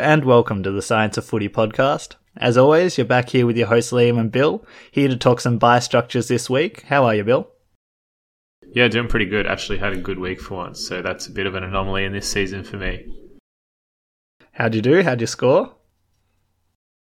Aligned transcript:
And 0.00 0.24
welcome 0.24 0.62
to 0.62 0.70
the 0.70 0.80
Science 0.80 1.18
of 1.18 1.26
Footy 1.26 1.50
podcast. 1.50 2.14
As 2.34 2.56
always, 2.56 2.96
you're 2.96 3.04
back 3.04 3.28
here 3.28 3.44
with 3.44 3.58
your 3.58 3.66
hosts 3.66 3.92
Liam 3.92 4.18
and 4.18 4.32
Bill, 4.32 4.64
here 4.90 5.08
to 5.08 5.16
talk 5.16 5.40
some 5.40 5.58
bye 5.58 5.78
structures 5.78 6.26
this 6.26 6.48
week. 6.48 6.84
How 6.88 7.04
are 7.04 7.14
you, 7.14 7.22
Bill? 7.22 7.50
Yeah, 8.72 8.88
doing 8.88 9.08
pretty 9.08 9.26
good. 9.26 9.46
Actually, 9.46 9.76
had 9.76 9.92
a 9.92 10.00
good 10.00 10.18
week 10.18 10.40
for 10.40 10.54
once, 10.54 10.80
so 10.80 11.02
that's 11.02 11.26
a 11.26 11.30
bit 11.30 11.46
of 11.46 11.54
an 11.54 11.64
anomaly 11.64 12.06
in 12.06 12.12
this 12.12 12.26
season 12.26 12.64
for 12.64 12.78
me. 12.78 13.06
How'd 14.52 14.74
you 14.74 14.80
do? 14.80 15.02
How'd 15.02 15.20
you 15.20 15.26
score? 15.26 15.74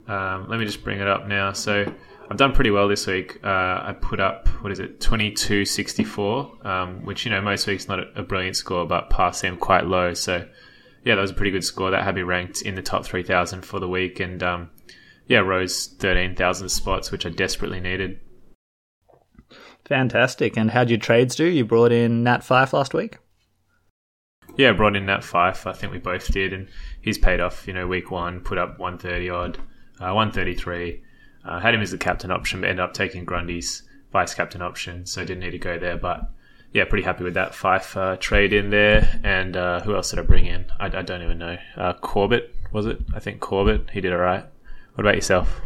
Um, 0.08 0.48
let 0.48 0.58
me 0.58 0.66
just 0.66 0.84
bring 0.84 1.02
it 1.02 1.08
up 1.08 1.28
now. 1.28 1.52
So 1.52 1.92
I've 2.32 2.38
done 2.38 2.54
pretty 2.54 2.72
well 2.72 2.88
this 2.88 3.06
week. 3.08 3.40
Uh, 3.44 3.48
I 3.48 3.96
put 4.00 4.22
up 4.22 4.48
what 4.62 4.72
is 4.72 4.80
it, 4.80 5.02
twenty 5.02 5.32
two 5.32 5.66
sixty 5.66 6.06
four, 6.06 6.66
um, 6.66 7.04
which 7.04 7.26
you 7.26 7.32
know 7.32 7.42
most 7.42 7.68
weeks 7.68 7.90
not 7.90 8.00
a, 8.18 8.24
brilliant 8.24 8.56
score, 8.56 8.86
but 8.88 9.10
pass 9.10 9.40
seemed 9.42 9.60
quite 9.60 9.86
low. 9.86 10.14
So 10.14 10.48
yeah, 11.06 11.16
that 11.16 11.22
was 11.22 11.32
a 11.32 11.36
pretty 11.36 11.52
good 11.52 11.64
score. 11.64 11.92
That 11.92 12.04
had 12.04 12.16
me 12.16 12.24
ranked 12.24 12.64
in 12.64 12.76
the 12.76 12.82
top 12.82 13.06
3,000 13.06 13.64
for 13.64 13.80
the 13.80 13.88
week 13.88 14.20
and, 14.20 14.42
um, 14.42 14.72
yeah, 15.28 15.40
rose 15.40 15.88
13,000 16.00 16.68
spots, 16.70 17.12
which 17.12 17.26
I 17.26 17.30
desperately 17.30 17.80
needed. 17.80 18.20
Fantastic. 19.86 20.58
And 20.58 20.72
how'd 20.72 20.90
your 20.90 21.00
trades 21.00 21.36
do? 21.36 21.46
You 21.46 21.64
brought 21.64 21.92
in 21.92 22.24
Nat 22.24 22.40
Fyfe 22.40 22.74
last 22.74 22.96
week? 22.96 23.20
Yeah, 24.58 24.72
brought 24.72 24.96
in 24.96 25.06
Nat 25.06 25.24
Fyfe. 25.24 25.68
I 25.68 25.74
think 25.74 25.92
we 25.92 26.00
both 26.00 26.32
did. 26.32 26.54
And 26.54 26.70
he's 27.02 27.20
paid 27.20 27.40
off, 27.40 27.68
you 27.68 27.74
know, 27.74 27.86
week 27.86 28.10
one, 28.10 28.40
put 28.40 28.58
up 28.58 28.80
130 28.80 29.30
odd, 29.30 29.58
uh, 30.00 30.14
133. 30.14 31.04
Uh, 31.44 31.60
had 31.60 31.76
him 31.76 31.82
as 31.82 31.92
the 31.92 32.00
captain 32.00 32.32
option, 32.32 32.62
but 32.62 32.70
ended 32.70 32.84
up 32.84 32.94
taking 32.94 33.26
Grundy's 33.26 33.84
vice 34.12 34.34
captain 34.34 34.64
option, 34.64 35.06
so 35.06 35.22
didn't 35.22 35.42
need 35.42 35.52
to 35.52 35.60
go 35.60 35.78
there. 35.78 35.98
But 35.98 36.32
yeah, 36.76 36.84
pretty 36.84 37.06
happy 37.06 37.24
with 37.24 37.36
that 37.36 37.54
Fyfe 37.54 37.96
uh, 37.96 38.18
trade 38.18 38.52
in 38.52 38.70
there. 38.70 39.22
And 39.24 39.56
uh, 39.56 39.80
who 39.80 39.96
else 39.96 40.10
did 40.10 40.20
I 40.20 40.24
bring 40.24 40.46
in? 40.46 40.66
I, 40.78 40.88
I 40.88 41.04
don't 41.04 41.22
even 41.22 41.38
know. 41.38 41.58
Uh, 41.78 41.94
Corbett 41.94 42.54
was 42.74 42.86
it? 42.86 43.00
I 43.14 43.20
think 43.20 43.40
Corbett. 43.40 43.90
He 43.92 44.02
did 44.02 44.12
all 44.12 44.20
right. 44.20 44.44
What 44.96 45.06
about 45.06 45.16
yourself? 45.16 45.62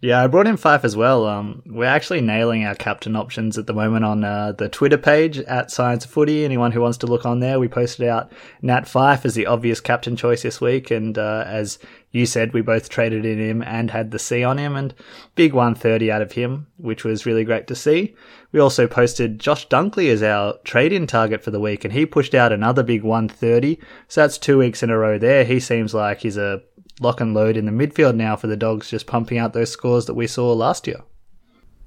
Yeah, 0.00 0.22
I 0.22 0.26
brought 0.26 0.48
in 0.48 0.56
Fyfe 0.56 0.82
as 0.82 0.96
well. 0.96 1.26
Um, 1.26 1.62
we're 1.64 1.84
actually 1.84 2.20
nailing 2.20 2.64
our 2.64 2.74
captain 2.74 3.14
options 3.14 3.56
at 3.56 3.68
the 3.68 3.72
moment 3.72 4.04
on 4.04 4.24
uh, 4.24 4.50
the 4.50 4.68
Twitter 4.68 4.98
page 4.98 5.38
at 5.38 5.70
Science 5.70 6.04
Footy. 6.04 6.44
Anyone 6.44 6.72
who 6.72 6.80
wants 6.80 6.98
to 6.98 7.06
look 7.06 7.24
on 7.24 7.38
there, 7.38 7.60
we 7.60 7.68
posted 7.68 8.08
out 8.08 8.32
Nat 8.62 8.88
Fyfe 8.88 9.24
as 9.24 9.34
the 9.34 9.46
obvious 9.46 9.80
captain 9.80 10.16
choice 10.16 10.42
this 10.42 10.60
week, 10.60 10.90
and 10.90 11.16
uh, 11.16 11.44
as 11.46 11.78
you 12.10 12.26
said, 12.26 12.52
we 12.52 12.62
both 12.62 12.88
traded 12.88 13.24
in 13.24 13.38
him 13.38 13.62
and 13.62 13.92
had 13.92 14.10
the 14.10 14.18
C 14.18 14.42
on 14.42 14.58
him, 14.58 14.74
and 14.74 14.92
big 15.36 15.52
130 15.52 16.10
out 16.10 16.22
of 16.22 16.32
him, 16.32 16.66
which 16.78 17.04
was 17.04 17.24
really 17.24 17.44
great 17.44 17.68
to 17.68 17.76
see. 17.76 18.16
We 18.50 18.58
also 18.58 18.88
posted 18.88 19.38
Josh 19.38 19.68
Dunkley 19.68 20.10
as 20.10 20.22
our 20.22 20.58
trade-in 20.64 21.06
target 21.06 21.44
for 21.44 21.52
the 21.52 21.60
week, 21.60 21.84
and 21.84 21.92
he 21.92 22.04
pushed 22.06 22.34
out 22.34 22.52
another 22.52 22.82
big 22.82 23.04
130. 23.04 23.78
So 24.08 24.20
that's 24.20 24.36
two 24.36 24.58
weeks 24.58 24.82
in 24.82 24.90
a 24.90 24.98
row 24.98 25.16
there. 25.18 25.44
He 25.44 25.60
seems 25.60 25.94
like 25.94 26.20
he's 26.20 26.36
a 26.36 26.62
lock 27.02 27.20
and 27.20 27.34
load 27.34 27.56
in 27.56 27.66
the 27.66 27.72
midfield 27.72 28.14
now 28.14 28.36
for 28.36 28.46
the 28.46 28.56
Dogs, 28.56 28.90
just 28.90 29.06
pumping 29.06 29.38
out 29.38 29.52
those 29.52 29.70
scores 29.70 30.06
that 30.06 30.14
we 30.14 30.26
saw 30.26 30.52
last 30.52 30.86
year. 30.86 31.02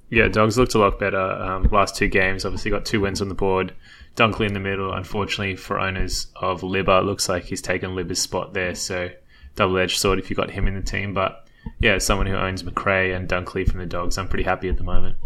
Yeah, 0.09 0.27
Dogs 0.27 0.57
looked 0.57 0.75
a 0.75 0.79
lot 0.79 0.99
better 0.99 1.19
um, 1.19 1.63
last 1.71 1.95
two 1.95 2.07
games. 2.07 2.45
Obviously, 2.45 2.71
got 2.71 2.85
two 2.85 3.01
wins 3.01 3.21
on 3.21 3.29
the 3.29 3.35
board. 3.35 3.73
Dunkley 4.15 4.45
in 4.45 4.53
the 4.53 4.59
middle. 4.59 4.93
Unfortunately, 4.93 5.55
for 5.55 5.79
owners 5.79 6.27
of 6.35 6.61
Libba, 6.61 7.03
looks 7.03 7.27
like 7.27 7.45
he's 7.45 7.61
taken 7.61 7.91
Libba's 7.91 8.21
spot 8.21 8.53
there. 8.53 8.75
So 8.75 9.09
double 9.55 9.77
edged 9.77 9.99
sword 9.99 10.19
if 10.19 10.29
you 10.29 10.35
got 10.35 10.51
him 10.51 10.67
in 10.67 10.75
the 10.75 10.81
team. 10.81 11.13
But 11.13 11.47
yeah, 11.79 11.97
someone 11.97 12.27
who 12.27 12.35
owns 12.35 12.63
Macrae 12.63 13.11
and 13.11 13.27
Dunkley 13.27 13.67
from 13.67 13.79
the 13.79 13.85
Dogs, 13.85 14.17
I'm 14.17 14.27
pretty 14.27 14.43
happy 14.43 14.69
at 14.69 14.77
the 14.77 14.83
moment. 14.83 15.17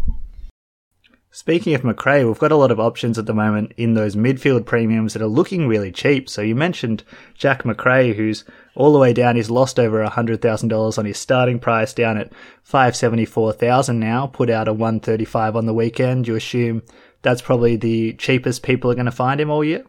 Speaking 1.32 1.76
of 1.76 1.84
Macrae, 1.84 2.26
we've 2.26 2.40
got 2.40 2.52
a 2.52 2.56
lot 2.56 2.72
of 2.72 2.80
options 2.80 3.20
at 3.20 3.28
the 3.28 3.36
moment 3.36 3.74
in 3.78 3.94
those 3.94 4.16
midfield 4.16 4.66
premiums 4.66 5.14
that 5.14 5.22
are 5.22 5.28
looking 5.28 5.68
really 5.68 5.92
cheap. 5.92 6.28
So 6.28 6.42
you 6.42 6.56
mentioned 6.56 7.04
Jack 7.36 7.64
Macrae, 7.64 8.14
who's 8.14 8.46
all 8.74 8.92
the 8.92 8.98
way 8.98 9.14
down. 9.14 9.36
He's 9.36 9.52
lost 9.52 9.80
over 9.80 10.04
$100,000 10.04 10.98
on 10.98 11.06
his 11.06 11.20
starting 11.20 11.60
price, 11.60 11.94
down 11.94 12.18
at 12.18 12.34
574,000 12.64 14.00
now, 14.00 14.26
put 14.26 14.50
out 14.50 14.68
a 14.68 14.74
135 14.74 15.56
on 15.56 15.68
the 15.68 15.74
weekend. 15.74 16.28
You 16.28 16.36
assume 16.36 16.82
that's 17.22 17.44
probably 17.44 17.76
the 17.76 18.14
cheapest 18.14 18.64
people 18.64 18.90
are 18.90 18.96
going 18.96 19.06
to 19.06 19.12
find 19.12 19.40
him 19.40 19.52
all 19.52 19.64
year? 19.64 19.86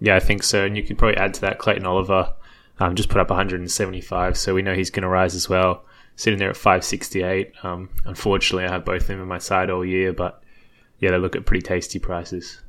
Yeah, 0.00 0.16
I 0.16 0.20
think 0.20 0.42
so. 0.42 0.64
And 0.64 0.76
you 0.76 0.82
could 0.82 0.98
probably 0.98 1.16
add 1.16 1.34
to 1.34 1.40
that 1.42 1.58
Clayton 1.58 1.86
Oliver, 1.86 2.34
um, 2.80 2.96
just 2.96 3.08
put 3.08 3.20
up 3.20 3.30
175. 3.30 4.36
So 4.36 4.52
we 4.52 4.62
know 4.62 4.74
he's 4.74 4.90
going 4.90 5.02
to 5.02 5.08
rise 5.08 5.36
as 5.36 5.48
well 5.48 5.84
sitting 6.16 6.38
there 6.38 6.50
at 6.50 6.56
568. 6.56 7.52
Um, 7.62 7.90
unfortunately, 8.04 8.66
I 8.66 8.72
have 8.72 8.84
both 8.84 9.02
of 9.02 9.06
them 9.08 9.20
in 9.20 9.28
my 9.28 9.38
side 9.38 9.70
all 9.70 9.84
year, 9.84 10.12
but 10.12 10.42
yeah, 10.98 11.10
they 11.10 11.18
look 11.18 11.36
at 11.36 11.46
pretty 11.46 11.62
tasty 11.62 11.98
prices. 11.98 12.60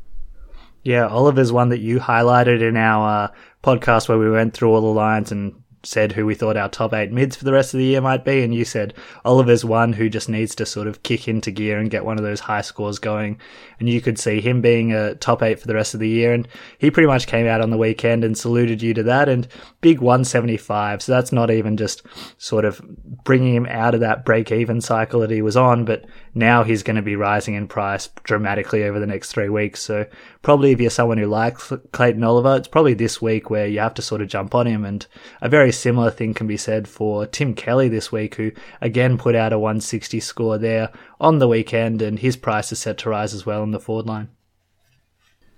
Yeah, 0.84 1.08
Oliver's 1.08 1.52
one 1.52 1.70
that 1.70 1.80
you 1.80 2.00
highlighted 2.00 2.62
in 2.62 2.78
our 2.78 3.26
uh, 3.26 3.32
podcast 3.64 4.08
where 4.08 4.20
we 4.20 4.30
went 4.30 4.54
through 4.54 4.72
all 4.72 4.82
the 4.82 4.88
lines 4.88 5.32
and 5.32 5.64
said 5.86 6.12
who 6.12 6.26
we 6.26 6.36
thought 6.36 6.58
our 6.58 6.70
top 6.70 6.94
eight 6.94 7.12
mids 7.12 7.36
for 7.36 7.46
the 7.46 7.54
rest 7.54 7.74
of 7.74 7.78
the 7.78 7.86
year 7.86 8.02
might 8.02 8.26
be, 8.26 8.44
and 8.44 8.54
you 8.54 8.66
said 8.66 8.94
Oliver's 9.24 9.64
one 9.64 9.94
who 9.94 10.10
just 10.10 10.30
needs 10.30 10.56
to 10.56 10.66
sort 10.66 10.88
of 10.88 11.04
kick 11.04 11.28
into 11.28 11.52
gear 11.52 11.78
and 11.78 11.90
get 11.90 12.06
one 12.06 12.18
of 12.18 12.24
those 12.24 12.42
high 12.42 12.62
scores 12.62 13.00
going. 13.00 13.40
And 13.80 13.90
you 13.90 14.02
could 14.02 14.18
see 14.18 14.42
him 14.42 14.62
being 14.62 14.94
a 14.94 15.16
top 15.16 15.44
eight 15.44 15.60
for 15.60 15.68
the 15.68 15.76
rest 15.76 15.94
of 15.94 16.00
the 16.00 16.10
year. 16.10 16.34
And 16.34 16.48
he 16.78 16.92
pretty 16.92 17.08
much 17.08 17.28
came 17.28 17.48
out 17.48 17.62
on 17.62 17.70
the 17.70 17.78
weekend 17.78 18.24
and 18.24 18.38
saluted 18.38 18.82
you 18.82 18.94
to 18.94 19.04
that. 19.04 19.30
And 19.30 19.48
big 19.82 20.00
175. 20.00 21.02
So 21.02 21.12
that's 21.12 21.32
not 21.32 21.52
even 21.52 21.78
just 21.78 22.04
sort 22.38 22.66
of 22.66 22.82
bringing 23.24 23.56
him 23.56 23.68
out 23.68 23.94
of 23.94 24.00
that 24.02 24.26
break 24.26 24.52
even 24.52 24.82
cycle 24.82 25.20
that 25.22 25.32
he 25.32 25.42
was 25.42 25.58
on, 25.58 25.86
but 25.86 26.06
now 26.38 26.64
he's 26.64 26.84
going 26.84 26.98
to 26.98 27.02
be 27.02 27.16
rising 27.16 27.56
in 27.56 27.66
price 27.66 28.10
dramatically 28.24 28.84
over 28.84 29.00
the 29.00 29.08
next 29.08 29.32
three 29.32 29.48
weeks. 29.48 29.82
So 29.82 30.06
probably 30.42 30.72
if 30.72 30.82
you're 30.82 30.90
someone 30.90 31.18
who 31.18 31.28
likes 31.28 31.72
Clayton 31.94 32.26
Oliver, 32.26 32.58
it's 32.58 32.68
probably 32.68 32.94
this 32.94 33.22
week 33.22 33.50
where 33.50 33.66
you 33.66 33.80
have 33.80 33.94
to 33.94 34.02
sort 34.02 34.22
of 34.22 34.28
jump 34.28 34.54
on 34.54 34.68
him. 34.68 34.84
And 34.84 35.08
a 35.42 35.48
very 35.48 35.72
similar 35.72 36.12
thing 36.12 36.34
can 36.34 36.46
be 36.46 36.58
said 36.58 36.90
for 36.90 37.26
Tim 37.26 37.56
Kelly 37.56 37.88
this 37.88 38.12
week, 38.12 38.36
who 38.36 38.52
again 38.82 39.18
put 39.18 39.34
out 39.34 39.54
a 39.54 39.58
160 39.58 40.20
score 40.20 40.58
there 40.58 40.92
on 41.22 41.40
the 41.40 41.48
weekend, 41.48 42.02
and 42.02 42.20
his 42.20 42.36
price 42.36 42.72
is 42.74 42.80
set 42.80 42.98
to 43.00 43.10
rise 43.10 43.34
as 43.34 43.46
well 43.46 43.62
on 43.62 43.72
the 43.72 43.80
forward 43.80 44.06
line. 44.06 44.28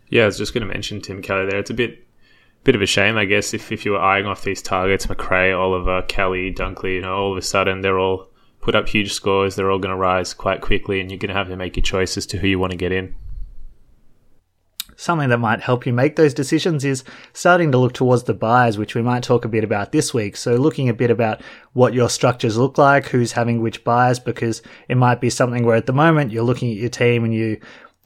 Yeah, 0.09 0.23
I 0.23 0.25
was 0.27 0.37
just 0.37 0.53
going 0.53 0.65
to 0.65 0.71
mention 0.71 1.01
Tim 1.01 1.23
Kelly 1.23 1.47
there. 1.49 1.59
It's 1.59 1.71
a 1.71 1.73
bit 1.73 2.07
bit 2.63 2.75
of 2.75 2.81
a 2.81 2.85
shame, 2.85 3.17
I 3.17 3.25
guess, 3.25 3.53
if, 3.53 3.71
if 3.71 3.85
you 3.85 3.93
were 3.93 4.01
eyeing 4.01 4.25
off 4.25 4.43
these 4.43 4.61
targets, 4.61 5.07
Macrae, 5.07 5.53
Oliver, 5.53 6.01
Kelly, 6.01 6.53
Dunkley, 6.53 6.95
you 6.95 7.01
know, 7.01 7.15
all 7.15 7.31
of 7.31 7.37
a 7.37 7.41
sudden 7.41 7.79
they're 7.79 7.97
all 7.97 8.29
put 8.67 8.75
up 8.75 8.89
huge 8.89 9.13
scores, 9.13 9.55
they're 9.55 9.71
all 9.71 9.79
going 9.79 9.95
to 9.95 9.95
rise 9.95 10.33
quite 10.33 10.59
quickly, 10.59 10.99
and 10.99 11.09
you're 11.09 11.17
going 11.17 11.29
to 11.29 11.33
have 11.33 11.47
to 11.47 11.55
make 11.55 11.77
your 11.77 11.83
choice 11.83 12.17
as 12.17 12.25
to 12.25 12.37
who 12.37 12.47
you 12.47 12.59
want 12.59 12.71
to 12.71 12.77
get 12.77 12.91
in 12.91 13.15
something 14.99 15.29
that 15.29 15.37
might 15.37 15.61
help 15.61 15.85
you 15.85 15.93
make 15.93 16.15
those 16.15 16.33
decisions 16.33 16.83
is 16.83 17.03
starting 17.31 17.71
to 17.71 17.77
look 17.77 17.93
towards 17.93 18.23
the 18.23 18.33
buyers, 18.33 18.77
which 18.79 18.95
we 18.95 19.01
might 19.01 19.21
talk 19.21 19.45
a 19.45 19.47
bit 19.47 19.63
about 19.63 19.91
this 19.91 20.11
week. 20.11 20.35
So 20.35 20.55
looking 20.55 20.89
a 20.89 20.93
bit 20.93 21.11
about 21.11 21.41
what 21.73 21.93
your 21.93 22.09
structures 22.09 22.57
look 22.57 22.79
like, 22.79 23.05
who's 23.05 23.31
having 23.31 23.61
which 23.61 23.83
buyers, 23.83 24.17
because 24.17 24.63
it 24.89 24.97
might 24.97 25.21
be 25.21 25.29
something 25.29 25.63
where 25.65 25.75
at 25.75 25.85
the 25.85 25.93
moment 25.93 26.31
you're 26.31 26.43
looking 26.43 26.71
at 26.71 26.77
your 26.77 26.89
team 26.89 27.23
and 27.23 27.33
you 27.33 27.61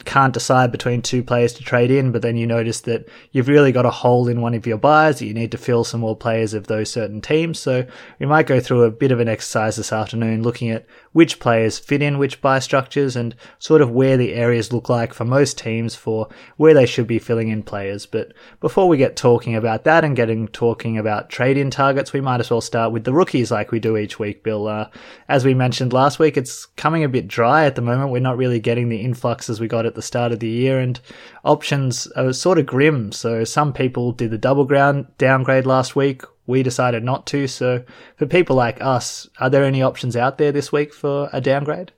can't 0.05 0.33
decide 0.33 0.71
between 0.71 1.01
two 1.01 1.23
players 1.23 1.53
to 1.53 1.63
trade 1.63 1.91
in, 1.91 2.11
but 2.11 2.21
then 2.21 2.37
you 2.37 2.47
notice 2.47 2.81
that 2.81 3.07
you've 3.31 3.47
really 3.47 3.71
got 3.71 3.85
a 3.85 3.91
hole 3.91 4.27
in 4.27 4.41
one 4.41 4.53
of 4.53 4.67
your 4.67 4.77
buyers 4.77 5.19
that 5.19 5.25
you 5.25 5.33
need 5.33 5.51
to 5.51 5.57
fill 5.57 5.83
some 5.83 6.01
more 6.01 6.15
players 6.15 6.53
of 6.53 6.67
those 6.67 6.89
certain 6.89 7.21
teams. 7.21 7.59
So 7.59 7.85
we 8.19 8.25
might 8.25 8.47
go 8.47 8.59
through 8.59 8.83
a 8.83 8.91
bit 8.91 9.11
of 9.11 9.19
an 9.19 9.27
exercise 9.27 9.75
this 9.75 9.93
afternoon 9.93 10.43
looking 10.43 10.69
at 10.69 10.85
which 11.13 11.39
players 11.39 11.77
fit 11.77 12.01
in 12.01 12.17
which 12.17 12.41
bye 12.41 12.59
structures 12.59 13.15
and 13.15 13.35
sort 13.59 13.81
of 13.81 13.91
where 13.91 14.17
the 14.17 14.33
areas 14.33 14.71
look 14.71 14.89
like 14.89 15.13
for 15.13 15.25
most 15.25 15.57
teams 15.57 15.95
for 15.95 16.29
where 16.57 16.73
they 16.73 16.85
should 16.85 17.07
be 17.07 17.19
filling 17.19 17.49
in 17.49 17.63
players. 17.63 18.05
But 18.05 18.33
before 18.59 18.87
we 18.87 18.97
get 18.97 19.15
talking 19.15 19.55
about 19.55 19.83
that 19.83 20.03
and 20.03 20.15
getting 20.15 20.47
talking 20.47 20.97
about 20.97 21.29
trade 21.29 21.57
in 21.57 21.69
targets, 21.69 22.13
we 22.13 22.21
might 22.21 22.39
as 22.39 22.49
well 22.49 22.61
start 22.61 22.91
with 22.91 23.03
the 23.03 23.13
rookies 23.13 23.51
like 23.51 23.71
we 23.71 23.79
do 23.79 23.97
each 23.97 24.19
week, 24.19 24.43
Bill. 24.43 24.67
Uh, 24.67 24.89
as 25.27 25.45
we 25.45 25.53
mentioned 25.53 25.93
last 25.93 26.19
week, 26.19 26.37
it's 26.37 26.65
coming 26.65 27.03
a 27.03 27.09
bit 27.09 27.27
dry 27.27 27.65
at 27.65 27.75
the 27.75 27.81
moment. 27.81 28.11
We're 28.11 28.19
not 28.19 28.37
really 28.37 28.59
getting 28.59 28.89
the 28.89 29.01
influx 29.01 29.49
as 29.49 29.59
we 29.59 29.67
got 29.67 29.85
at 29.91 29.95
the 29.95 30.01
start 30.01 30.31
of 30.31 30.39
the 30.39 30.49
year, 30.49 30.79
and 30.79 30.99
options 31.43 32.07
are 32.15 32.33
sort 32.33 32.57
of 32.57 32.65
grim. 32.65 33.11
So 33.11 33.43
some 33.43 33.73
people 33.73 34.13
did 34.13 34.31
the 34.31 34.37
double 34.37 34.65
ground 34.65 35.07
downgrade 35.17 35.65
last 35.65 35.95
week. 35.95 36.23
We 36.47 36.63
decided 36.63 37.03
not 37.03 37.27
to. 37.27 37.47
So 37.47 37.83
for 38.15 38.25
people 38.25 38.55
like 38.55 38.81
us, 38.81 39.29
are 39.39 39.49
there 39.49 39.63
any 39.63 39.81
options 39.81 40.15
out 40.15 40.37
there 40.37 40.51
this 40.51 40.71
week 40.71 40.93
for 40.93 41.29
a 41.31 41.41
downgrade? 41.41 41.91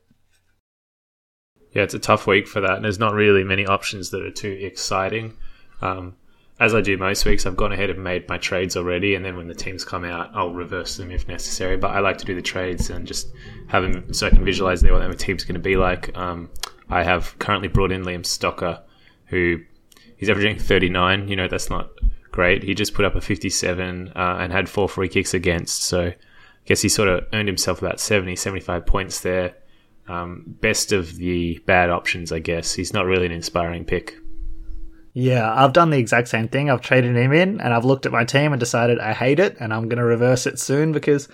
Yeah, 1.72 1.84
it's 1.84 1.94
a 1.94 2.00
tough 2.00 2.28
week 2.28 2.48
for 2.48 2.62
that. 2.62 2.76
And 2.76 2.84
there's 2.84 3.00
not 3.00 3.14
really 3.14 3.44
many 3.44 3.66
options 3.66 4.10
that 4.10 4.24
are 4.24 4.32
too 4.32 4.58
exciting. 4.62 5.38
Um, 5.82 6.16
as 6.60 6.76
I 6.76 6.82
do 6.82 6.98
most 6.98 7.26
weeks, 7.26 7.46
I've 7.46 7.58
gone 7.58 7.74
ahead 7.74 7.90
and 7.90 8.04
made 8.04 8.30
my 8.30 8.38
trades 8.38 8.78
already, 8.78 9.16
and 9.16 9.26
then 9.26 9.36
when 9.36 9.48
the 9.48 9.56
teams 9.56 9.84
come 9.84 10.06
out, 10.06 10.30
I'll 10.34 10.54
reverse 10.54 10.98
them 10.98 11.10
if 11.10 11.28
necessary. 11.28 11.78
But 11.78 11.92
I 11.92 12.00
like 12.00 12.18
to 12.20 12.26
do 12.26 12.36
the 12.36 12.42
trades 12.42 12.90
and 12.90 13.08
just 13.08 13.28
have 13.68 13.84
them 13.84 14.14
so 14.14 14.28
I 14.28 14.30
can 14.30 14.46
visualize 14.46 14.84
what 14.84 15.10
the 15.10 15.16
team's 15.16 15.44
going 15.44 15.56
to 15.56 15.60
be 15.60 15.76
like. 15.76 16.16
Um, 16.16 16.50
I 16.94 17.04
have 17.04 17.38
currently 17.40 17.68
brought 17.68 17.92
in 17.92 18.04
Liam 18.04 18.22
Stocker, 18.22 18.82
who 19.26 19.58
he's 20.16 20.30
averaging 20.30 20.60
39. 20.60 21.28
You 21.28 21.36
know, 21.36 21.48
that's 21.48 21.70
not 21.70 21.90
great. 22.32 22.62
He 22.62 22.76
just 22.76 22.94
put 22.94 23.04
up 23.04 23.16
a 23.16 23.22
57 23.22 24.10
uh, 24.16 24.38
and 24.40 24.54
had 24.54 24.70
four 24.70 24.88
free 24.88 25.10
kicks 25.10 25.34
against. 25.34 25.84
So 25.84 26.02
I 26.02 26.16
guess 26.66 26.84
he 26.84 26.90
sort 26.90 27.10
of 27.10 27.26
earned 27.34 27.48
himself 27.48 27.82
about 27.82 28.00
70, 28.00 28.36
75 28.36 28.86
points 28.86 29.22
there. 29.22 29.56
Um, 30.08 30.44
best 30.46 30.92
of 30.92 31.16
the 31.16 31.60
bad 31.66 31.90
options, 31.90 32.32
I 32.32 32.40
guess. 32.40 32.74
He's 32.74 32.94
not 32.94 33.08
really 33.08 33.26
an 33.26 33.32
inspiring 33.32 33.86
pick. 33.86 34.16
Yeah, 35.14 35.52
I've 35.52 35.74
done 35.74 35.90
the 35.90 36.00
exact 36.00 36.28
same 36.28 36.48
thing. 36.48 36.70
I've 36.70 36.82
traded 36.82 37.16
him 37.16 37.34
in 37.34 37.62
and 37.62 37.74
I've 37.74 37.86
looked 37.86 38.06
at 38.06 38.12
my 38.12 38.24
team 38.24 38.52
and 38.52 38.60
decided 38.60 39.00
I 39.00 39.14
hate 39.14 39.40
it 39.40 39.58
and 39.60 39.74
I'm 39.74 39.88
going 39.88 40.00
to 40.00 40.04
reverse 40.04 40.46
it 40.46 40.60
soon 40.60 40.92
because, 40.92 41.28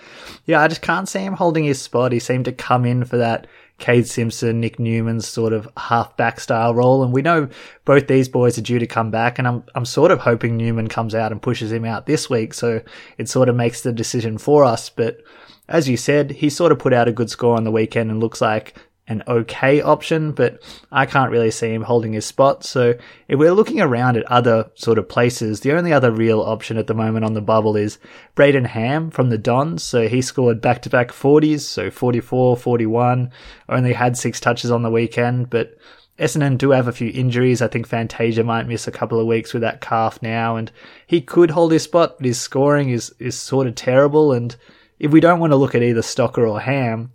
yeah, 0.46 0.60
I 0.60 0.68
just 0.68 0.82
can't 0.82 1.08
see 1.08 1.20
him 1.20 1.34
holding 1.34 1.64
his 1.64 1.80
spot. 1.80 2.12
He 2.12 2.18
seemed 2.18 2.44
to 2.46 2.52
come 2.52 2.84
in 2.84 3.04
for 3.04 3.16
that 3.16 3.46
Kade 3.80 4.06
Simpson, 4.06 4.60
Nick 4.60 4.78
Newman's 4.78 5.26
sort 5.26 5.52
of 5.52 5.68
half-back 5.76 6.38
style 6.38 6.74
role. 6.74 7.02
And 7.02 7.12
we 7.12 7.22
know 7.22 7.48
both 7.84 8.06
these 8.06 8.28
boys 8.28 8.56
are 8.58 8.62
due 8.62 8.78
to 8.78 8.86
come 8.86 9.10
back 9.10 9.38
and 9.38 9.48
I'm, 9.48 9.64
I'm 9.74 9.84
sort 9.84 10.10
of 10.10 10.20
hoping 10.20 10.56
Newman 10.56 10.88
comes 10.88 11.14
out 11.14 11.32
and 11.32 11.42
pushes 11.42 11.72
him 11.72 11.84
out 11.84 12.06
this 12.06 12.30
week. 12.30 12.54
So 12.54 12.82
it 13.18 13.28
sort 13.28 13.48
of 13.48 13.56
makes 13.56 13.80
the 13.82 13.92
decision 13.92 14.38
for 14.38 14.64
us. 14.64 14.90
But 14.90 15.22
as 15.68 15.88
you 15.88 15.96
said, 15.96 16.30
he 16.30 16.50
sort 16.50 16.72
of 16.72 16.78
put 16.78 16.92
out 16.92 17.08
a 17.08 17.12
good 17.12 17.30
score 17.30 17.56
on 17.56 17.64
the 17.64 17.70
weekend 17.70 18.10
and 18.10 18.20
looks 18.20 18.40
like 18.40 18.74
an 19.10 19.22
okay 19.26 19.82
option, 19.82 20.32
but 20.32 20.62
I 20.90 21.04
can't 21.04 21.30
really 21.30 21.50
see 21.50 21.74
him 21.74 21.82
holding 21.82 22.12
his 22.12 22.24
spot. 22.24 22.64
So 22.64 22.94
if 23.28 23.38
we're 23.38 23.52
looking 23.52 23.80
around 23.80 24.16
at 24.16 24.24
other 24.30 24.70
sort 24.76 24.98
of 24.98 25.08
places, 25.08 25.60
the 25.60 25.72
only 25.72 25.92
other 25.92 26.12
real 26.12 26.40
option 26.40 26.76
at 26.76 26.86
the 26.86 26.94
moment 26.94 27.24
on 27.24 27.34
the 27.34 27.40
bubble 27.40 27.76
is 27.76 27.98
Brayden 28.36 28.66
Ham 28.66 29.10
from 29.10 29.28
the 29.28 29.38
Dons. 29.38 29.82
So 29.82 30.08
he 30.08 30.22
scored 30.22 30.60
back 30.60 30.82
to 30.82 30.90
back 30.90 31.08
40s, 31.08 31.60
so 31.60 31.90
44, 31.90 32.56
41, 32.56 33.30
only 33.68 33.92
had 33.92 34.16
six 34.16 34.38
touches 34.38 34.70
on 34.70 34.82
the 34.82 34.90
weekend, 34.90 35.50
but 35.50 35.76
Essendon 36.20 36.58
do 36.58 36.70
have 36.70 36.86
a 36.86 36.92
few 36.92 37.10
injuries. 37.12 37.62
I 37.62 37.68
think 37.68 37.88
Fantasia 37.88 38.44
might 38.44 38.68
miss 38.68 38.86
a 38.86 38.92
couple 38.92 39.18
of 39.18 39.26
weeks 39.26 39.52
with 39.52 39.62
that 39.62 39.80
calf 39.80 40.20
now, 40.22 40.56
and 40.56 40.70
he 41.06 41.20
could 41.20 41.50
hold 41.50 41.72
his 41.72 41.82
spot, 41.82 42.16
but 42.18 42.26
his 42.26 42.40
scoring 42.40 42.90
is, 42.90 43.12
is 43.18 43.36
sort 43.36 43.66
of 43.66 43.74
terrible. 43.74 44.32
And 44.32 44.54
if 44.98 45.10
we 45.10 45.20
don't 45.20 45.40
want 45.40 45.52
to 45.52 45.56
look 45.56 45.74
at 45.74 45.82
either 45.82 46.02
Stocker 46.02 46.48
or 46.48 46.60
Ham, 46.60 47.12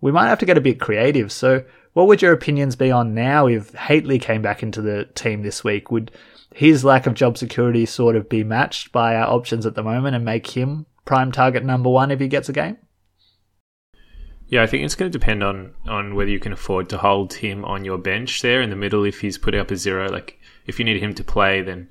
we 0.00 0.12
might 0.12 0.28
have 0.28 0.38
to 0.40 0.46
get 0.46 0.58
a 0.58 0.62
bit 0.62 0.80
creative. 0.80 1.32
So, 1.32 1.64
what 1.92 2.06
would 2.08 2.22
your 2.22 2.32
opinions 2.32 2.76
be 2.76 2.90
on 2.90 3.14
now 3.14 3.46
if 3.46 3.72
Hately 3.72 4.20
came 4.20 4.42
back 4.42 4.62
into 4.62 4.82
the 4.82 5.06
team 5.14 5.42
this 5.42 5.64
week? 5.64 5.90
Would 5.90 6.10
his 6.54 6.84
lack 6.84 7.06
of 7.06 7.14
job 7.14 7.38
security 7.38 7.86
sort 7.86 8.16
of 8.16 8.28
be 8.28 8.44
matched 8.44 8.92
by 8.92 9.16
our 9.16 9.32
options 9.32 9.66
at 9.66 9.74
the 9.74 9.82
moment 9.82 10.16
and 10.16 10.24
make 10.24 10.48
him 10.48 10.86
prime 11.04 11.32
target 11.32 11.64
number 11.64 11.88
one 11.88 12.10
if 12.10 12.20
he 12.20 12.28
gets 12.28 12.48
a 12.48 12.52
game? 12.52 12.78
Yeah, 14.48 14.62
I 14.62 14.66
think 14.66 14.84
it's 14.84 14.94
going 14.94 15.10
to 15.10 15.18
depend 15.18 15.42
on 15.42 15.74
on 15.88 16.14
whether 16.14 16.30
you 16.30 16.38
can 16.38 16.52
afford 16.52 16.88
to 16.90 16.98
hold 16.98 17.34
him 17.34 17.64
on 17.64 17.84
your 17.84 17.98
bench 17.98 18.42
there 18.42 18.62
in 18.62 18.70
the 18.70 18.76
middle. 18.76 19.04
If 19.04 19.20
he's 19.20 19.38
putting 19.38 19.60
up 19.60 19.70
a 19.70 19.76
zero, 19.76 20.08
like 20.08 20.38
if 20.66 20.78
you 20.78 20.84
need 20.84 21.02
him 21.02 21.14
to 21.14 21.24
play, 21.24 21.62
then 21.62 21.88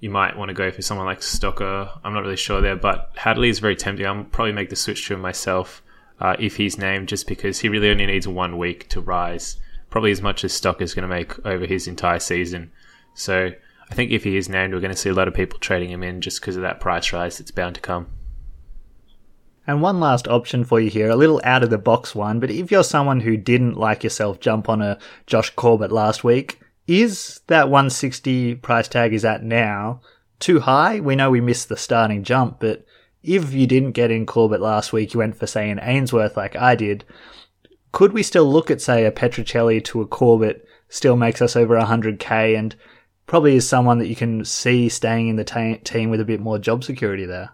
you 0.00 0.10
might 0.10 0.36
want 0.36 0.50
to 0.50 0.54
go 0.54 0.70
for 0.70 0.82
someone 0.82 1.06
like 1.06 1.20
Stocker. 1.20 1.90
I'm 2.04 2.12
not 2.12 2.22
really 2.22 2.36
sure 2.36 2.60
there, 2.60 2.76
but 2.76 3.14
Hately 3.16 3.48
is 3.48 3.60
very 3.60 3.76
tempting. 3.76 4.06
I'll 4.06 4.24
probably 4.24 4.52
make 4.52 4.68
the 4.68 4.76
switch 4.76 5.06
to 5.06 5.14
him 5.14 5.20
myself 5.20 5.82
uh, 6.20 6.36
if 6.38 6.56
he's 6.56 6.78
named, 6.78 7.08
just 7.08 7.26
because 7.26 7.60
he 7.60 7.68
really 7.68 7.90
only 7.90 8.06
needs 8.06 8.26
one 8.26 8.58
week 8.58 8.88
to 8.88 9.00
rise, 9.00 9.56
probably 9.90 10.10
as 10.10 10.22
much 10.22 10.44
as 10.44 10.52
Stock 10.52 10.80
is 10.80 10.94
going 10.94 11.08
to 11.08 11.14
make 11.14 11.44
over 11.46 11.66
his 11.66 11.86
entire 11.86 12.20
season. 12.20 12.72
So 13.14 13.50
I 13.90 13.94
think 13.94 14.10
if 14.10 14.24
he 14.24 14.36
is 14.36 14.48
named, 14.48 14.74
we're 14.74 14.80
going 14.80 14.92
to 14.92 14.96
see 14.96 15.10
a 15.10 15.14
lot 15.14 15.28
of 15.28 15.34
people 15.34 15.58
trading 15.58 15.90
him 15.90 16.02
in 16.02 16.20
just 16.20 16.40
because 16.40 16.56
of 16.56 16.62
that 16.62 16.80
price 16.80 17.12
rise 17.12 17.38
that's 17.38 17.50
bound 17.50 17.76
to 17.76 17.80
come. 17.80 18.08
And 19.66 19.82
one 19.82 19.98
last 19.98 20.28
option 20.28 20.64
for 20.64 20.80
you 20.80 20.90
here, 20.90 21.10
a 21.10 21.16
little 21.16 21.40
out 21.42 21.64
of 21.64 21.70
the 21.70 21.78
box 21.78 22.14
one, 22.14 22.38
but 22.38 22.50
if 22.50 22.70
you're 22.70 22.84
someone 22.84 23.20
who 23.20 23.36
didn't 23.36 23.76
like 23.76 24.04
yourself 24.04 24.38
jump 24.38 24.68
on 24.68 24.80
a 24.80 24.98
Josh 25.26 25.50
Corbett 25.50 25.90
last 25.90 26.22
week, 26.22 26.60
is 26.86 27.40
that 27.48 27.68
160 27.68 28.56
price 28.56 28.86
tag 28.86 29.12
is 29.12 29.24
at 29.24 29.42
now 29.42 30.00
too 30.38 30.60
high? 30.60 31.00
We 31.00 31.16
know 31.16 31.30
we 31.30 31.40
missed 31.40 31.68
the 31.68 31.76
starting 31.76 32.22
jump, 32.22 32.60
but 32.60 32.84
if 33.26 33.52
you 33.52 33.66
didn't 33.66 33.92
get 33.92 34.10
in 34.10 34.24
Corbett 34.24 34.60
last 34.60 34.92
week, 34.92 35.12
you 35.12 35.18
went 35.18 35.36
for, 35.36 35.46
say, 35.46 35.68
an 35.68 35.80
Ainsworth 35.82 36.36
like 36.36 36.56
I 36.56 36.74
did, 36.74 37.04
could 37.92 38.12
we 38.12 38.22
still 38.22 38.50
look 38.50 38.70
at, 38.70 38.80
say, 38.80 39.04
a 39.04 39.10
Petruccelle 39.10 39.82
to 39.84 40.00
a 40.00 40.06
Corbett 40.06 40.66
still 40.88 41.16
makes 41.16 41.42
us 41.42 41.56
over 41.56 41.76
100k 41.76 42.56
and 42.56 42.76
probably 43.26 43.56
is 43.56 43.68
someone 43.68 43.98
that 43.98 44.08
you 44.08 44.16
can 44.16 44.44
see 44.44 44.88
staying 44.88 45.28
in 45.28 45.36
the 45.36 45.44
ta- 45.44 45.78
team 45.82 46.10
with 46.10 46.20
a 46.20 46.24
bit 46.24 46.40
more 46.40 46.58
job 46.58 46.84
security 46.84 47.26
there? 47.26 47.50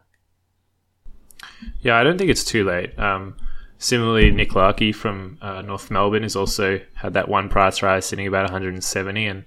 Yeah, 1.81 1.97
I 1.97 2.05
don't 2.05 2.19
think 2.19 2.31
it's 2.31 2.45
too 2.45 2.65
late. 2.65 2.99
Um, 2.99 3.37
similarly, 3.79 4.31
Nick 4.31 4.51
Larkey 4.51 4.93
from 4.95 5.39
uh, 5.41 5.63
North 5.63 5.91
Melbourne 5.91 6.25
has 6.25 6.37
also 6.37 6.81
had 6.95 7.15
that 7.15 7.29
one 7.29 7.49
price 7.49 7.83
rise 7.83 8.05
sitting 8.05 8.27
about 8.27 8.45
170 8.45 9.27
and 9.27 9.45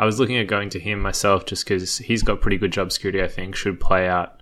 I 0.00 0.06
was 0.06 0.18
looking 0.18 0.38
at 0.38 0.46
going 0.46 0.70
to 0.70 0.80
him 0.80 1.00
myself 1.00 1.44
just 1.44 1.64
because 1.64 1.98
he's 1.98 2.22
got 2.22 2.40
pretty 2.40 2.56
good 2.56 2.72
job 2.72 2.90
security, 2.90 3.22
I 3.22 3.28
think, 3.28 3.54
should 3.54 3.78
play 3.78 4.08
out 4.08 4.39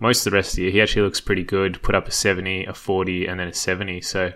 most 0.00 0.26
of 0.26 0.30
the 0.30 0.36
rest 0.36 0.52
of 0.52 0.56
the 0.56 0.62
year, 0.62 0.70
he 0.70 0.80
actually 0.80 1.02
looks 1.02 1.20
pretty 1.20 1.44
good. 1.44 1.80
Put 1.82 1.94
up 1.94 2.08
a 2.08 2.10
70, 2.10 2.64
a 2.64 2.74
40, 2.74 3.26
and 3.26 3.38
then 3.38 3.48
a 3.48 3.54
70. 3.54 4.00
So, 4.00 4.32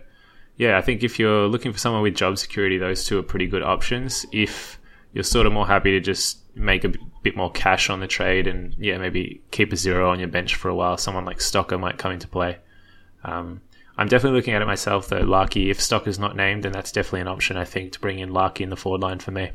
yeah, 0.56 0.78
I 0.78 0.82
think 0.82 1.02
if 1.02 1.18
you're 1.18 1.48
looking 1.48 1.72
for 1.72 1.78
someone 1.78 2.02
with 2.02 2.14
job 2.14 2.38
security, 2.38 2.78
those 2.78 3.04
two 3.04 3.18
are 3.18 3.22
pretty 3.22 3.46
good 3.46 3.62
options. 3.62 4.26
If 4.30 4.78
you're 5.14 5.24
sort 5.24 5.46
of 5.46 5.52
more 5.52 5.66
happy 5.66 5.92
to 5.92 6.00
just 6.00 6.38
make 6.54 6.84
a 6.84 6.92
bit 7.22 7.36
more 7.36 7.50
cash 7.50 7.88
on 7.88 8.00
the 8.00 8.06
trade 8.06 8.46
and, 8.46 8.74
yeah, 8.78 8.98
maybe 8.98 9.42
keep 9.50 9.72
a 9.72 9.76
zero 9.76 10.10
on 10.10 10.20
your 10.20 10.28
bench 10.28 10.54
for 10.54 10.68
a 10.68 10.74
while, 10.74 10.98
someone 10.98 11.24
like 11.24 11.38
Stocker 11.38 11.80
might 11.80 11.98
come 11.98 12.12
into 12.12 12.28
play. 12.28 12.58
Um, 13.24 13.62
I'm 13.96 14.08
definitely 14.08 14.38
looking 14.38 14.54
at 14.54 14.62
it 14.62 14.66
myself, 14.66 15.08
though. 15.08 15.20
Larkey, 15.20 15.70
if 15.70 15.78
Stocker's 15.78 16.18
not 16.18 16.36
named, 16.36 16.64
then 16.64 16.72
that's 16.72 16.92
definitely 16.92 17.22
an 17.22 17.28
option, 17.28 17.56
I 17.56 17.64
think, 17.64 17.92
to 17.92 18.00
bring 18.00 18.18
in 18.18 18.32
Larkey 18.32 18.64
in 18.64 18.70
the 18.70 18.76
forward 18.76 19.00
line 19.00 19.18
for 19.18 19.30
me. 19.30 19.52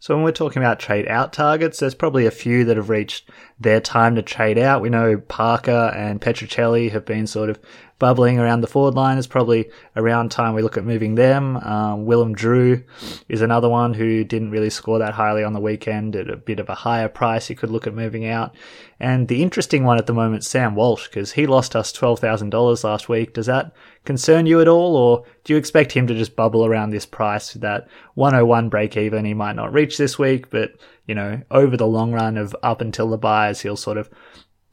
So 0.00 0.14
when 0.14 0.22
we're 0.22 0.32
talking 0.32 0.62
about 0.62 0.78
trade 0.78 1.08
out 1.08 1.32
targets, 1.32 1.80
there's 1.80 1.94
probably 1.94 2.24
a 2.26 2.30
few 2.30 2.64
that 2.64 2.76
have 2.76 2.88
reached 2.88 3.30
their 3.60 3.80
time 3.80 4.14
to 4.14 4.22
trade 4.22 4.58
out. 4.58 4.82
We 4.82 4.90
know 4.90 5.18
Parker 5.18 5.92
and 5.96 6.20
Petruccelle 6.20 6.90
have 6.90 7.04
been 7.04 7.26
sort 7.26 7.50
of 7.50 7.58
bubbling 7.98 8.38
around 8.38 8.60
the 8.60 8.68
forward 8.68 8.94
line. 8.94 9.18
It's 9.18 9.26
probably 9.26 9.68
around 9.96 10.30
time 10.30 10.54
we 10.54 10.62
look 10.62 10.76
at 10.76 10.84
moving 10.84 11.16
them. 11.16 11.56
Um, 11.56 12.06
Willem 12.06 12.34
Drew 12.34 12.84
is 13.28 13.40
another 13.40 13.68
one 13.68 13.94
who 13.94 14.22
didn't 14.22 14.52
really 14.52 14.70
score 14.70 15.00
that 15.00 15.14
highly 15.14 15.42
on 15.42 15.52
the 15.52 15.60
weekend 15.60 16.14
at 16.14 16.30
a 16.30 16.36
bit 16.36 16.60
of 16.60 16.68
a 16.68 16.76
higher 16.76 17.08
price. 17.08 17.50
You 17.50 17.56
could 17.56 17.70
look 17.70 17.86
at 17.86 17.94
moving 17.94 18.26
out. 18.26 18.54
And 19.00 19.26
the 19.26 19.42
interesting 19.42 19.84
one 19.84 19.98
at 19.98 20.06
the 20.06 20.14
moment, 20.14 20.44
Sam 20.44 20.76
Walsh, 20.76 21.08
because 21.08 21.32
he 21.32 21.46
lost 21.46 21.74
us 21.74 21.92
$12,000 21.92 22.84
last 22.84 23.08
week. 23.08 23.32
Does 23.34 23.46
that 23.46 23.72
concern 24.04 24.46
you 24.46 24.60
at 24.60 24.68
all, 24.68 24.96
or 24.96 25.24
do 25.44 25.52
you 25.52 25.58
expect 25.58 25.92
him 25.92 26.06
to 26.06 26.14
just 26.14 26.36
bubble 26.36 26.64
around 26.64 26.90
this 26.90 27.06
price 27.06 27.52
with 27.52 27.62
that 27.62 27.88
101 28.14 28.68
break 28.68 28.96
even 28.96 29.24
he 29.24 29.34
might 29.34 29.56
not 29.56 29.72
reach 29.72 29.98
this 29.98 30.18
week, 30.18 30.50
but 30.50 30.72
you 31.08 31.14
know, 31.14 31.40
over 31.50 31.76
the 31.76 31.86
long 31.86 32.12
run 32.12 32.36
of 32.36 32.54
up 32.62 32.80
until 32.80 33.08
the 33.08 33.18
byes, 33.18 33.62
he'll 33.62 33.76
sort 33.76 33.96
of 33.96 34.08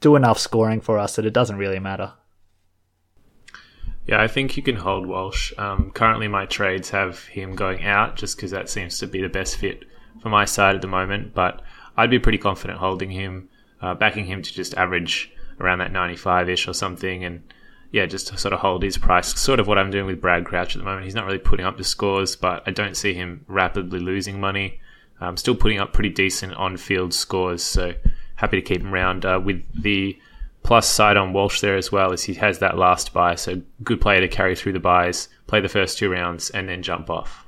do 0.02 0.16
enough 0.16 0.38
scoring 0.38 0.82
for 0.82 1.00
us 1.00 1.16
that 1.16 1.26
it 1.26 1.34
doesn't 1.34 1.58
really 1.58 1.80
matter. 1.80 2.14
Yeah, 4.06 4.22
I 4.22 4.28
think 4.28 4.56
you 4.56 4.62
can 4.62 4.76
hold 4.76 5.08
Walsh. 5.08 5.54
Um, 5.58 5.90
currently, 5.92 6.28
my 6.28 6.46
trades 6.46 6.92
have 6.92 7.24
him 7.24 7.56
going 7.56 7.84
out 7.84 8.18
just 8.18 8.36
because 8.36 8.52
that 8.52 8.70
seems 8.70 9.00
to 9.00 9.08
be 9.08 9.22
the 9.22 9.30
best 9.30 9.56
fit 9.56 9.86
for 10.22 10.30
my 10.30 10.46
side 10.46 10.76
at 10.76 10.82
the 10.82 10.88
moment. 10.88 11.34
But 11.34 11.62
I'd 11.98 12.12
be 12.12 12.20
pretty 12.20 12.38
confident 12.38 12.80
holding 12.80 13.10
him, 13.10 13.50
uh, 13.82 13.96
backing 13.96 14.26
him 14.26 14.44
to 14.44 14.54
just 14.54 14.76
average 14.76 15.32
around 15.60 15.80
that 15.80 15.92
95 15.92 16.50
ish 16.50 16.68
or 16.68 16.74
something. 16.74 17.24
And 17.24 17.42
yeah, 17.92 18.06
just 18.06 18.28
to 18.28 18.38
sort 18.38 18.54
of 18.54 18.60
hold 18.60 18.84
his 18.84 18.98
price. 18.98 19.40
Sort 19.40 19.60
of 19.60 19.68
what 19.68 19.80
I'm 19.80 19.90
doing 19.90 20.06
with 20.06 20.22
Brad 20.22 20.46
Crouch 20.46 20.76
at 20.76 20.80
the 20.80 20.86
moment. 20.86 21.06
He's 21.06 21.16
not 21.16 21.26
really 21.26 21.40
putting 21.40 21.66
up 21.66 21.78
the 21.78 21.84
scores, 21.84 22.36
but 22.36 22.62
I 22.68 22.72
don't 22.72 22.98
see 22.98 23.14
him 23.14 23.46
rapidly 23.48 24.00
losing 24.00 24.40
money. 24.40 24.82
Um, 25.22 25.38
still 25.38 25.56
putting 25.56 25.80
up 25.80 25.94
pretty 25.94 26.10
decent 26.10 26.54
on 26.54 26.78
field 26.78 27.14
scores. 27.14 27.64
So 27.64 27.94
happy 28.36 28.62
to 28.62 28.68
keep 28.68 28.82
him 28.82 28.94
around 28.94 29.26
uh, 29.26 29.42
with 29.44 29.64
the 29.82 30.20
plus 30.64 30.90
side 30.90 31.16
on 31.16 31.32
Walsh 31.32 31.62
there 31.62 31.78
as 31.78 31.92
well, 31.92 32.12
as 32.12 32.24
he 32.24 32.34
has 32.36 32.60
that 32.60 32.78
last 32.78 33.14
bye. 33.14 33.36
So 33.36 33.62
good 33.84 34.02
player 34.02 34.22
to 34.22 34.28
carry 34.28 34.56
through 34.56 34.74
the 34.74 34.80
byes, 34.80 35.30
play 35.48 35.62
the 35.62 35.70
first 35.70 35.98
two 35.98 36.12
rounds, 36.12 36.50
and 36.50 36.68
then 36.68 36.82
jump 36.82 37.10
off. 37.10 37.45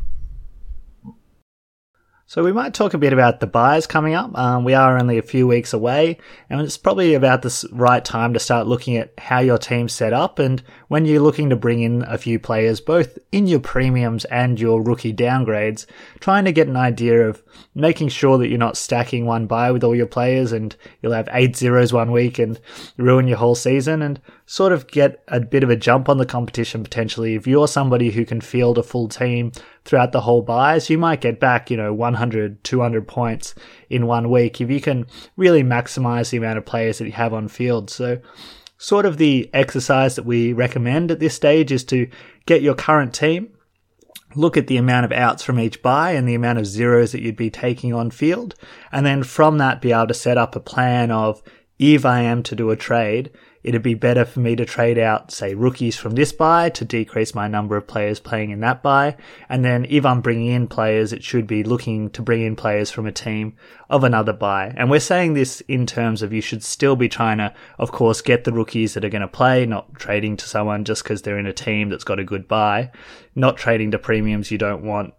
So 2.29 2.43
we 2.43 2.51
might 2.51 2.73
talk 2.73 2.93
a 2.93 2.97
bit 2.97 3.13
about 3.13 3.39
the 3.39 3.47
byes 3.47 3.87
coming 3.87 4.13
up. 4.13 4.37
Um, 4.37 4.65
we 4.65 4.73
are 4.73 4.99
only 4.99 5.17
a 5.17 5.21
few 5.21 5.47
weeks 5.47 5.71
away, 5.71 6.17
and 6.49 6.59
it's 6.59 6.75
probably 6.75 7.13
about 7.13 7.41
the 7.41 7.69
right 7.71 8.03
time 8.03 8.33
to 8.33 8.39
start 8.39 8.67
looking 8.67 8.97
at 8.97 9.13
how 9.17 9.39
your 9.39 9.57
team's 9.57 9.93
set 9.93 10.11
up 10.11 10.37
and 10.37 10.61
when 10.89 11.05
you're 11.05 11.21
looking 11.21 11.49
to 11.49 11.55
bring 11.55 11.79
in 11.79 12.03
a 12.03 12.17
few 12.17 12.37
players, 12.37 12.81
both 12.81 13.17
in 13.31 13.47
your 13.47 13.61
premiums 13.61 14.25
and 14.25 14.59
your 14.59 14.81
rookie 14.81 15.13
downgrades, 15.13 15.85
trying 16.19 16.43
to 16.43 16.51
get 16.51 16.67
an 16.67 16.75
idea 16.75 17.29
of 17.29 17.41
making 17.73 18.09
sure 18.09 18.37
that 18.37 18.49
you're 18.49 18.57
not 18.57 18.75
stacking 18.75 19.25
one 19.25 19.47
bye 19.47 19.71
with 19.71 19.85
all 19.85 19.95
your 19.95 20.05
players 20.05 20.51
and 20.51 20.75
you'll 21.01 21.13
have 21.13 21.29
eight 21.31 21.55
zeros 21.55 21.93
one 21.93 22.11
week 22.11 22.39
and 22.39 22.59
ruin 22.97 23.29
your 23.29 23.37
whole 23.37 23.55
season 23.55 24.01
and 24.01 24.19
sort 24.49 24.71
of 24.71 24.87
get 24.87 25.21
a 25.27 25.41
bit 25.41 25.61
of 25.61 25.69
a 25.69 25.75
jump 25.75 26.07
on 26.07 26.17
the 26.17 26.25
competition 26.25 26.81
potentially. 26.81 27.35
If 27.35 27.45
you're 27.45 27.67
somebody 27.67 28.11
who 28.11 28.25
can 28.25 28.39
field 28.39 28.77
a 28.77 28.83
full 28.83 29.09
team 29.09 29.51
throughout 29.83 30.13
the 30.13 30.21
whole 30.21 30.41
byes, 30.41 30.89
you 30.89 30.97
might 30.97 31.19
get 31.19 31.39
back, 31.39 31.69
you 31.69 31.75
know, 31.75 31.93
100, 31.93 32.63
200 32.63 33.07
points 33.07 33.53
in 33.89 34.07
one 34.07 34.31
week 34.31 34.61
if 34.61 34.71
you 34.71 34.79
can 34.79 35.05
really 35.35 35.63
maximize 35.63 36.29
the 36.29 36.37
amount 36.37 36.57
of 36.57 36.65
players 36.65 36.97
that 36.97 37.05
you 37.05 37.11
have 37.11 37.33
on 37.33 37.49
field. 37.49 37.89
So 37.89 38.19
sort 38.77 39.05
of 39.05 39.17
the 39.17 39.49
exercise 39.53 40.15
that 40.15 40.25
we 40.25 40.53
recommend 40.53 41.11
at 41.11 41.19
this 41.19 41.35
stage 41.35 41.71
is 41.71 41.83
to 41.85 42.09
get 42.45 42.61
your 42.61 42.75
current 42.75 43.13
team 43.13 43.49
look 44.35 44.55
at 44.55 44.67
the 44.67 44.77
amount 44.77 45.05
of 45.05 45.11
outs 45.11 45.43
from 45.43 45.59
each 45.59 45.81
bye 45.81 46.11
and 46.11 46.27
the 46.27 46.35
amount 46.35 46.59
of 46.59 46.65
zeros 46.65 47.11
that 47.11 47.21
you'd 47.21 47.35
be 47.35 47.49
taking 47.49 47.93
on 47.93 48.11
field. 48.11 48.55
And 48.91 49.05
then 49.05 49.23
from 49.23 49.57
that, 49.57 49.81
be 49.81 49.91
able 49.91 50.07
to 50.07 50.13
set 50.13 50.37
up 50.37 50.55
a 50.55 50.59
plan 50.61 51.11
of 51.11 51.41
if 51.79 52.05
I 52.05 52.21
am 52.21 52.43
to 52.43 52.55
do 52.55 52.69
a 52.69 52.75
trade, 52.75 53.31
it'd 53.63 53.83
be 53.83 53.93
better 53.93 54.25
for 54.25 54.39
me 54.39 54.55
to 54.55 54.65
trade 54.65 54.97
out, 54.97 55.31
say, 55.31 55.53
rookies 55.53 55.97
from 55.97 56.15
this 56.15 56.31
bye 56.31 56.69
to 56.69 56.85
decrease 56.85 57.35
my 57.35 57.47
number 57.47 57.75
of 57.75 57.87
players 57.87 58.19
playing 58.19 58.51
in 58.51 58.59
that 58.61 58.81
bye. 58.81 59.15
And 59.49 59.63
then 59.65 59.85
if 59.89 60.05
I'm 60.05 60.21
bringing 60.21 60.47
in 60.47 60.67
players, 60.67 61.13
it 61.13 61.23
should 61.23 61.47
be 61.47 61.63
looking 61.63 62.09
to 62.11 62.21
bring 62.21 62.41
in 62.41 62.55
players 62.55 62.91
from 62.91 63.05
a 63.05 63.11
team 63.11 63.55
of 63.89 64.03
another 64.03 64.33
bye. 64.33 64.73
And 64.75 64.89
we're 64.89 64.99
saying 64.99 65.33
this 65.33 65.61
in 65.61 65.85
terms 65.85 66.21
of 66.21 66.33
you 66.33 66.41
should 66.41 66.63
still 66.63 66.95
be 66.95 67.09
trying 67.09 67.37
to, 67.39 67.53
of 67.77 67.91
course, 67.91 68.21
get 68.21 68.43
the 68.43 68.53
rookies 68.53 68.93
that 68.93 69.05
are 69.05 69.09
going 69.09 69.21
to 69.21 69.27
play, 69.27 69.65
not 69.65 69.93
trading 69.95 70.37
to 70.37 70.47
someone 70.47 70.85
just 70.85 71.03
because 71.03 71.21
they're 71.21 71.39
in 71.39 71.45
a 71.45 71.53
team 71.53 71.89
that's 71.89 72.03
got 72.03 72.19
a 72.19 72.23
good 72.23 72.47
bye, 72.47 72.91
not 73.35 73.57
trading 73.57 73.91
to 73.91 73.99
premiums 73.99 74.51
you 74.51 74.57
don't 74.57 74.83
want 74.83 75.13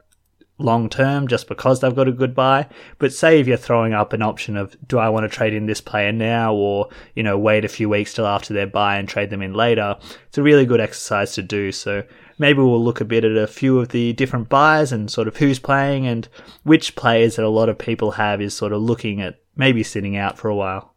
long 0.58 0.88
term 0.88 1.28
just 1.28 1.46
because 1.48 1.80
they've 1.80 1.94
got 1.94 2.08
a 2.08 2.12
good 2.12 2.34
bye. 2.34 2.66
But 2.98 3.12
say 3.12 3.40
if 3.40 3.46
you're 3.46 3.56
throwing 3.56 3.92
up 3.92 4.12
an 4.12 4.22
option 4.22 4.56
of 4.56 4.76
do 4.86 4.98
I 4.98 5.08
want 5.08 5.24
to 5.24 5.34
trade 5.34 5.54
in 5.54 5.66
this 5.66 5.80
player 5.80 6.12
now 6.12 6.54
or, 6.54 6.88
you 7.14 7.22
know, 7.22 7.38
wait 7.38 7.64
a 7.64 7.68
few 7.68 7.88
weeks 7.88 8.12
till 8.12 8.26
after 8.26 8.52
their 8.52 8.66
bye 8.66 8.96
and 8.96 9.08
trade 9.08 9.30
them 9.30 9.42
in 9.42 9.54
later, 9.54 9.96
it's 10.26 10.38
a 10.38 10.42
really 10.42 10.66
good 10.66 10.80
exercise 10.80 11.34
to 11.34 11.42
do. 11.42 11.72
So 11.72 12.02
maybe 12.38 12.58
we'll 12.58 12.82
look 12.82 13.00
a 13.00 13.04
bit 13.04 13.24
at 13.24 13.36
a 13.36 13.46
few 13.46 13.78
of 13.78 13.88
the 13.88 14.12
different 14.12 14.48
byes 14.48 14.92
and 14.92 15.10
sort 15.10 15.28
of 15.28 15.36
who's 15.36 15.58
playing 15.58 16.06
and 16.06 16.28
which 16.64 16.96
players 16.96 17.36
that 17.36 17.44
a 17.44 17.48
lot 17.48 17.68
of 17.68 17.78
people 17.78 18.12
have 18.12 18.40
is 18.40 18.54
sort 18.54 18.72
of 18.72 18.82
looking 18.82 19.20
at 19.20 19.40
maybe 19.56 19.82
sitting 19.82 20.16
out 20.16 20.38
for 20.38 20.48
a 20.48 20.56
while. 20.56 20.94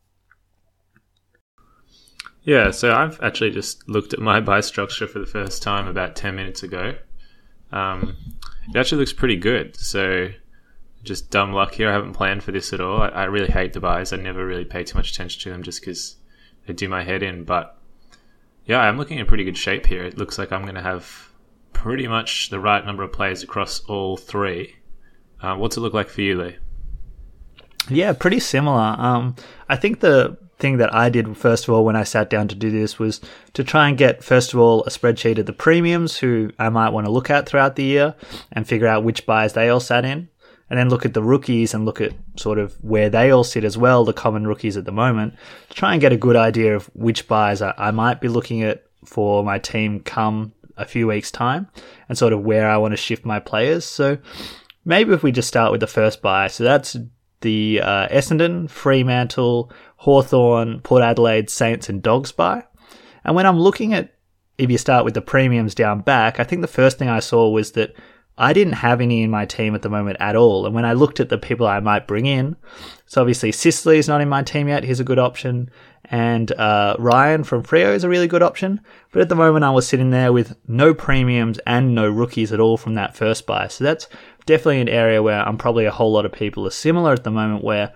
Yeah, 2.43 2.71
so 2.71 2.91
I've 2.91 3.21
actually 3.21 3.51
just 3.51 3.87
looked 3.87 4.13
at 4.13 4.19
my 4.19 4.41
bye 4.41 4.61
structure 4.61 5.07
for 5.07 5.19
the 5.19 5.27
first 5.27 5.61
time 5.61 5.87
about 5.87 6.15
10 6.15 6.35
minutes 6.35 6.63
ago. 6.63 6.95
Um, 7.71 8.17
it 8.69 8.75
actually 8.75 8.99
looks 8.99 9.13
pretty 9.13 9.35
good. 9.35 9.75
So 9.75 10.29
just 11.03 11.29
dumb 11.31 11.53
luck 11.53 11.73
here. 11.73 11.89
I 11.89 11.93
haven't 11.93 12.13
planned 12.13 12.43
for 12.43 12.51
this 12.51 12.73
at 12.73 12.81
all. 12.81 13.01
I, 13.01 13.07
I 13.09 13.23
really 13.25 13.51
hate 13.51 13.73
the 13.73 13.79
byes. 13.79 14.13
I 14.13 14.17
never 14.17 14.45
really 14.45 14.65
pay 14.65 14.83
too 14.83 14.97
much 14.97 15.11
attention 15.11 15.41
to 15.41 15.49
them 15.49 15.63
just 15.63 15.81
because 15.81 16.17
they 16.67 16.73
do 16.73 16.87
my 16.87 17.03
head 17.03 17.23
in. 17.23 17.43
But 17.43 17.77
yeah, 18.65 18.79
I'm 18.79 18.97
looking 18.97 19.19
in 19.19 19.25
pretty 19.25 19.43
good 19.43 19.57
shape 19.57 19.85
here. 19.85 20.03
It 20.03 20.17
looks 20.17 20.37
like 20.37 20.51
I'm 20.51 20.63
going 20.63 20.75
to 20.75 20.81
have 20.81 21.29
pretty 21.73 22.07
much 22.07 22.49
the 22.49 22.59
right 22.59 22.85
number 22.85 23.03
of 23.03 23.11
players 23.11 23.43
across 23.43 23.79
all 23.85 24.17
three. 24.17 24.75
Uh, 25.41 25.55
what's 25.55 25.77
it 25.77 25.81
look 25.81 25.93
like 25.93 26.09
for 26.09 26.21
you, 26.21 26.39
Lee? 26.39 26.57
Yeah, 27.89 28.13
pretty 28.13 28.39
similar. 28.39 28.95
Um, 28.99 29.35
I 29.67 29.75
think 29.75 29.99
the 30.01 30.37
thing 30.61 30.77
that 30.77 30.93
I 30.93 31.09
did 31.09 31.35
first 31.35 31.67
of 31.67 31.73
all 31.73 31.83
when 31.83 31.95
I 31.95 32.03
sat 32.03 32.29
down 32.29 32.47
to 32.47 32.55
do 32.55 32.71
this 32.71 32.97
was 32.97 33.19
to 33.53 33.63
try 33.63 33.89
and 33.89 33.97
get 33.97 34.23
first 34.23 34.53
of 34.53 34.59
all 34.59 34.83
a 34.83 34.89
spreadsheet 34.89 35.39
of 35.39 35.45
the 35.47 35.53
premiums 35.53 36.17
who 36.17 36.51
I 36.57 36.69
might 36.69 36.91
want 36.91 37.05
to 37.05 37.11
look 37.11 37.29
at 37.29 37.47
throughout 37.47 37.75
the 37.75 37.83
year 37.83 38.15
and 38.51 38.67
figure 38.67 38.87
out 38.87 39.03
which 39.03 39.25
byes 39.25 39.53
they 39.53 39.69
all 39.69 39.79
sat 39.79 40.05
in. 40.05 40.29
And 40.69 40.79
then 40.79 40.87
look 40.87 41.03
at 41.03 41.13
the 41.13 41.21
rookies 41.21 41.73
and 41.73 41.83
look 41.83 41.99
at 41.99 42.13
sort 42.37 42.57
of 42.57 42.81
where 42.81 43.09
they 43.09 43.29
all 43.29 43.43
sit 43.43 43.65
as 43.65 43.77
well, 43.77 44.05
the 44.05 44.13
common 44.13 44.47
rookies 44.47 44.77
at 44.77 44.85
the 44.85 44.91
moment, 44.93 45.33
to 45.67 45.75
try 45.75 45.91
and 45.91 45.99
get 45.99 46.13
a 46.13 46.17
good 46.17 46.37
idea 46.37 46.77
of 46.77 46.85
which 46.93 47.27
byes 47.27 47.61
I, 47.61 47.73
I 47.77 47.91
might 47.91 48.21
be 48.21 48.29
looking 48.29 48.63
at 48.63 48.85
for 49.03 49.43
my 49.43 49.59
team 49.59 49.99
come 49.99 50.53
a 50.77 50.85
few 50.85 51.07
weeks' 51.07 51.29
time 51.29 51.67
and 52.07 52.17
sort 52.17 52.31
of 52.31 52.43
where 52.43 52.69
I 52.69 52.77
want 52.77 52.93
to 52.93 52.97
shift 52.97 53.25
my 53.25 53.41
players. 53.41 53.83
So 53.83 54.17
maybe 54.85 55.13
if 55.13 55.23
we 55.23 55.33
just 55.33 55.49
start 55.49 55.73
with 55.73 55.81
the 55.81 55.87
first 55.87 56.21
bye. 56.21 56.47
So 56.47 56.63
that's 56.63 56.95
the 57.41 57.81
uh, 57.83 58.07
Essendon, 58.07 58.69
Fremantle, 58.69 59.71
Hawthorn, 60.01 60.79
Port 60.81 61.03
Adelaide, 61.03 61.47
Saints, 61.47 61.87
and 61.87 62.01
Dogs 62.01 62.31
bye. 62.31 62.63
And 63.23 63.35
when 63.35 63.45
I'm 63.45 63.59
looking 63.59 63.93
at, 63.93 64.15
if 64.57 64.71
you 64.71 64.79
start 64.79 65.05
with 65.05 65.13
the 65.13 65.21
premiums 65.21 65.75
down 65.75 66.01
back, 66.01 66.39
I 66.39 66.43
think 66.43 66.61
the 66.61 66.67
first 66.67 66.97
thing 66.97 67.07
I 67.07 67.19
saw 67.19 67.47
was 67.49 67.73
that 67.73 67.93
I 68.35 68.53
didn't 68.53 68.73
have 68.73 68.99
any 68.99 69.21
in 69.21 69.29
my 69.29 69.45
team 69.45 69.75
at 69.75 69.83
the 69.83 69.89
moment 69.89 70.17
at 70.19 70.35
all. 70.35 70.65
And 70.65 70.73
when 70.73 70.85
I 70.85 70.93
looked 70.93 71.19
at 71.19 71.29
the 71.29 71.37
people 71.37 71.67
I 71.67 71.79
might 71.81 72.07
bring 72.07 72.25
in, 72.25 72.55
so 73.05 73.21
obviously 73.21 73.51
Sicily 73.51 73.99
is 73.99 74.07
not 74.07 74.21
in 74.21 74.29
my 74.29 74.41
team 74.41 74.67
yet. 74.67 74.83
He's 74.83 74.99
a 74.99 75.03
good 75.03 75.19
option. 75.19 75.69
And 76.05 76.51
uh, 76.53 76.95
Ryan 76.97 77.43
from 77.43 77.61
Freo 77.61 77.93
is 77.93 78.03
a 78.03 78.09
really 78.09 78.27
good 78.27 78.41
option. 78.41 78.81
But 79.11 79.21
at 79.21 79.29
the 79.29 79.35
moment, 79.35 79.65
I 79.65 79.69
was 79.69 79.87
sitting 79.87 80.09
there 80.09 80.33
with 80.33 80.55
no 80.67 80.95
premiums 80.95 81.59
and 81.67 81.93
no 81.93 82.09
rookies 82.09 82.51
at 82.51 82.59
all 82.59 82.75
from 82.75 82.95
that 82.95 83.15
first 83.15 83.45
bye. 83.45 83.67
So 83.67 83.83
that's 83.83 84.07
definitely 84.47 84.81
an 84.81 84.89
area 84.89 85.21
where 85.21 85.47
I'm 85.47 85.59
probably 85.59 85.85
a 85.85 85.91
whole 85.91 86.11
lot 86.11 86.25
of 86.25 86.31
people 86.31 86.65
are 86.65 86.71
similar 86.71 87.13
at 87.13 87.23
the 87.23 87.29
moment 87.29 87.63
where 87.63 87.93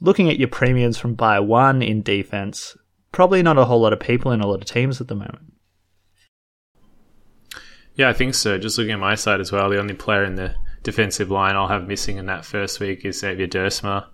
looking 0.00 0.28
at 0.28 0.38
your 0.38 0.48
premiums 0.48 0.98
from 0.98 1.14
bye 1.14 1.40
one 1.40 1.82
in 1.82 2.02
defense, 2.02 2.76
probably 3.12 3.42
not 3.42 3.58
a 3.58 3.64
whole 3.64 3.80
lot 3.80 3.92
of 3.92 4.00
people 4.00 4.32
in 4.32 4.40
a 4.40 4.46
lot 4.46 4.60
of 4.60 4.66
teams 4.66 5.00
at 5.00 5.08
the 5.08 5.14
moment. 5.14 5.52
Yeah, 7.94 8.08
I 8.08 8.12
think 8.12 8.34
so. 8.34 8.58
Just 8.58 8.78
looking 8.78 8.92
at 8.92 9.00
my 9.00 9.16
side 9.16 9.40
as 9.40 9.50
well, 9.50 9.68
the 9.68 9.80
only 9.80 9.94
player 9.94 10.22
in 10.22 10.36
the 10.36 10.54
defensive 10.84 11.30
line 11.30 11.56
I'll 11.56 11.66
have 11.66 11.88
missing 11.88 12.16
in 12.16 12.26
that 12.26 12.44
first 12.44 12.78
week 12.78 13.04
is 13.04 13.18
Xavier 13.18 13.48
Duursma. 13.48 14.06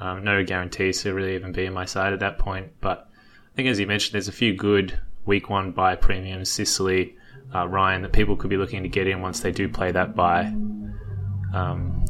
Um, 0.00 0.24
no 0.24 0.42
guarantees 0.44 1.02
to 1.02 1.12
really 1.12 1.34
even 1.34 1.52
be 1.52 1.66
in 1.66 1.74
my 1.74 1.84
side 1.84 2.12
at 2.14 2.20
that 2.20 2.38
point. 2.38 2.72
But 2.80 3.08
I 3.52 3.56
think, 3.56 3.68
as 3.68 3.78
you 3.78 3.86
mentioned, 3.86 4.14
there's 4.14 4.28
a 4.28 4.32
few 4.32 4.54
good 4.54 4.98
week 5.26 5.50
one 5.50 5.72
bye 5.72 5.96
premiums, 5.96 6.50
Sicily, 6.50 7.16
uh, 7.54 7.68
Ryan, 7.68 8.00
that 8.02 8.12
people 8.12 8.34
could 8.34 8.48
be 8.48 8.56
looking 8.56 8.82
to 8.82 8.88
get 8.88 9.06
in 9.06 9.20
once 9.20 9.40
they 9.40 9.52
do 9.52 9.68
play 9.68 9.92
that 9.92 10.16
bye. 10.16 10.46
Um, 11.52 12.04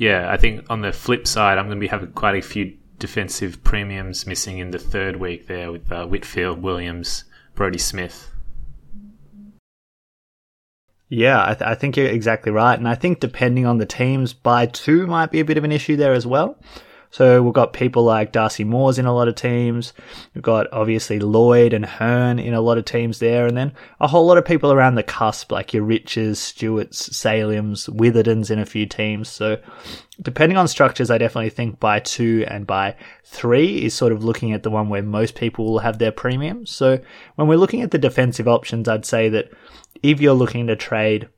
yeah, 0.00 0.32
I 0.32 0.38
think 0.38 0.64
on 0.70 0.80
the 0.80 0.94
flip 0.94 1.26
side, 1.26 1.58
I'm 1.58 1.66
going 1.66 1.76
to 1.76 1.80
be 1.80 1.86
having 1.86 2.12
quite 2.12 2.34
a 2.34 2.40
few 2.40 2.74
defensive 2.98 3.62
premiums 3.62 4.26
missing 4.26 4.56
in 4.56 4.70
the 4.70 4.78
third 4.78 5.16
week 5.16 5.46
there 5.46 5.70
with 5.70 5.92
uh, 5.92 6.06
Whitfield, 6.06 6.62
Williams, 6.62 7.24
Brodie 7.54 7.76
Smith. 7.76 8.30
Yeah, 11.10 11.42
I, 11.44 11.52
th- 11.52 11.68
I, 11.68 11.74
think 11.74 11.98
you're 11.98 12.06
exactly 12.06 12.50
right. 12.50 12.78
And 12.78 12.88
I 12.88 12.94
think 12.94 13.20
depending 13.20 13.66
on 13.66 13.76
the 13.76 13.84
teams, 13.84 14.32
bye 14.32 14.64
two 14.64 15.06
might 15.06 15.30
be 15.30 15.40
a 15.40 15.44
bit 15.44 15.58
of 15.58 15.64
an 15.64 15.72
issue 15.72 15.96
there 15.96 16.14
as 16.14 16.26
well. 16.26 16.56
So 17.10 17.42
we've 17.42 17.52
got 17.52 17.72
people 17.72 18.04
like 18.04 18.30
Darcy 18.30 18.62
Moores 18.62 18.98
in 18.98 19.06
a 19.06 19.14
lot 19.14 19.26
of 19.26 19.34
teams. 19.34 19.92
We've 20.34 20.42
got 20.42 20.72
obviously 20.72 21.18
Lloyd 21.18 21.72
and 21.72 21.84
Hurn 21.84 22.38
in 22.38 22.54
a 22.54 22.60
lot 22.60 22.78
of 22.78 22.84
teams 22.84 23.18
there. 23.18 23.46
And 23.46 23.56
then 23.56 23.72
a 23.98 24.06
whole 24.06 24.26
lot 24.26 24.38
of 24.38 24.44
people 24.44 24.72
around 24.72 24.94
the 24.94 25.02
cusp, 25.02 25.50
like 25.50 25.74
your 25.74 25.82
Riches, 25.82 26.38
Stewarts, 26.38 27.08
Saliams, 27.08 27.88
Witherden's 27.88 28.50
in 28.50 28.60
a 28.60 28.66
few 28.66 28.86
teams. 28.86 29.28
So 29.28 29.60
depending 30.22 30.56
on 30.56 30.68
structures, 30.68 31.10
I 31.10 31.18
definitely 31.18 31.50
think 31.50 31.80
bye 31.80 31.98
two 31.98 32.44
and 32.46 32.64
bye 32.64 32.94
three 33.24 33.84
is 33.84 33.92
sort 33.92 34.12
of 34.12 34.22
looking 34.22 34.52
at 34.52 34.62
the 34.62 34.70
one 34.70 34.88
where 34.88 35.02
most 35.02 35.34
people 35.34 35.64
will 35.64 35.80
have 35.80 35.98
their 35.98 36.12
premium. 36.12 36.64
So 36.64 37.00
when 37.34 37.48
we're 37.48 37.56
looking 37.56 37.82
at 37.82 37.90
the 37.90 37.98
defensive 37.98 38.46
options, 38.46 38.88
I'd 38.88 39.04
say 39.04 39.28
that 39.30 39.50
if 40.02 40.20
you're 40.20 40.34
looking 40.34 40.68
to 40.68 40.76
trade 40.76 41.28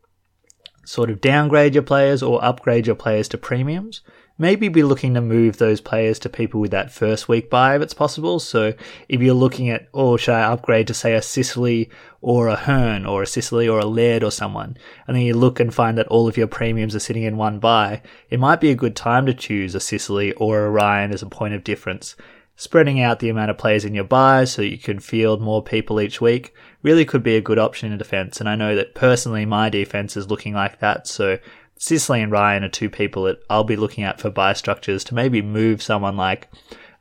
sort 0.85 1.11
of 1.11 1.21
downgrade 1.21 1.75
your 1.75 1.83
players 1.83 2.23
or 2.23 2.45
upgrade 2.45 2.87
your 2.87 2.97
players 2.97 3.29
to 3.29 3.38
premiums, 3.38 4.02
maybe 4.39 4.69
be 4.69 4.83
looking 4.83 5.15
to 5.15 5.21
move 5.21 5.59
those 5.59 5.81
players 5.81 6.19
to 6.21 6.29
people 6.29 6.61
with 6.61 6.71
that 6.71 6.91
first 6.91 7.29
week 7.29 7.51
bye 7.51 7.77
if 7.77 7.83
it's 7.83 7.95
possible. 7.95 8.41
So 8.41 8.73
if 9.09 9.21
you're 9.21 9.35
looking 9.35 9.69
at, 9.71 9.89
oh, 9.95 10.17
should 10.17 10.35
I 10.35 10.51
upgrade 10.53 10.87
to 10.89 10.95
say 10.95 11.15
a 11.15 11.23
Sicily 11.23 11.91
or 12.21 12.49
a 12.49 12.57
Hurn 12.57 13.07
or 13.07 13.23
a 13.23 13.27
Sicily 13.27 13.69
or 13.69 13.81
a 13.81 13.87
Laird 13.87 14.23
or 14.23 14.31
someone, 14.31 14.77
and 15.07 15.17
then 15.17 15.23
you 15.23 15.35
look 15.35 15.61
and 15.61 15.73
find 15.73 15.99
that 15.99 16.09
all 16.09 16.29
of 16.29 16.37
your 16.37 16.47
premiums 16.47 16.95
are 16.95 17.01
sitting 17.01 17.23
in 17.23 17.37
one 17.37 17.59
bye, 17.59 18.03
it 18.31 18.41
might 18.41 18.61
be 18.61 18.71
a 18.71 18.77
good 18.77 18.97
time 18.97 19.27
to 19.27 19.35
choose 19.35 19.75
a 19.75 19.81
Sicily 19.81 20.33
or 20.35 20.65
a 20.65 20.71
Ryan 20.71 21.12
as 21.12 21.23
a 21.23 21.27
point 21.27 21.55
of 21.55 21.65
difference. 21.65 22.17
Spreading 22.55 23.01
out 23.01 23.19
the 23.19 23.31
amount 23.31 23.51
of 23.51 23.59
players 23.59 23.85
in 23.85 23.95
your 23.95 24.05
byes 24.05 24.53
so 24.53 24.62
you 24.62 24.77
can 24.79 25.01
field 25.01 25.41
more 25.41 25.65
people 25.65 26.01
each 26.01 26.21
week 26.21 26.55
really 26.83 27.05
could 27.05 27.23
be 27.23 27.35
a 27.35 27.41
good 27.41 27.59
option 27.59 27.91
in 27.91 27.99
defense. 27.99 28.41
And 28.41 28.49
I 28.49 28.57
know 28.57 28.77
that 28.77 28.95
personally 28.95 29.47
my 29.47 29.71
defense 29.71 30.17
is 30.17 30.31
looking 30.31 30.53
like 30.53 30.79
that. 30.81 31.07
So 31.07 31.39
Sicily 31.83 32.23
and 32.23 32.31
Ryan 32.31 32.62
are 32.62 32.69
two 32.69 32.89
people 32.89 33.25
that 33.25 33.43
I'll 33.51 33.65
be 33.65 33.75
looking 33.75 34.05
at 34.05 34.21
for 34.21 34.31
bye 34.31 34.53
structures 34.53 35.03
to 35.03 35.17
maybe 35.17 35.43
move 35.43 35.83
someone 35.83 36.17
like 36.17 36.49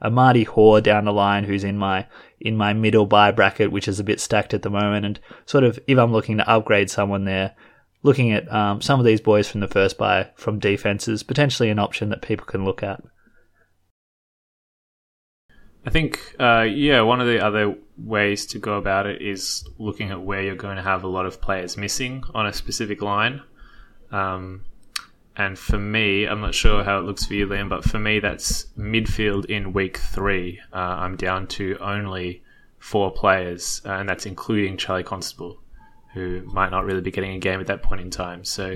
a 0.02 0.10
Marty 0.10 0.44
Hore 0.44 0.82
down 0.82 1.06
the 1.06 1.14
line 1.14 1.44
who's 1.44 1.64
in 1.64 1.78
my 1.78 2.08
in 2.40 2.58
my 2.58 2.74
middle 2.74 3.06
bye 3.06 3.30
bracket, 3.30 3.72
which 3.72 3.88
is 3.88 4.00
a 4.00 4.04
bit 4.04 4.20
stacked 4.20 4.56
at 4.56 4.64
the 4.64 4.72
moment, 4.72 5.06
and 5.06 5.20
sort 5.46 5.64
of 5.64 5.78
if 5.86 6.00
I'm 6.00 6.12
looking 6.12 6.38
to 6.38 6.50
upgrade 6.50 6.90
someone 6.90 7.26
there, 7.26 7.54
looking 8.02 8.32
at 8.32 8.52
um, 8.52 8.82
some 8.82 9.00
of 9.00 9.06
these 9.06 9.22
boys 9.22 9.48
from 9.48 9.60
the 9.60 9.68
first 9.68 10.00
bye 10.00 10.32
from 10.34 10.58
defenses, 10.58 11.22
potentially 11.22 11.70
an 11.70 11.78
option 11.78 12.10
that 12.10 12.24
people 12.24 12.48
can 12.48 12.66
look 12.66 12.82
at. 12.82 13.04
I 15.86 15.92
think, 15.92 16.36
uh, 16.40 16.62
yeah, 16.68 17.02
one 17.02 17.22
of 17.22 17.28
the 17.28 17.40
other 17.40 17.76
ways 18.00 18.48
to 18.48 18.58
go 18.58 18.78
about 18.78 19.06
it 19.06 19.22
is 19.22 19.64
looking 19.78 20.10
at 20.10 20.24
where 20.24 20.42
you're 20.42 20.56
going 20.56 20.78
to 20.78 20.82
have 20.82 21.04
a 21.04 21.08
lot 21.08 21.28
of 21.28 21.40
players 21.40 21.78
missing 21.78 22.24
on 22.34 22.48
a 22.48 22.54
specific 22.54 23.04
line. 23.04 23.44
Um, 24.12 24.66
and 25.36 25.58
for 25.58 25.78
me, 25.78 26.26
I'm 26.26 26.42
not 26.42 26.54
sure 26.54 26.84
how 26.84 27.00
it 27.00 27.04
looks 27.04 27.26
for 27.26 27.34
you, 27.34 27.48
Liam, 27.48 27.70
but 27.70 27.84
for 27.84 28.00
me, 28.00 28.20
that's 28.20 28.66
midfield 28.78 29.46
in 29.46 29.74
week 29.74 29.98
three. 29.98 30.60
Uh, 30.74 30.78
I'm 30.78 31.16
down 31.16 31.48
to 31.48 31.78
only 31.80 32.44
four 32.80 33.12
players, 33.12 33.82
uh, 33.86 33.92
and 33.92 34.10
that's 34.10 34.26
including 34.26 34.78
Charlie 34.78 35.04
Constable, 35.04 35.60
who 36.14 36.42
might 36.46 36.72
not 36.72 36.84
really 36.84 37.02
be 37.02 37.12
getting 37.12 37.34
a 37.34 37.40
game 37.40 37.62
at 37.62 37.68
that 37.68 37.82
point 37.82 38.02
in 38.02 38.10
time. 38.10 38.44
So 38.44 38.76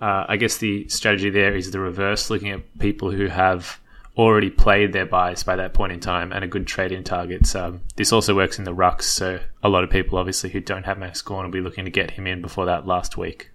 uh, 0.00 0.24
I 0.28 0.36
guess 0.36 0.56
the 0.56 0.88
strategy 0.88 1.30
there 1.30 1.54
is 1.54 1.70
the 1.70 1.80
reverse, 1.80 2.30
looking 2.30 2.50
at 2.50 2.78
people 2.78 3.10
who 3.10 3.26
have 3.26 3.78
already 4.16 4.50
played 4.50 4.92
their 4.92 5.06
byes 5.06 5.44
by 5.44 5.56
that 5.56 5.74
point 5.74 5.92
in 5.92 6.00
time 6.00 6.32
and 6.32 6.42
a 6.42 6.48
good 6.48 6.66
trade 6.66 6.90
in 6.90 7.04
targets. 7.04 7.54
Um, 7.54 7.82
this 7.96 8.12
also 8.12 8.34
works 8.34 8.58
in 8.58 8.64
the 8.64 8.74
rucks, 8.74 9.02
so 9.02 9.40
a 9.62 9.68
lot 9.68 9.84
of 9.84 9.90
people 9.90 10.18
obviously 10.18 10.50
who 10.50 10.60
don't 10.60 10.84
have 10.84 10.98
Max 10.98 11.22
Gawn 11.22 11.44
will 11.44 11.52
be 11.52 11.60
looking 11.60 11.84
to 11.84 11.90
get 11.90 12.12
him 12.12 12.26
in 12.26 12.40
before 12.40 12.66
that 12.66 12.86
last 12.86 13.16
week. 13.16 13.50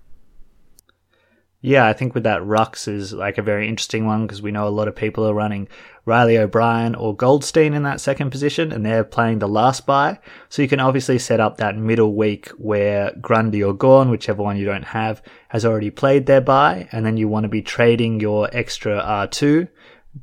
Yeah, 1.63 1.85
I 1.85 1.93
think 1.93 2.15
with 2.15 2.23
that 2.23 2.41
rucks 2.41 2.87
is 2.87 3.13
like 3.13 3.37
a 3.37 3.43
very 3.43 3.67
interesting 3.69 4.07
one 4.07 4.25
because 4.25 4.41
we 4.41 4.51
know 4.51 4.67
a 4.67 4.69
lot 4.69 4.87
of 4.87 4.95
people 4.95 5.27
are 5.27 5.33
running 5.33 5.67
Reilly 6.05 6.35
O'Brien 6.39 6.95
or 6.95 7.15
Goldstein 7.15 7.75
in 7.75 7.83
that 7.83 8.01
second 8.01 8.31
position 8.31 8.71
and 8.71 8.83
they're 8.83 9.03
playing 9.03 9.37
the 9.37 9.47
last 9.47 9.85
bye. 9.85 10.17
So 10.49 10.63
you 10.63 10.67
can 10.67 10.79
obviously 10.79 11.19
set 11.19 11.39
up 11.39 11.57
that 11.57 11.77
middle 11.77 12.15
week 12.15 12.49
where 12.57 13.13
Grundy 13.21 13.63
or 13.63 13.73
Gawn, 13.73 14.09
whichever 14.09 14.41
one 14.41 14.57
you 14.57 14.65
don't 14.65 14.85
have, 14.85 15.21
has 15.49 15.63
already 15.63 15.91
played 15.91 16.25
their 16.25 16.41
bye 16.41 16.89
and 16.91 17.05
then 17.05 17.17
you 17.17 17.27
want 17.27 17.43
to 17.43 17.49
be 17.49 17.61
trading 17.61 18.19
your 18.19 18.49
extra 18.51 18.99
R2 18.99 19.67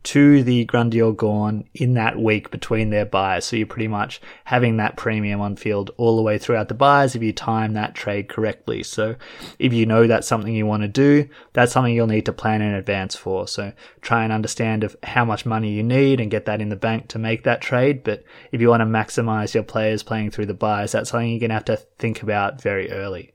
to 0.03 0.43
the 0.43 0.65
Grundy 0.67 1.01
or 1.01 1.15
Gawn 1.15 1.65
in 1.75 1.95
that 1.95 2.19
week 2.19 2.51
between 2.51 2.91
their 2.91 3.07
byes. 3.07 3.47
So 3.47 3.57
you're 3.57 3.67
pretty 3.67 3.89
much 3.89 4.21
having 4.45 4.77
that 4.77 4.97
premium 4.97 5.41
on 5.41 5.57
field 5.57 5.91
all 5.97 6.17
the 6.17 6.23
way 6.23 6.37
throughout 6.37 6.69
the 6.69 6.75
byes 6.75 7.15
if 7.15 7.23
you 7.23 7.33
time 7.33 7.73
that 7.73 7.95
trade 7.95 8.29
correctly. 8.29 8.83
So 8.83 9.17
if 9.59 9.73
you 9.73 9.87
know 9.87 10.07
that's 10.07 10.29
something 10.29 10.55
you 10.55 10.67
want 10.67 10.83
to 10.83 10.89
do, 10.89 11.29
that's 11.55 11.73
something 11.73 11.95
you'll 11.95 12.07
need 12.07 12.27
to 12.27 12.33
plan 12.33 12.61
in 12.61 12.75
advance 12.75 13.17
for. 13.17 13.49
So 13.49 13.73
try 14.03 14.25
and 14.25 14.33
understand 14.33 14.85
of 14.85 14.95
how 15.03 15.25
much 15.25 15.47
money 15.47 15.71
you 15.73 15.83
need 15.83 16.21
and 16.21 16.31
get 16.31 16.45
that 16.45 16.61
in 16.61 16.69
the 16.69 16.77
bank 16.77 17.09
to 17.09 17.19
make 17.19 17.45
that 17.45 17.63
trade. 17.63 18.05
But 18.05 18.25
if 18.53 18.61
you 18.61 18.69
want 18.69 18.83
to 18.83 18.87
maximize 18.87 19.55
your 19.55 19.65
players 19.65 20.03
playing 20.03 20.33
through 20.33 20.47
the 20.47 20.55
byes, 20.55 20.93
that's 20.93 21.11
something 21.11 21.31
you're 21.31 21.41
going 21.41 21.51
to 21.51 21.55
have 21.55 21.65
to 21.67 21.77
think 21.99 22.23
about 22.23 22.61
very 22.61 22.91
early. 22.91 23.33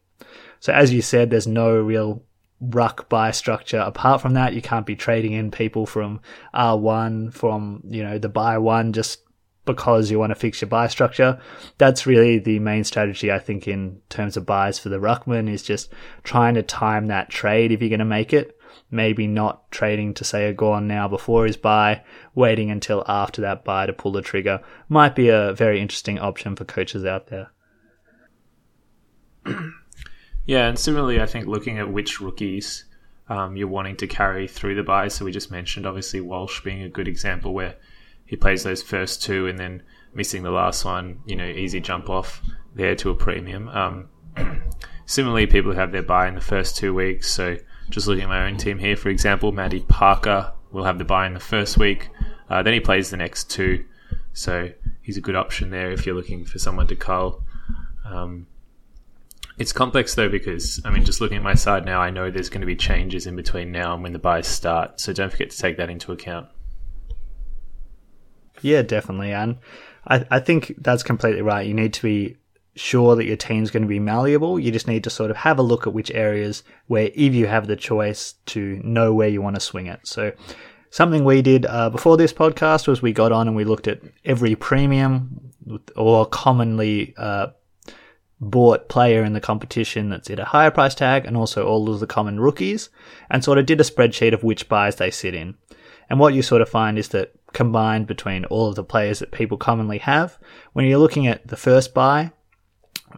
So 0.60 0.72
as 0.72 0.94
you 0.94 1.02
said, 1.02 1.30
there's 1.30 1.48
no 1.48 1.76
real 1.76 2.24
ruck 2.60 3.10
bye 3.10 3.32
structure. 3.32 3.80
Apart 3.80 4.22
from 4.22 4.34
that, 4.34 4.54
you 4.54 4.62
can't 4.62 4.86
be 4.86 4.96
trading 4.96 5.34
in 5.34 5.52
people 5.52 5.86
from 5.86 6.22
R1 6.54 7.34
from, 7.34 7.82
you 7.88 8.04
know, 8.04 8.18
the 8.18 8.30
bye 8.30 8.58
one 8.58 8.94
just 8.94 9.20
because 9.66 10.12
you 10.12 10.20
want 10.20 10.32
to 10.32 10.36
fix 10.36 10.62
your 10.62 10.70
bye 10.70 10.88
structure. 10.88 11.40
That's 11.78 12.06
really 12.06 12.40
the 12.40 12.60
main 12.60 12.84
strategy, 12.84 13.32
I 13.32 13.40
think, 13.40 13.68
in 13.68 14.02
terms 14.10 14.38
of 14.38 14.46
byes 14.46 14.80
for 14.80 14.90
the 14.90 15.00
Ruckman 15.00 15.50
is 15.50 15.64
just 15.64 15.92
trying 16.24 16.56
to 16.56 16.64
time 16.64 17.08
that 17.08 17.30
trade 17.30 17.72
if 17.72 17.82
you're 17.82 17.90
going 17.90 18.00
to 18.00 18.06
make 18.06 18.34
it. 18.34 18.58
Maybe 18.90 19.28
not 19.28 19.72
trading 19.72 20.14
to 20.16 20.24
say 20.24 20.48
a 20.48 20.54
Gawn 20.54 20.88
now 20.88 21.08
before 21.08 21.46
his 21.46 21.58
bye, 21.58 22.04
waiting 22.36 22.72
until 22.72 23.04
after 23.08 23.42
that 23.42 23.64
bye 23.64 23.86
to 23.86 23.94
pull 23.94 24.12
the 24.12 24.22
trigger 24.22 24.62
might 24.90 25.16
be 25.16 25.30
a 25.30 25.54
very 25.54 25.80
interesting 25.80 26.20
option 26.20 26.56
for 26.56 26.66
coaches 26.66 27.06
out 27.06 27.28
there. 27.28 27.52
Yeah, 30.46 30.68
and 30.68 30.78
similarly, 30.78 31.22
I 31.22 31.26
think 31.26 31.48
looking 31.48 31.80
at 31.80 31.92
which 31.92 32.20
rookies 32.20 32.86
um, 33.30 33.56
you're 33.56 33.68
wanting 33.68 33.96
to 33.98 34.08
carry 34.08 34.48
through 34.48 34.76
the 34.76 34.84
byes. 34.84 35.14
So 35.14 35.26
we 35.26 35.32
just 35.32 35.52
mentioned, 35.52 35.86
obviously, 35.86 36.22
Walsh 36.22 36.62
being 36.62 36.82
a 36.84 36.90
good 36.90 37.08
example 37.08 37.54
where 37.54 37.76
he 38.26 38.36
plays 38.36 38.64
those 38.64 38.84
first 38.84 39.24
two 39.24 39.48
and 39.48 39.58
then 39.58 39.84
missing 40.14 40.44
the 40.44 40.52
last 40.52 40.86
one, 40.86 41.20
you 41.26 41.36
know, 41.36 41.46
easy 41.46 41.80
jump 41.80 42.10
off 42.10 42.42
there 42.76 42.96
to 42.96 43.10
a 43.10 43.16
premium. 43.16 43.70
Um, 43.70 44.10
similarly, 45.06 45.48
people 45.48 45.72
who 45.72 45.80
have 45.80 45.92
their 45.92 46.04
bye 46.04 46.28
in 46.28 46.36
the 46.36 46.42
first 46.42 46.76
two 46.76 46.94
weeks. 46.94 47.32
So 47.32 47.58
just 47.90 48.08
looking 48.08 48.24
at 48.24 48.30
my 48.30 48.46
own 48.46 48.58
team 48.58 48.80
here, 48.80 48.98
for 48.98 49.10
example, 49.10 49.52
Matty 49.52 49.82
Parker 49.82 50.52
will 50.72 50.84
have 50.84 50.98
the 50.98 51.06
bye 51.06 51.28
in 51.28 51.34
the 51.34 51.40
first 51.40 51.78
week. 51.78 52.10
Uh, 52.50 52.64
then 52.64 52.74
he 52.74 52.80
plays 52.80 53.10
the 53.10 53.18
next 53.18 53.50
two. 53.50 53.86
So 54.34 54.70
he's 55.02 55.18
a 55.18 55.22
good 55.22 55.36
option 55.36 55.70
there 55.70 55.92
if 55.92 56.06
you're 56.06 56.16
looking 56.16 56.44
for 56.44 56.60
someone 56.60 56.88
to 56.88 56.96
cull. 56.96 57.44
Um, 58.06 58.48
it's 59.58 59.72
complex 59.72 60.16
though 60.16 60.30
because 60.30 60.82
I 60.84 60.90
mean, 60.90 61.06
just 61.06 61.22
looking 61.22 61.38
at 61.38 61.44
my 61.44 61.54
side 61.54 61.86
now, 61.86 62.02
I 62.02 62.10
know 62.10 62.32
there's 62.32 62.50
going 62.50 62.62
to 62.62 62.68
be 62.68 62.76
changes 62.76 63.28
in 63.28 63.36
between 63.36 63.72
now 63.72 63.94
and 63.94 64.04
when 64.04 64.14
the 64.14 64.20
byes 64.20 64.48
start. 64.48 65.00
So 65.00 65.14
don't 65.14 65.32
forget 65.32 65.52
to 65.52 65.58
take 65.58 65.78
that 65.78 65.90
into 65.90 66.12
account. 66.12 66.48
Yeah, 68.62 68.82
definitely, 68.82 69.32
and 69.32 69.58
I 70.08 70.26
I 70.32 70.40
think 70.40 70.74
that's 70.80 71.04
completely 71.04 71.42
right. 71.42 71.68
You 71.68 71.74
need 71.74 71.94
to 71.94 72.02
be 72.02 72.38
sure 72.76 73.16
that 73.16 73.26
your 73.26 73.38
team's 73.38 73.70
going 73.70 73.84
to 73.84 73.90
be 73.90 74.00
malleable. 74.00 74.60
You 74.60 74.72
just 74.72 74.88
need 74.88 75.04
to 75.04 75.10
sort 75.12 75.30
of 75.30 75.38
have 75.38 75.60
a 75.60 75.62
look 75.62 75.86
at 75.86 75.94
which 75.94 76.10
areas 76.12 76.64
where, 76.88 77.12
if 77.14 77.36
you 77.36 77.46
have 77.46 77.68
the 77.68 77.76
choice, 77.76 78.34
to 78.48 78.82
know 78.84 79.14
where 79.14 79.28
you 79.28 79.42
want 79.42 79.56
to 79.56 79.62
swing 79.62 79.88
it. 79.88 80.00
So. 80.04 80.32
Something 80.90 81.26
we 81.26 81.42
did 81.42 81.66
uh, 81.66 81.90
before 81.90 82.18
this 82.18 82.32
podcast 82.32 82.88
was 82.88 83.02
we 83.02 83.14
got 83.14 83.32
on 83.32 83.48
and 83.48 83.58
we 83.58 83.64
looked 83.64 83.88
at 83.88 84.00
every 84.26 84.54
premium 84.56 85.52
or 85.96 86.28
commonly 86.28 87.16
uh, 87.18 87.48
bought 88.50 88.90
player 88.90 89.24
in 89.24 89.34
the 89.34 89.42
competition 89.42 90.10
that's 90.10 90.30
at 90.30 90.40
a 90.40 90.46
higher 90.46 90.72
price 90.72 90.96
tag 90.96 91.26
and 91.26 91.38
also 91.38 91.66
all 91.66 91.90
of 91.90 92.00
the 92.00 92.08
common 92.08 92.40
rookies 92.40 92.90
and 93.30 93.44
sort 93.44 93.58
of 93.58 93.66
did 93.66 93.82
a 93.82 93.84
spreadsheet 93.84 94.34
of 94.34 94.44
which 94.44 94.70
byes 94.70 94.96
they 94.96 95.12
sit 95.12 95.34
in. 95.34 95.56
And 96.10 96.20
what 96.20 96.34
you 96.34 96.42
sort 96.42 96.62
of 96.62 96.70
find 96.70 96.98
is 96.98 97.10
that 97.10 97.34
combined 97.54 98.08
between 98.08 98.46
all 98.46 98.68
of 98.68 98.76
the 98.76 98.84
players 98.84 99.20
that 99.20 99.32
people 99.32 99.58
commonly 99.58 100.00
have, 100.00 100.38
when 100.74 100.86
you're 100.86 101.00
looking 101.00 101.28
at 101.28 101.48
the 101.48 101.58
first 101.58 101.94
bye, 101.94 102.32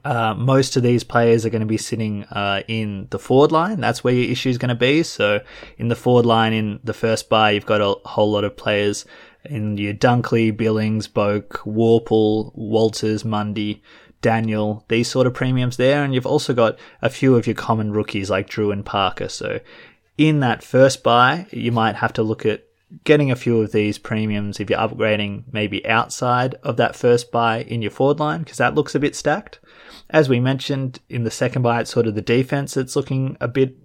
uh, 0.04 0.34
most 0.34 0.76
of 0.76 0.84
these 0.84 1.04
players 1.04 1.46
are 1.46 1.50
going 1.50 1.62
to 1.62 1.66
be 1.66 1.78
sitting 1.78 2.24
uh, 2.26 2.62
in 2.68 3.08
the 3.12 3.20
forward 3.20 3.52
line. 3.52 3.80
That's 3.80 4.04
where 4.04 4.14
your 4.14 4.30
issue 4.30 4.50
is 4.50 4.58
going 4.58 4.70
to 4.70 4.76
be. 4.76 5.04
So 5.04 5.40
in 5.78 5.88
the 5.88 5.96
forward 5.96 6.26
line 6.26 6.54
in 6.54 6.80
the 6.84 6.94
first 6.94 7.30
buy, 7.30 7.52
you've 7.52 7.66
got 7.66 7.82
a 7.82 7.96
whole 8.08 8.32
lot 8.32 8.44
of 8.44 8.58
players 8.58 9.06
in 9.46 9.78
your 9.78 9.94
Dunkley, 9.94 10.56
Billings, 10.56 11.08
Boak, 11.08 11.50
Worpel, 11.66 12.52
Walters, 12.56 13.24
Mundy, 13.24 13.82
Daniel, 14.26 14.84
these 14.88 15.08
sort 15.08 15.28
of 15.28 15.36
premiums 15.36 15.78
there. 15.78 16.04
And 16.04 16.16
you've 16.16 16.26
also 16.26 16.52
got 16.52 16.80
a 17.00 17.12
few 17.12 17.36
of 17.36 17.46
your 17.46 17.56
common 17.56 17.94
rookies 17.94 18.32
like 18.32 18.50
Drew 18.50 18.72
and 18.72 18.84
Parker. 18.84 19.30
So 19.30 19.60
in 20.18 20.40
that 20.40 20.64
first 20.64 21.04
bye, 21.04 21.46
you 21.52 21.72
might 21.72 21.98
have 21.98 22.12
to 22.14 22.24
look 22.24 22.44
at 22.44 22.64
getting 23.04 23.30
a 23.30 23.36
few 23.36 23.62
of 23.62 23.72
these 23.72 24.00
premiums 24.00 24.60
if 24.60 24.68
you're 24.68 24.80
upgrading 24.80 25.44
maybe 25.52 25.86
outside 25.86 26.56
of 26.64 26.78
that 26.78 26.96
first 26.96 27.32
bye 27.32 27.62
in 27.62 27.84
your 27.84 27.92
forward 27.92 28.20
line 28.20 28.40
because 28.40 28.58
that 28.58 28.74
looks 28.74 28.96
a 28.96 29.00
bit 29.00 29.16
stacked. 29.16 29.60
As 30.10 30.28
we 30.28 30.40
mentioned 30.40 31.02
in 31.08 31.24
the 31.24 31.30
second 31.30 31.62
bye, 31.62 31.82
it's 31.82 31.92
sort 31.92 32.08
of 32.08 32.16
the 32.16 32.22
defense 32.24 32.74
that's 32.74 32.96
looking 32.96 33.38
a 33.40 33.48
bit 33.48 33.85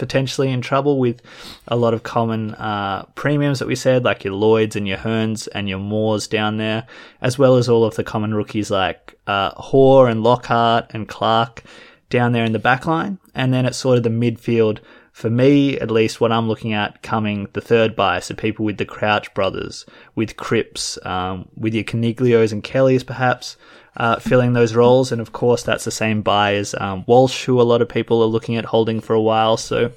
potentially 0.00 0.50
in 0.50 0.62
trouble 0.62 0.98
with 0.98 1.20
a 1.68 1.76
lot 1.76 1.94
of 1.94 2.02
common 2.02 2.54
uh, 2.54 3.04
premiums 3.14 3.58
that 3.58 3.68
we 3.68 3.76
said, 3.76 4.02
like 4.02 4.24
your 4.24 4.32
Lloyds 4.34 4.74
and 4.74 4.88
your 4.88 4.96
Hurns 4.96 5.46
and 5.54 5.68
your 5.68 5.78
Moores 5.78 6.26
down 6.26 6.56
there, 6.56 6.86
as 7.20 7.38
well 7.38 7.56
as 7.56 7.68
all 7.68 7.84
of 7.84 7.94
the 7.94 8.02
common 8.02 8.34
rookies 8.34 8.70
like 8.70 9.16
uh, 9.26 9.50
Hore 9.50 10.08
and 10.08 10.24
Lockhart 10.24 10.86
and 10.90 11.06
Clark 11.06 11.62
down 12.08 12.32
there 12.32 12.46
in 12.46 12.52
the 12.52 12.58
back 12.58 12.86
line. 12.86 13.18
And 13.34 13.52
then 13.52 13.66
it's 13.66 13.76
sort 13.76 13.98
of 13.98 14.02
the 14.04 14.08
midfield, 14.08 14.78
for 15.12 15.28
me 15.28 15.78
at 15.78 15.90
least, 15.90 16.18
what 16.18 16.32
I'm 16.32 16.48
looking 16.48 16.72
at 16.72 17.02
coming 17.02 17.46
the 17.52 17.60
third 17.60 17.94
bye. 17.94 18.20
So 18.20 18.34
people 18.34 18.64
with 18.64 18.78
the 18.78 18.86
Crouch 18.86 19.32
brothers, 19.34 19.84
with 20.14 20.38
Cripps, 20.38 20.98
um, 21.04 21.46
with 21.54 21.74
your 21.74 21.84
Coniglios 21.84 22.52
and 22.52 22.64
Kellys 22.64 23.04
perhaps 23.04 23.58
uh, 23.96 24.16
filling 24.16 24.52
those 24.52 24.74
roles. 24.74 25.12
And 25.12 25.20
of 25.20 25.32
course, 25.32 25.62
that's 25.62 25.84
the 25.84 25.90
same 25.90 26.22
bye 26.22 26.54
as 26.54 26.74
um, 26.78 27.04
Walsh, 27.06 27.44
who 27.44 27.60
a 27.60 27.62
lot 27.62 27.82
of 27.82 27.88
people 27.88 28.22
are 28.22 28.26
looking 28.26 28.56
at 28.56 28.66
holding 28.66 29.00
for 29.00 29.14
a 29.14 29.20
while. 29.20 29.56
So, 29.56 29.92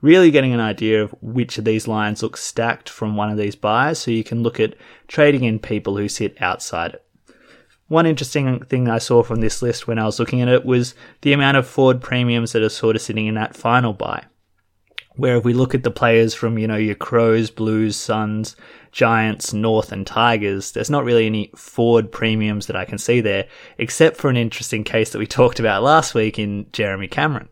really 0.00 0.30
getting 0.30 0.52
an 0.52 0.60
idea 0.60 1.02
of 1.02 1.14
which 1.20 1.58
of 1.58 1.64
these 1.64 1.88
lines 1.88 2.22
look 2.22 2.36
stacked 2.36 2.88
from 2.88 3.16
one 3.16 3.30
of 3.30 3.38
these 3.38 3.56
byes, 3.56 3.98
so 3.98 4.10
you 4.10 4.24
can 4.24 4.42
look 4.42 4.58
at 4.60 4.74
trading 5.08 5.44
in 5.44 5.58
people 5.58 5.96
who 5.96 6.08
sit 6.08 6.40
outside 6.40 6.94
it. 6.94 7.04
One 7.88 8.06
interesting 8.06 8.60
thing 8.64 8.88
I 8.88 8.98
saw 8.98 9.24
from 9.24 9.40
this 9.40 9.62
list 9.62 9.88
when 9.88 9.98
I 9.98 10.04
was 10.04 10.20
looking 10.20 10.40
at 10.40 10.48
it 10.48 10.64
was 10.64 10.94
the 11.22 11.32
amount 11.32 11.56
of 11.56 11.66
forward 11.66 12.00
premiums 12.00 12.52
that 12.52 12.62
are 12.62 12.68
sort 12.68 12.94
of 12.94 13.02
sitting 13.02 13.26
in 13.26 13.34
that 13.34 13.56
final 13.56 13.92
bye. 13.92 14.24
Where 15.20 15.36
if 15.36 15.44
we 15.44 15.52
look 15.52 15.74
at 15.74 15.82
the 15.82 15.90
players 15.90 16.32
from, 16.32 16.56
you 16.56 16.66
know, 16.66 16.76
your 16.76 16.94
Crows, 16.94 17.50
Blues, 17.50 17.94
Suns, 17.94 18.56
Giants, 18.90 19.52
North, 19.52 19.92
and 19.92 20.06
Tigers, 20.06 20.72
there's 20.72 20.88
not 20.88 21.04
really 21.04 21.26
any 21.26 21.50
forward 21.54 22.10
premiums 22.10 22.66
that 22.66 22.74
I 22.74 22.86
can 22.86 22.96
see 22.96 23.20
there, 23.20 23.46
except 23.76 24.16
for 24.16 24.30
an 24.30 24.38
interesting 24.38 24.82
case 24.82 25.10
that 25.10 25.18
we 25.18 25.26
talked 25.28 25.60
about 25.60 25.82
last 25.82 26.14
week 26.14 26.38
in 26.38 26.68
Jeremy 26.72 27.06
Cameron, 27.06 27.50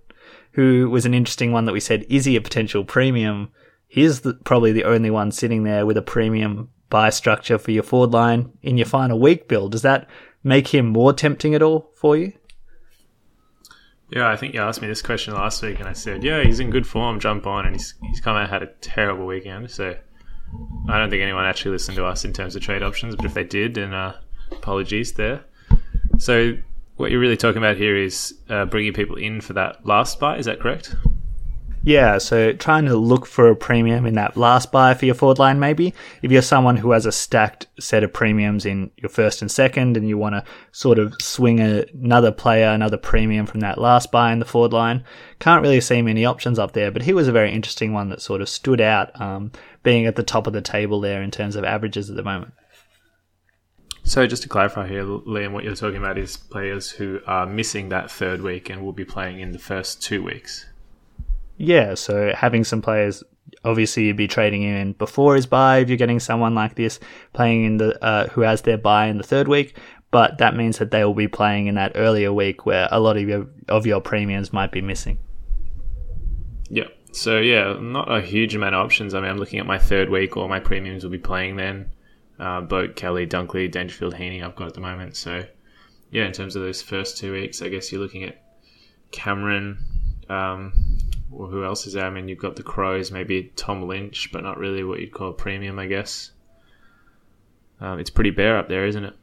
who 0.52 0.88
was 0.88 1.04
an 1.04 1.12
interesting 1.12 1.52
one 1.52 1.66
that 1.66 1.74
we 1.74 1.80
said, 1.80 2.06
is 2.08 2.24
he 2.24 2.36
a 2.36 2.40
potential 2.40 2.84
premium? 2.84 3.50
He's 3.86 4.22
the, 4.22 4.32
probably 4.32 4.72
the 4.72 4.84
only 4.84 5.10
one 5.10 5.30
sitting 5.30 5.64
there 5.64 5.84
with 5.84 5.98
a 5.98 6.02
premium 6.02 6.70
bye 6.88 7.10
structure 7.10 7.58
for 7.58 7.70
your 7.70 7.82
forward 7.82 8.12
line 8.12 8.50
in 8.62 8.78
your 8.78 8.86
final 8.86 9.20
week 9.20 9.46
build. 9.46 9.72
Does 9.72 9.82
that 9.82 10.08
make 10.42 10.68
him 10.68 10.86
more 10.86 11.12
tempting 11.12 11.54
at 11.54 11.62
all 11.62 11.90
for 11.94 12.16
you? 12.16 12.32
Yeah, 14.10 14.30
I 14.30 14.36
think 14.36 14.54
you 14.54 14.60
asked 14.60 14.80
me 14.80 14.88
this 14.88 15.02
question 15.02 15.34
last 15.34 15.62
week, 15.62 15.80
and 15.80 15.88
I 15.88 15.92
said, 15.92 16.24
"Yeah, 16.24 16.42
he's 16.42 16.60
in 16.60 16.70
good 16.70 16.86
form. 16.86 17.20
Jump 17.20 17.46
on." 17.46 17.66
And 17.66 17.74
he's 17.74 17.94
he's 18.02 18.20
come 18.20 18.36
out 18.36 18.48
had 18.48 18.62
a 18.62 18.68
terrible 18.80 19.26
weekend, 19.26 19.70
so 19.70 19.94
I 20.88 20.98
don't 20.98 21.10
think 21.10 21.22
anyone 21.22 21.44
actually 21.44 21.72
listened 21.72 21.96
to 21.96 22.06
us 22.06 22.24
in 22.24 22.32
terms 22.32 22.56
of 22.56 22.62
trade 22.62 22.82
options, 22.82 23.16
but 23.16 23.26
if 23.26 23.34
they 23.34 23.44
did, 23.44 23.74
then 23.74 23.92
uh, 23.92 24.18
apologies 24.50 25.12
there. 25.12 25.44
So 26.18 26.56
what 26.96 27.10
you're 27.10 27.20
really 27.20 27.36
talking 27.36 27.58
about 27.58 27.76
here 27.76 27.96
is 27.96 28.34
uh, 28.48 28.64
bringing 28.64 28.92
people 28.92 29.16
in 29.16 29.40
for 29.40 29.52
that 29.52 29.84
last 29.86 30.18
bye. 30.18 30.38
Is 30.38 30.46
that 30.46 30.60
correct? 30.60 30.94
Yeah, 31.84 32.18
so 32.18 32.52
trying 32.52 32.86
to 32.86 32.96
look 32.96 33.24
for 33.24 33.48
a 33.48 33.56
premium 33.56 34.04
in 34.04 34.14
that 34.14 34.36
last 34.36 34.72
bye 34.72 34.94
for 34.94 35.06
your 35.06 35.14
forward 35.14 35.38
line, 35.38 35.60
maybe. 35.60 35.94
If 36.22 36.32
you're 36.32 36.42
someone 36.42 36.76
who 36.76 36.90
has 36.90 37.06
a 37.06 37.12
stacked 37.12 37.66
set 37.78 38.02
of 38.02 38.12
premiums 38.12 38.66
in 38.66 38.90
your 38.96 39.08
first 39.08 39.40
and 39.42 39.50
second, 39.50 39.96
and 39.96 40.08
you 40.08 40.18
want 40.18 40.34
to 40.34 40.44
sort 40.72 40.98
of 40.98 41.14
swing 41.20 41.60
a, 41.60 41.84
another 41.94 42.32
player, 42.32 42.68
another 42.68 42.96
premium 42.96 43.46
from 43.46 43.60
that 43.60 43.78
last 43.78 44.10
bye 44.10 44.32
in 44.32 44.38
the 44.38 44.44
forward 44.44 44.72
line, 44.72 45.04
can't 45.38 45.62
really 45.62 45.80
see 45.80 46.02
many 46.02 46.24
options 46.24 46.58
up 46.58 46.72
there. 46.72 46.90
But 46.90 47.02
he 47.02 47.12
was 47.12 47.28
a 47.28 47.32
very 47.32 47.52
interesting 47.52 47.92
one 47.92 48.08
that 48.10 48.20
sort 48.20 48.42
of 48.42 48.48
stood 48.48 48.80
out, 48.80 49.18
um, 49.20 49.52
being 49.82 50.04
at 50.06 50.16
the 50.16 50.22
top 50.24 50.46
of 50.46 50.52
the 50.52 50.60
table 50.60 51.00
there 51.00 51.22
in 51.22 51.30
terms 51.30 51.54
of 51.54 51.64
averages 51.64 52.10
at 52.10 52.16
the 52.16 52.24
moment. 52.24 52.52
So 54.02 54.26
just 54.26 54.42
to 54.42 54.48
clarify 54.48 54.88
here, 54.88 55.04
Liam, 55.04 55.52
what 55.52 55.64
you're 55.64 55.74
talking 55.74 55.98
about 55.98 56.18
is 56.18 56.36
players 56.36 56.90
who 56.90 57.20
are 57.26 57.46
missing 57.46 57.90
that 57.90 58.10
third 58.10 58.40
week 58.40 58.68
and 58.70 58.82
will 58.82 58.92
be 58.92 59.04
playing 59.04 59.40
in 59.40 59.52
the 59.52 59.58
first 59.58 60.02
two 60.02 60.22
weeks. 60.22 60.64
Yeah, 61.58 61.94
so 61.94 62.32
having 62.34 62.62
some 62.62 62.80
players, 62.80 63.24
obviously 63.64 64.04
you'd 64.04 64.16
be 64.16 64.28
trading 64.28 64.62
in 64.62 64.92
before 64.92 65.34
his 65.34 65.46
bye 65.46 65.78
if 65.78 65.88
you're 65.88 65.98
getting 65.98 66.20
someone 66.20 66.54
like 66.54 66.76
this 66.76 67.00
playing 67.32 67.64
in 67.64 67.76
the 67.78 68.02
uh, 68.02 68.28
who 68.28 68.42
has 68.42 68.62
their 68.62 68.78
bye 68.78 69.06
in 69.06 69.18
the 69.18 69.24
third 69.24 69.48
week, 69.48 69.76
but 70.12 70.38
that 70.38 70.56
means 70.56 70.78
that 70.78 70.92
they 70.92 71.04
will 71.04 71.14
be 71.14 71.28
playing 71.28 71.66
in 71.66 71.74
that 71.74 71.92
earlier 71.96 72.32
week 72.32 72.64
where 72.64 72.88
a 72.92 73.00
lot 73.00 73.16
of 73.16 73.28
your 73.28 73.48
of 73.68 73.86
your 73.86 74.00
premiums 74.00 74.52
might 74.52 74.70
be 74.70 74.80
missing. 74.80 75.18
Yeah. 76.70 76.88
So 77.12 77.38
yeah, 77.38 77.74
not 77.80 78.10
a 78.10 78.20
huge 78.20 78.54
amount 78.54 78.76
of 78.76 78.84
options. 78.84 79.12
I 79.12 79.20
mean, 79.20 79.30
I'm 79.30 79.38
looking 79.38 79.58
at 79.58 79.66
my 79.66 79.78
third 79.78 80.10
week, 80.10 80.36
all 80.36 80.46
my 80.46 80.60
premiums 80.60 81.02
will 81.02 81.10
be 81.10 81.18
playing 81.18 81.56
then. 81.56 81.90
Uh, 82.38 82.62
Boak, 82.62 82.94
Kelly, 82.94 83.26
Dunkley, 83.26 83.68
Dangerfield, 83.68 84.14
Heeney, 84.14 84.42
I've 84.42 84.54
got 84.54 84.68
at 84.68 84.74
the 84.74 84.80
moment. 84.80 85.16
So 85.16 85.44
yeah, 86.12 86.24
in 86.24 86.32
terms 86.32 86.54
of 86.54 86.62
those 86.62 86.80
first 86.80 87.18
two 87.18 87.32
weeks, 87.32 87.62
I 87.62 87.68
guess 87.68 87.90
you're 87.90 88.00
looking 88.00 88.22
at 88.22 88.40
Cameron. 89.10 89.78
Um, 90.28 90.72
well, 91.30 91.48
who 91.48 91.64
else 91.64 91.86
is 91.86 91.94
there? 91.94 92.06
I 92.06 92.10
mean, 92.10 92.28
you've 92.28 92.38
got 92.38 92.56
the 92.56 92.62
Crows, 92.62 93.10
maybe 93.10 93.52
Tom 93.56 93.82
Lynch, 93.86 94.30
but 94.32 94.42
not 94.42 94.58
really 94.58 94.84
what 94.84 95.00
you'd 95.00 95.12
call 95.12 95.32
premium, 95.32 95.78
I 95.78 95.86
guess. 95.86 96.32
Um, 97.80 97.98
it's 97.98 98.10
pretty 98.10 98.30
bare 98.30 98.56
up 98.56 98.68
there, 98.68 98.86
isn't 98.86 99.04
it? 99.04 99.14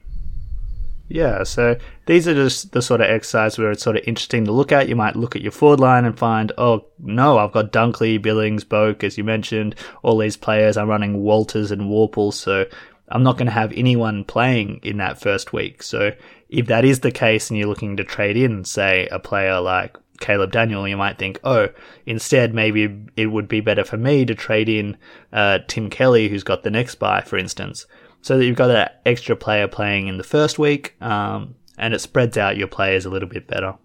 Yeah, 1.07 1.43
so 1.43 1.77
these 2.07 2.27
are 2.27 2.33
just 2.33 2.71
the 2.71 2.81
sort 2.81 3.01
of 3.01 3.09
exercise 3.09 3.57
where 3.57 3.69
it's 3.69 3.83
sort 3.83 3.97
of 3.97 4.03
interesting 4.07 4.45
to 4.45 4.51
look 4.51 4.71
at. 4.71 4.89
You 4.89 4.95
might 4.95 5.15
look 5.15 5.35
at 5.35 5.41
your 5.41 5.51
forward 5.51 5.79
line 5.79 6.03
and 6.03 6.17
find, 6.17 6.51
oh 6.57 6.87
no, 6.97 7.37
I've 7.37 7.51
got 7.51 7.71
Dunkley, 7.71 8.19
Billings, 8.19 8.63
Boak, 8.63 9.03
as 9.03 9.17
you 9.17 9.23
mentioned, 9.23 9.75
all 10.01 10.17
these 10.17 10.37
players. 10.37 10.77
I'm 10.77 10.89
running 10.89 11.21
Walters 11.21 11.69
and 11.71 11.83
Worpel, 11.83 12.33
so 12.33 12.65
I'm 13.09 13.21
not 13.21 13.37
going 13.37 13.45
to 13.45 13.51
have 13.51 13.71
anyone 13.73 14.23
playing 14.23 14.79
in 14.81 14.97
that 14.97 15.21
first 15.21 15.53
week. 15.53 15.83
So 15.83 16.11
if 16.49 16.65
that 16.67 16.85
is 16.85 17.01
the 17.01 17.11
case 17.11 17.49
and 17.49 17.59
you're 17.59 17.67
looking 17.67 17.97
to 17.97 18.03
trade 18.03 18.37
in, 18.37 18.65
say, 18.65 19.07
a 19.11 19.19
player 19.19 19.59
like 19.59 19.97
Caleb 20.19 20.51
Daniel, 20.51 20.87
you 20.87 20.97
might 20.97 21.17
think, 21.17 21.39
oh, 21.43 21.69
instead, 22.05 22.53
maybe 22.53 23.05
it 23.15 23.27
would 23.27 23.47
be 23.47 23.61
better 23.61 23.83
for 23.83 23.97
me 23.97 24.25
to 24.25 24.35
trade 24.35 24.69
in 24.69 24.97
uh, 25.33 25.59
Tim 25.67 25.89
Kelly, 25.89 26.29
who's 26.29 26.43
got 26.43 26.63
the 26.63 26.71
next 26.71 26.95
bye, 26.95 27.21
for 27.21 27.37
instance 27.37 27.85
so 28.25 28.39
that 28.39 28.45
you've 28.45 28.55
got 28.55 28.71
an 28.71 28.89
extra 29.05 29.35
player 29.35 29.67
playing 29.67 30.07
in 30.07 30.17
the 30.17 30.23
first 30.23 30.57
week, 30.57 30.99
um, 30.99 31.53
and 31.77 31.93
it 31.93 31.99
spreads 31.99 32.39
out 32.39 32.57
your 32.57 32.67
players 32.67 33.05
a 33.05 33.09
little 33.11 33.29
bit 33.29 33.47
better. 33.47 33.75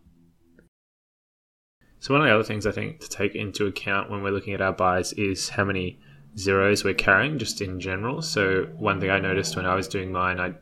So 1.99 2.15
one 2.15 2.23
of 2.23 2.27
the 2.27 2.35
other 2.35 2.43
things 2.43 2.67
I 2.67 2.71
think 2.71 3.01
to 3.01 3.09
take 3.11 3.35
into 3.35 3.67
account 3.67 4.11
when 4.11 4.23
we're 4.23 4.31
looking 4.31 4.55
at 4.55 4.63
our 4.63 4.73
byes 4.73 5.13
is 5.13 5.51
how 5.51 5.65
many 5.67 6.01
zeros 6.39 6.85
we're 6.85 6.95
carrying, 6.95 7.39
just 7.39 7.61
in 7.61 7.81
general. 7.81 8.23
So 8.23 8.71
one 8.79 8.99
thing 8.99 9.11
I 9.11 9.19
noticed 9.19 9.57
when 9.57 9.67
I 9.67 9.75
was 9.75 9.87
doing 9.87 10.11
mine, 10.11 10.41
I 10.41 10.55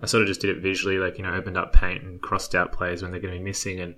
I 0.00 0.06
sort 0.06 0.22
of 0.22 0.28
just 0.28 0.40
did 0.40 0.56
it 0.56 0.62
visually, 0.62 0.96
like 0.96 1.18
you 1.18 1.24
know, 1.24 1.34
opened 1.34 1.58
up 1.58 1.74
Paint 1.74 2.04
and 2.04 2.22
crossed 2.22 2.54
out 2.54 2.72
players 2.72 3.02
when 3.02 3.10
they're 3.10 3.20
going 3.20 3.34
to 3.34 3.40
be 3.40 3.44
missing, 3.44 3.78
and 3.78 3.94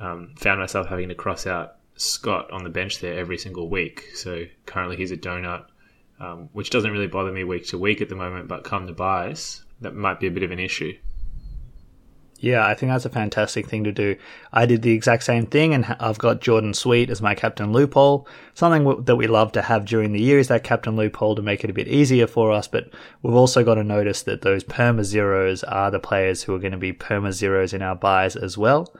um, 0.00 0.34
found 0.36 0.60
myself 0.60 0.88
having 0.88 1.08
to 1.08 1.14
cross 1.14 1.46
out 1.46 1.76
Scott 1.96 2.50
on 2.50 2.64
the 2.64 2.70
bench 2.70 3.00
there 3.00 3.18
every 3.18 3.38
single 3.38 3.68
week. 3.68 4.10
So 4.14 4.44
currently 4.66 4.96
he's 4.96 5.12
a 5.12 5.16
donut 5.16 5.66
um, 6.22 6.48
which 6.52 6.70
doesn't 6.70 6.92
really 6.92 7.08
bother 7.08 7.32
me 7.32 7.42
week 7.44 7.66
to 7.68 7.78
week 7.78 8.00
at 8.00 8.08
the 8.08 8.14
moment, 8.14 8.48
but 8.48 8.64
come 8.64 8.86
to 8.86 8.92
byes, 8.92 9.64
that 9.80 9.94
might 9.94 10.20
be 10.20 10.28
a 10.28 10.30
bit 10.30 10.44
of 10.44 10.52
an 10.52 10.60
issue. 10.60 10.96
Yeah, 12.38 12.66
I 12.66 12.74
think 12.74 12.90
that's 12.90 13.04
a 13.04 13.10
fantastic 13.10 13.68
thing 13.68 13.84
to 13.84 13.92
do. 13.92 14.16
I 14.52 14.66
did 14.66 14.82
the 14.82 14.92
exact 14.92 15.22
same 15.22 15.46
thing, 15.46 15.74
and 15.74 15.84
I've 16.00 16.18
got 16.18 16.40
Jordan 16.40 16.74
Sweet 16.74 17.08
as 17.08 17.22
my 17.22 17.36
captain 17.36 17.72
loophole. 17.72 18.26
Something 18.54 19.04
that 19.04 19.14
we 19.14 19.28
love 19.28 19.52
to 19.52 19.62
have 19.62 19.84
during 19.84 20.12
the 20.12 20.20
year 20.20 20.40
is 20.40 20.48
that 20.48 20.64
captain 20.64 20.96
loophole 20.96 21.36
to 21.36 21.42
make 21.42 21.62
it 21.62 21.70
a 21.70 21.74
bit 21.74 21.86
easier 21.86 22.26
for 22.26 22.50
us, 22.50 22.66
but 22.66 22.90
we've 23.22 23.34
also 23.34 23.62
got 23.64 23.76
to 23.76 23.84
notice 23.84 24.22
that 24.22 24.42
those 24.42 24.64
perma 24.64 25.04
zeros 25.04 25.62
are 25.64 25.92
the 25.92 26.00
players 26.00 26.42
who 26.42 26.54
are 26.54 26.58
going 26.58 26.72
to 26.72 26.78
be 26.78 26.92
perma 26.92 27.30
zeros 27.30 27.72
in 27.72 27.82
our 27.82 27.94
byes 27.94 28.34
as 28.34 28.58
well. 28.58 28.92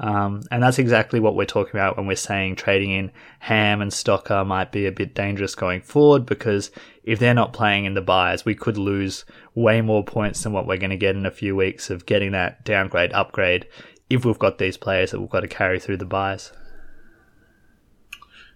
Um, 0.00 0.40
and 0.50 0.62
that's 0.62 0.78
exactly 0.78 1.20
what 1.20 1.36
we're 1.36 1.44
talking 1.44 1.78
about 1.78 1.98
when 1.98 2.06
we're 2.06 2.16
saying 2.16 2.56
trading 2.56 2.90
in 2.90 3.12
Ham 3.40 3.82
and 3.82 3.90
Stocker 3.90 4.46
might 4.46 4.72
be 4.72 4.86
a 4.86 4.92
bit 4.92 5.14
dangerous 5.14 5.54
going 5.54 5.82
forward 5.82 6.24
because 6.24 6.70
if 7.04 7.18
they're 7.18 7.34
not 7.34 7.52
playing 7.52 7.84
in 7.84 7.92
the 7.92 8.00
byes, 8.00 8.46
we 8.46 8.54
could 8.54 8.78
lose 8.78 9.26
way 9.54 9.82
more 9.82 10.02
points 10.02 10.42
than 10.42 10.54
what 10.54 10.66
we're 10.66 10.78
going 10.78 10.88
to 10.88 10.96
get 10.96 11.16
in 11.16 11.26
a 11.26 11.30
few 11.30 11.54
weeks 11.54 11.90
of 11.90 12.06
getting 12.06 12.32
that 12.32 12.64
downgrade 12.64 13.12
upgrade 13.12 13.68
if 14.08 14.24
we've 14.24 14.38
got 14.38 14.56
these 14.56 14.78
players 14.78 15.10
that 15.10 15.20
we've 15.20 15.28
got 15.28 15.40
to 15.40 15.48
carry 15.48 15.78
through 15.78 15.98
the 15.98 16.06
byes. 16.06 16.50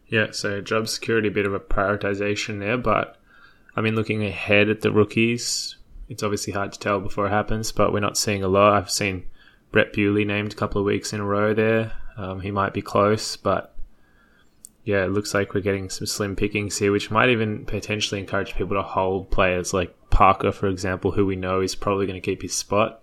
Yeah, 0.06 0.28
so 0.30 0.62
job 0.62 0.88
security, 0.88 1.28
a 1.28 1.30
bit 1.30 1.44
of 1.44 1.52
a 1.52 1.60
prioritization 1.60 2.58
there, 2.58 2.78
but 2.78 3.18
I 3.76 3.82
mean, 3.82 3.94
looking 3.94 4.24
ahead 4.24 4.70
at 4.70 4.80
the 4.80 4.92
rookies, 4.92 5.76
it's 6.08 6.22
obviously 6.22 6.54
hard 6.54 6.72
to 6.72 6.78
tell 6.78 7.00
before 7.00 7.26
it 7.26 7.30
happens, 7.30 7.70
but 7.70 7.92
we're 7.92 8.00
not 8.00 8.16
seeing 8.16 8.42
a 8.42 8.48
lot. 8.48 8.72
I've 8.72 8.90
seen 8.90 9.26
Brett 9.74 9.92
Bewley 9.92 10.24
named 10.24 10.52
a 10.52 10.54
couple 10.54 10.80
of 10.80 10.84
weeks 10.84 11.12
in 11.12 11.18
a 11.18 11.24
row 11.24 11.52
there. 11.52 11.90
Um, 12.16 12.40
he 12.42 12.52
might 12.52 12.72
be 12.72 12.80
close, 12.80 13.36
but 13.36 13.74
yeah, 14.84 15.02
it 15.02 15.10
looks 15.10 15.34
like 15.34 15.52
we're 15.52 15.62
getting 15.62 15.90
some 15.90 16.06
slim 16.06 16.36
pickings 16.36 16.78
here, 16.78 16.92
which 16.92 17.10
might 17.10 17.28
even 17.28 17.66
potentially 17.66 18.20
encourage 18.20 18.54
people 18.54 18.76
to 18.76 18.84
hold 18.84 19.32
players 19.32 19.74
like 19.74 19.92
Parker, 20.10 20.52
for 20.52 20.68
example, 20.68 21.10
who 21.10 21.26
we 21.26 21.34
know 21.34 21.60
is 21.60 21.74
probably 21.74 22.06
going 22.06 22.20
to 22.20 22.24
keep 22.24 22.42
his 22.42 22.54
spot. 22.54 23.02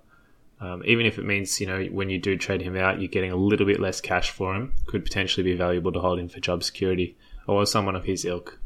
Um, 0.62 0.82
even 0.86 1.06
if 1.06 1.20
it 1.20 1.26
means, 1.26 1.60
you 1.60 1.68
know, 1.68 1.84
when 1.88 2.10
you 2.10 2.18
do 2.18 2.38
trade 2.38 2.62
him 2.62 2.78
out, 2.78 3.02
you're 3.02 3.10
getting 3.10 3.34
a 3.34 3.36
little 3.36 3.66
bit 3.66 3.82
less 3.82 4.00
cash 4.00 4.30
for 4.30 4.56
him, 4.56 4.72
could 4.86 5.04
potentially 5.04 5.44
be 5.44 5.58
valuable 5.58 5.92
to 5.92 6.00
hold 6.00 6.20
him 6.20 6.30
for 6.30 6.40
job 6.40 6.64
security 6.64 7.18
or 7.48 7.66
someone 7.66 7.98
of 7.98 8.06
his 8.06 8.24
ilk. 8.24 8.61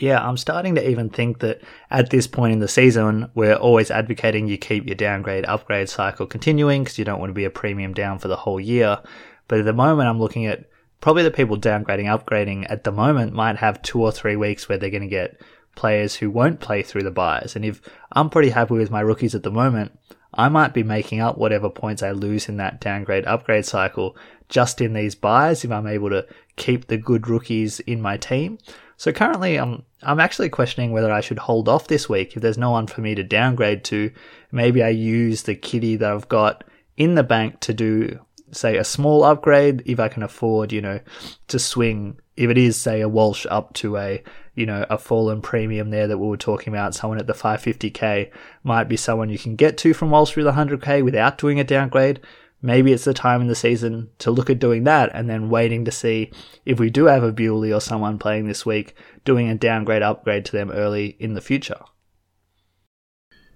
Yeah, 0.00 0.24
I'm 0.24 0.36
starting 0.36 0.76
to 0.76 0.88
even 0.88 1.10
think 1.10 1.40
that 1.40 1.60
at 1.90 2.10
this 2.10 2.28
point 2.28 2.52
in 2.52 2.60
the 2.60 2.68
season, 2.68 3.32
we're 3.34 3.56
always 3.56 3.90
advocating 3.90 4.46
you 4.46 4.56
keep 4.56 4.86
your 4.86 4.94
downgrade 4.94 5.44
upgrade 5.46 5.88
cycle 5.88 6.24
continuing 6.24 6.84
because 6.84 7.00
you 7.00 7.04
don't 7.04 7.18
want 7.18 7.30
to 7.30 7.34
be 7.34 7.44
a 7.44 7.50
premium 7.50 7.94
down 7.94 8.20
for 8.20 8.28
the 8.28 8.36
whole 8.36 8.60
year. 8.60 9.00
But 9.48 9.58
at 9.58 9.64
the 9.64 9.72
moment, 9.72 10.08
I'm 10.08 10.20
looking 10.20 10.46
at 10.46 10.66
probably 11.00 11.24
the 11.24 11.32
people 11.32 11.56
downgrading, 11.56 12.04
upgrading 12.04 12.66
at 12.70 12.84
the 12.84 12.92
moment 12.92 13.32
might 13.32 13.56
have 13.56 13.82
two 13.82 14.00
or 14.00 14.12
three 14.12 14.36
weeks 14.36 14.68
where 14.68 14.78
they're 14.78 14.88
going 14.88 15.02
to 15.02 15.08
get 15.08 15.40
players 15.74 16.14
who 16.14 16.30
won't 16.30 16.60
play 16.60 16.82
through 16.82 17.02
the 17.02 17.10
byes. 17.10 17.56
And 17.56 17.64
if 17.64 17.80
I'm 18.12 18.30
pretty 18.30 18.50
happy 18.50 18.74
with 18.74 18.92
my 18.92 19.00
rookies 19.00 19.34
at 19.34 19.42
the 19.42 19.50
moment, 19.50 19.98
I 20.32 20.48
might 20.48 20.74
be 20.74 20.84
making 20.84 21.20
up 21.20 21.38
whatever 21.38 21.70
points 21.70 22.04
I 22.04 22.12
lose 22.12 22.48
in 22.48 22.58
that 22.58 22.80
downgrade 22.80 23.26
upgrade 23.26 23.66
cycle 23.66 24.16
just 24.48 24.80
in 24.80 24.92
these 24.92 25.16
byes 25.16 25.64
if 25.64 25.72
I'm 25.72 25.88
able 25.88 26.10
to 26.10 26.24
keep 26.54 26.86
the 26.86 26.98
good 26.98 27.26
rookies 27.26 27.80
in 27.80 28.00
my 28.00 28.16
team. 28.16 28.58
So 28.98 29.12
currently, 29.12 29.56
I'm 29.56 29.84
I'm 30.02 30.18
actually 30.18 30.48
questioning 30.48 30.90
whether 30.90 31.10
I 31.10 31.20
should 31.20 31.38
hold 31.38 31.68
off 31.68 31.86
this 31.86 32.08
week 32.08 32.34
if 32.36 32.42
there's 32.42 32.58
no 32.58 32.72
one 32.72 32.88
for 32.88 33.00
me 33.00 33.14
to 33.14 33.22
downgrade 33.22 33.84
to. 33.84 34.10
Maybe 34.50 34.82
I 34.82 34.88
use 34.88 35.42
the 35.42 35.54
kitty 35.54 35.94
that 35.96 36.12
I've 36.12 36.28
got 36.28 36.64
in 36.96 37.14
the 37.14 37.22
bank 37.22 37.60
to 37.60 37.72
do, 37.72 38.18
say, 38.50 38.76
a 38.76 38.82
small 38.82 39.22
upgrade 39.22 39.84
if 39.86 40.00
I 40.00 40.08
can 40.08 40.24
afford, 40.24 40.72
you 40.72 40.82
know, 40.82 40.98
to 41.46 41.58
swing. 41.60 42.18
If 42.36 42.50
it 42.50 42.58
is, 42.58 42.76
say, 42.76 43.00
a 43.00 43.08
Walsh 43.08 43.46
up 43.48 43.72
to 43.74 43.96
a, 43.96 44.22
you 44.56 44.66
know, 44.66 44.84
a 44.90 44.98
fallen 44.98 45.42
premium 45.42 45.90
there 45.90 46.08
that 46.08 46.18
we 46.18 46.26
were 46.26 46.36
talking 46.36 46.72
about, 46.72 46.94
someone 46.94 47.18
at 47.18 47.28
the 47.28 47.32
550k 47.34 48.32
might 48.64 48.88
be 48.88 48.96
someone 48.96 49.28
you 49.28 49.38
can 49.38 49.54
get 49.54 49.78
to 49.78 49.94
from 49.94 50.10
Walsh 50.10 50.32
through 50.32 50.44
the 50.44 50.52
100k 50.52 51.04
without 51.04 51.38
doing 51.38 51.60
a 51.60 51.64
downgrade 51.64 52.20
maybe 52.60 52.92
it's 52.92 53.04
the 53.04 53.14
time 53.14 53.40
in 53.40 53.46
the 53.46 53.54
season 53.54 54.10
to 54.18 54.30
look 54.30 54.50
at 54.50 54.58
doing 54.58 54.84
that 54.84 55.10
and 55.14 55.28
then 55.28 55.48
waiting 55.48 55.84
to 55.84 55.92
see 55.92 56.32
if 56.64 56.80
we 56.80 56.90
do 56.90 57.04
have 57.04 57.22
a 57.22 57.32
Bewley 57.32 57.72
or 57.72 57.80
someone 57.80 58.18
playing 58.18 58.46
this 58.46 58.66
week, 58.66 58.94
doing 59.24 59.48
a 59.48 59.54
downgrade 59.54 60.02
upgrade 60.02 60.44
to 60.46 60.52
them 60.52 60.70
early 60.70 61.16
in 61.18 61.34
the 61.34 61.40
future. 61.40 61.80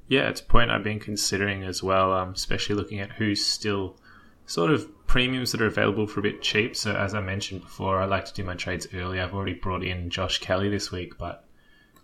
Yeah, 0.08 0.28
it's 0.28 0.40
a 0.40 0.44
point 0.44 0.70
I've 0.70 0.84
been 0.84 1.00
considering 1.00 1.64
as 1.64 1.82
well, 1.82 2.12
um, 2.12 2.32
especially 2.32 2.74
looking 2.74 3.00
at 3.00 3.12
who's 3.12 3.44
still 3.44 3.98
sort 4.46 4.70
of 4.70 4.88
premiums 5.06 5.52
that 5.52 5.62
are 5.62 5.66
available 5.66 6.06
for 6.06 6.20
a 6.20 6.24
bit 6.24 6.42
cheap. 6.42 6.76
So, 6.76 6.92
as 6.94 7.14
I 7.14 7.20
mentioned 7.20 7.62
before, 7.62 7.98
I 7.98 8.04
like 8.04 8.26
to 8.26 8.34
do 8.34 8.44
my 8.44 8.54
trades 8.54 8.86
early. 8.92 9.20
I've 9.20 9.34
already 9.34 9.54
brought 9.54 9.82
in 9.82 10.10
Josh 10.10 10.38
Kelly 10.38 10.68
this 10.68 10.92
week, 10.92 11.16
but 11.18 11.46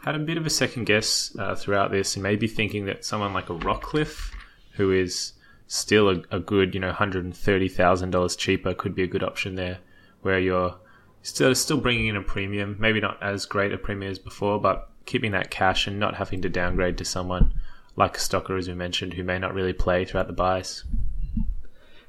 had 0.01 0.15
a 0.15 0.21
bit 0.21 0.39
of 0.39 0.47
a 0.47 0.51
second 0.51 0.85
guess 0.85 1.37
uh, 1.39 1.55
throughout 1.55 1.91
this 1.91 2.17
and 2.17 2.23
maybe 2.23 2.47
thinking 2.47 2.87
that 2.87 3.05
someone 3.05 3.35
like 3.35 3.51
a 3.51 3.59
Rockliff, 3.59 4.33
who 4.73 4.93
is 4.93 5.33
still 5.69 6.09
a, 6.09 6.23
a 6.31 6.41
good, 6.41 6.75
you 6.75 6.81
know, 6.81 6.93
hundred 6.93 7.25
and 7.25 7.37
thirty 7.37 7.69
thousand 7.69 8.11
dollars 8.11 8.35
cheaper 8.35 8.75
could 8.75 8.95
be 8.95 9.05
a 9.05 9.07
good 9.07 9.23
option 9.23 9.55
there, 9.55 9.79
where 10.23 10.41
you're 10.41 10.75
still 11.23 11.55
still 11.55 11.79
bringing 11.79 12.07
in 12.07 12.17
a 12.17 12.23
premium, 12.23 12.77
maybe 12.81 13.01
not 13.01 13.23
as 13.23 13.47
great 13.47 13.73
a 13.73 13.79
premium 13.79 14.11
as 14.11 14.19
before, 14.19 14.61
but 14.61 14.91
keeping 15.05 15.33
that 15.33 15.51
cash 15.51 15.87
and 15.87 16.01
not 16.01 16.17
having 16.17 16.43
to 16.43 16.49
downgrade 16.49 16.99
to 16.99 17.05
someone 17.05 17.55
like 17.97 18.17
a 18.17 18.21
Stocker, 18.21 18.59
as 18.59 18.69
we 18.69 18.75
mentioned, 18.75 19.15
who 19.15 19.23
may 19.23 19.39
not 19.39 19.55
really 19.55 19.73
play 19.73 20.05
throughout 20.05 20.27
the 20.27 20.33
byes. 20.33 20.85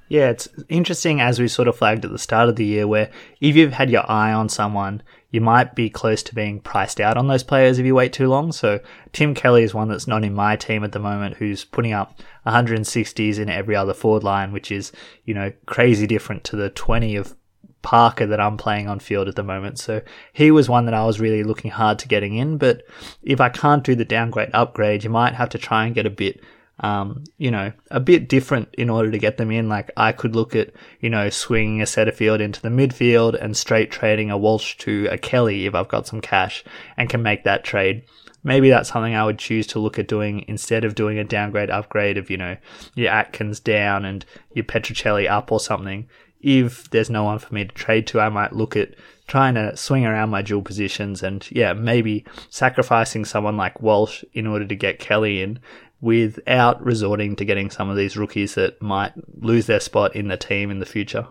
Yeah, 0.07 0.29
it's 0.29 0.47
interesting 0.69 1.21
as 1.21 1.39
we 1.39 1.47
sort 1.47 1.67
of 1.67 1.77
flagged 1.77 2.03
at 2.03 2.11
the 2.11 2.17
start 2.17 2.49
of 2.49 2.55
the 2.55 2.65
year, 2.65 2.87
where 2.87 3.11
if 3.41 3.55
you've 3.55 3.73
had 3.73 3.91
your 3.91 4.09
eye 4.09 4.33
on 4.33 4.49
someone 4.49 5.03
you 5.31 5.41
might 5.41 5.75
be 5.75 5.89
close 5.89 6.23
to 6.23 6.35
being 6.35 6.59
priced 6.59 6.99
out 6.99 7.17
on 7.17 7.27
those 7.27 7.43
players 7.43 7.77
if 7.77 7.85
you 7.85 7.93
wait 7.93 8.13
too 8.13 8.27
long. 8.27 8.51
So 8.51 8.79
Tim 9.13 9.35
Kelly 9.35 9.63
is 9.63 9.73
one 9.73 9.87
that's 9.87 10.07
not 10.07 10.23
in 10.23 10.33
my 10.33 10.55
team 10.55 10.83
at 10.83 10.91
the 10.91 10.99
moment 10.99 11.37
who's 11.37 11.63
putting 11.65 11.93
up 11.93 12.19
160s 12.47 13.37
in 13.37 13.49
every 13.49 13.75
other 13.75 13.93
forward 13.93 14.23
line, 14.23 14.51
which 14.51 14.71
is, 14.71 14.91
you 15.25 15.33
know, 15.33 15.51
crazy 15.65 16.07
different 16.07 16.43
to 16.45 16.55
the 16.55 16.69
20 16.69 17.15
of 17.15 17.35
Parker 17.81 18.25
that 18.25 18.41
I'm 18.41 18.57
playing 18.57 18.89
on 18.89 18.99
field 18.99 19.27
at 19.27 19.35
the 19.35 19.43
moment. 19.43 19.79
So 19.79 20.01
he 20.33 20.51
was 20.51 20.67
one 20.67 20.85
that 20.85 20.93
I 20.93 21.05
was 21.05 21.19
really 21.19 21.43
looking 21.43 21.71
hard 21.71 21.99
to 21.99 22.07
getting 22.07 22.35
in. 22.35 22.57
But 22.57 22.83
if 23.23 23.39
I 23.39 23.49
can't 23.49 23.83
do 23.83 23.95
the 23.95 24.05
downgrade 24.05 24.49
upgrade, 24.53 25.03
you 25.03 25.09
might 25.09 25.35
have 25.35 25.49
to 25.49 25.57
try 25.57 25.85
and 25.85 25.95
get 25.95 26.05
a 26.05 26.11
bit 26.11 26.41
um, 26.81 27.23
you 27.37 27.51
know, 27.51 27.71
a 27.91 27.99
bit 27.99 28.29
different 28.29 28.69
in 28.73 28.89
order 28.89 29.11
to 29.11 29.17
get 29.17 29.37
them 29.37 29.51
in. 29.51 29.67
Like 29.69 29.91
I 29.97 30.11
could 30.11 30.35
look 30.35 30.55
at, 30.55 30.71
you 31.01 31.09
know, 31.09 31.29
swinging 31.29 31.81
a 31.81 31.85
Setterfield 31.85 32.39
into 32.39 32.61
the 32.61 32.69
midfield 32.69 33.39
and 33.39 33.55
straight 33.55 33.91
trading 33.91 34.31
a 34.31 34.37
Walsh 34.37 34.77
to 34.77 35.07
a 35.11 35.17
Kelly 35.17 35.65
if 35.65 35.75
I've 35.75 35.89
got 35.89 36.07
some 36.07 36.21
cash 36.21 36.63
and 36.97 37.09
can 37.09 37.21
make 37.21 37.43
that 37.43 37.63
trade. 37.63 38.03
Maybe 38.43 38.69
that's 38.69 38.89
something 38.89 39.15
I 39.15 39.25
would 39.25 39.37
choose 39.37 39.67
to 39.67 39.79
look 39.79 39.99
at 39.99 40.07
doing 40.07 40.45
instead 40.47 40.85
of 40.85 40.95
doing 40.95 41.19
a 41.19 41.25
downgrade 41.25 41.69
upgrade 41.69 42.17
of, 42.17 42.29
you 42.29 42.37
know, 42.37 42.55
your 42.95 43.11
Atkins 43.11 43.59
down 43.59 44.05
and 44.05 44.25
your 44.53 44.63
Petruccelle 44.63 45.29
up 45.29 45.51
or 45.51 45.59
something. 45.59 46.07
If 46.39 46.89
there's 46.91 47.09
no 47.09 47.25
one 47.25 47.39
for 47.39 47.53
me 47.53 47.65
to 47.65 47.75
trade 47.75 48.07
to, 48.07 48.21
I 48.21 48.29
might 48.29 48.53
look 48.53 48.77
at 48.77 48.95
trying 49.27 49.55
to 49.55 49.75
swing 49.75 50.05
around 50.05 50.29
my 50.29 50.41
dual 50.41 50.61
positions 50.61 51.21
and 51.21 51.45
yeah, 51.51 51.73
maybe 51.73 52.25
sacrificing 52.49 53.25
someone 53.25 53.57
like 53.57 53.81
Walsh 53.81 54.23
in 54.33 54.47
order 54.47 54.65
to 54.65 54.75
get 54.75 54.99
Kelly 54.99 55.41
in 55.41 55.59
without 56.01 56.83
resorting 56.83 57.35
to 57.35 57.45
getting 57.45 57.69
some 57.69 57.89
of 57.89 57.97
these 57.97 58.15
rookies 58.15 58.55
that 58.55 58.81
might 58.81 59.13
lose 59.41 59.65
their 59.67 59.79
spot 59.79 60.15
in 60.15 60.27
the 60.29 60.37
team 60.37 60.71
in 60.71 60.79
the 60.79 60.85
future. 60.85 61.27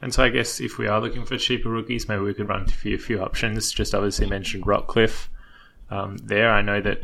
And 0.00 0.12
so 0.12 0.24
I 0.24 0.30
guess 0.30 0.60
if 0.60 0.78
we 0.78 0.88
are 0.88 1.00
looking 1.00 1.24
for 1.24 1.36
cheaper 1.38 1.68
rookies, 1.68 2.08
maybe 2.08 2.22
we 2.22 2.34
could 2.34 2.48
run 2.48 2.66
through 2.66 2.94
a 2.94 2.98
few 2.98 3.22
options. 3.22 3.70
Just 3.70 3.94
obviously 3.94 4.26
mentioned 4.26 4.64
Rockliff 4.64 5.28
Um, 5.92 6.16
there, 6.24 6.50
I 6.50 6.62
know 6.62 6.80
that 6.80 7.02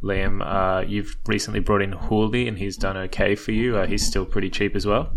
Liam, 0.00 0.40
uh, 0.42 0.86
you've 0.86 1.16
recently 1.26 1.58
brought 1.58 1.82
in 1.82 1.90
Hooley, 1.90 2.46
and 2.46 2.56
he's 2.56 2.76
done 2.76 2.96
okay 2.96 3.34
for 3.34 3.50
you. 3.50 3.76
Uh, 3.76 3.86
he's 3.86 4.06
still 4.06 4.24
pretty 4.24 4.48
cheap 4.48 4.76
as 4.76 4.86
well. 4.86 5.10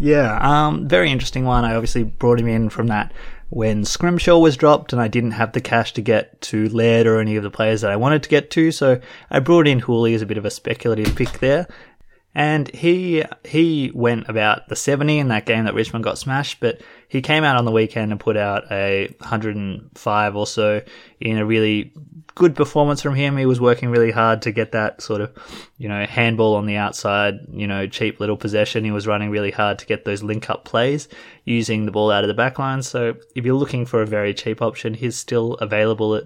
Yeah, 0.00 0.36
um, 0.42 0.88
very 0.88 1.12
interesting 1.12 1.44
one. 1.44 1.64
I 1.64 1.76
obviously 1.76 2.02
brought 2.02 2.40
him 2.40 2.48
in 2.48 2.68
from 2.68 2.88
that 2.88 3.12
when 3.50 3.84
Scrimshaw 3.84 4.38
was 4.38 4.56
dropped 4.56 4.92
and 4.92 5.00
I 5.00 5.08
didn't 5.08 5.32
have 5.32 5.52
the 5.52 5.60
cash 5.60 5.92
to 5.94 6.02
get 6.02 6.40
to 6.42 6.68
Laird 6.68 7.06
or 7.06 7.20
any 7.20 7.36
of 7.36 7.42
the 7.42 7.50
players 7.50 7.82
that 7.82 7.90
I 7.90 7.96
wanted 7.96 8.22
to 8.24 8.28
get 8.28 8.50
to, 8.52 8.72
so 8.72 9.00
I 9.30 9.40
brought 9.40 9.68
in 9.68 9.80
Hooley 9.80 10.14
as 10.14 10.22
a 10.22 10.26
bit 10.26 10.38
of 10.38 10.44
a 10.44 10.50
speculative 10.50 11.14
pick 11.14 11.38
there. 11.40 11.68
And 12.34 12.68
he 12.74 13.22
he 13.44 13.92
went 13.94 14.28
about 14.28 14.68
the 14.68 14.76
70 14.76 15.18
in 15.18 15.28
that 15.28 15.46
game 15.46 15.64
that 15.64 15.74
Richmond 15.74 16.02
got 16.04 16.18
smashed, 16.18 16.58
but 16.58 16.80
he 17.08 17.22
came 17.22 17.44
out 17.44 17.56
on 17.56 17.64
the 17.64 17.70
weekend 17.70 18.10
and 18.10 18.20
put 18.20 18.36
out 18.36 18.64
a 18.72 19.14
105 19.18 20.36
or 20.36 20.46
so 20.46 20.82
in 21.20 21.38
a 21.38 21.46
really 21.46 21.92
good 22.34 22.56
performance 22.56 23.00
from 23.00 23.14
him. 23.14 23.36
He 23.36 23.46
was 23.46 23.60
working 23.60 23.90
really 23.90 24.10
hard 24.10 24.42
to 24.42 24.52
get 24.52 24.72
that 24.72 25.00
sort 25.00 25.20
of, 25.20 25.32
you 25.78 25.88
know, 25.88 26.04
handball 26.06 26.56
on 26.56 26.66
the 26.66 26.76
outside, 26.76 27.34
you 27.52 27.66
know, 27.66 27.86
cheap 27.86 28.18
little 28.18 28.36
possession. 28.36 28.84
He 28.84 28.90
was 28.90 29.06
running 29.06 29.30
really 29.30 29.52
hard 29.52 29.78
to 29.78 29.86
get 29.86 30.04
those 30.04 30.22
link 30.22 30.50
up 30.50 30.64
plays 30.64 31.08
using 31.44 31.84
the 31.84 31.92
ball 31.92 32.10
out 32.10 32.24
of 32.24 32.28
the 32.28 32.34
back 32.34 32.58
line. 32.58 32.82
So 32.82 33.14
if 33.36 33.44
you're 33.44 33.54
looking 33.54 33.86
for 33.86 34.02
a 34.02 34.06
very 34.06 34.34
cheap 34.34 34.60
option, 34.60 34.94
he's 34.94 35.16
still 35.16 35.54
available 35.54 36.16
at 36.16 36.24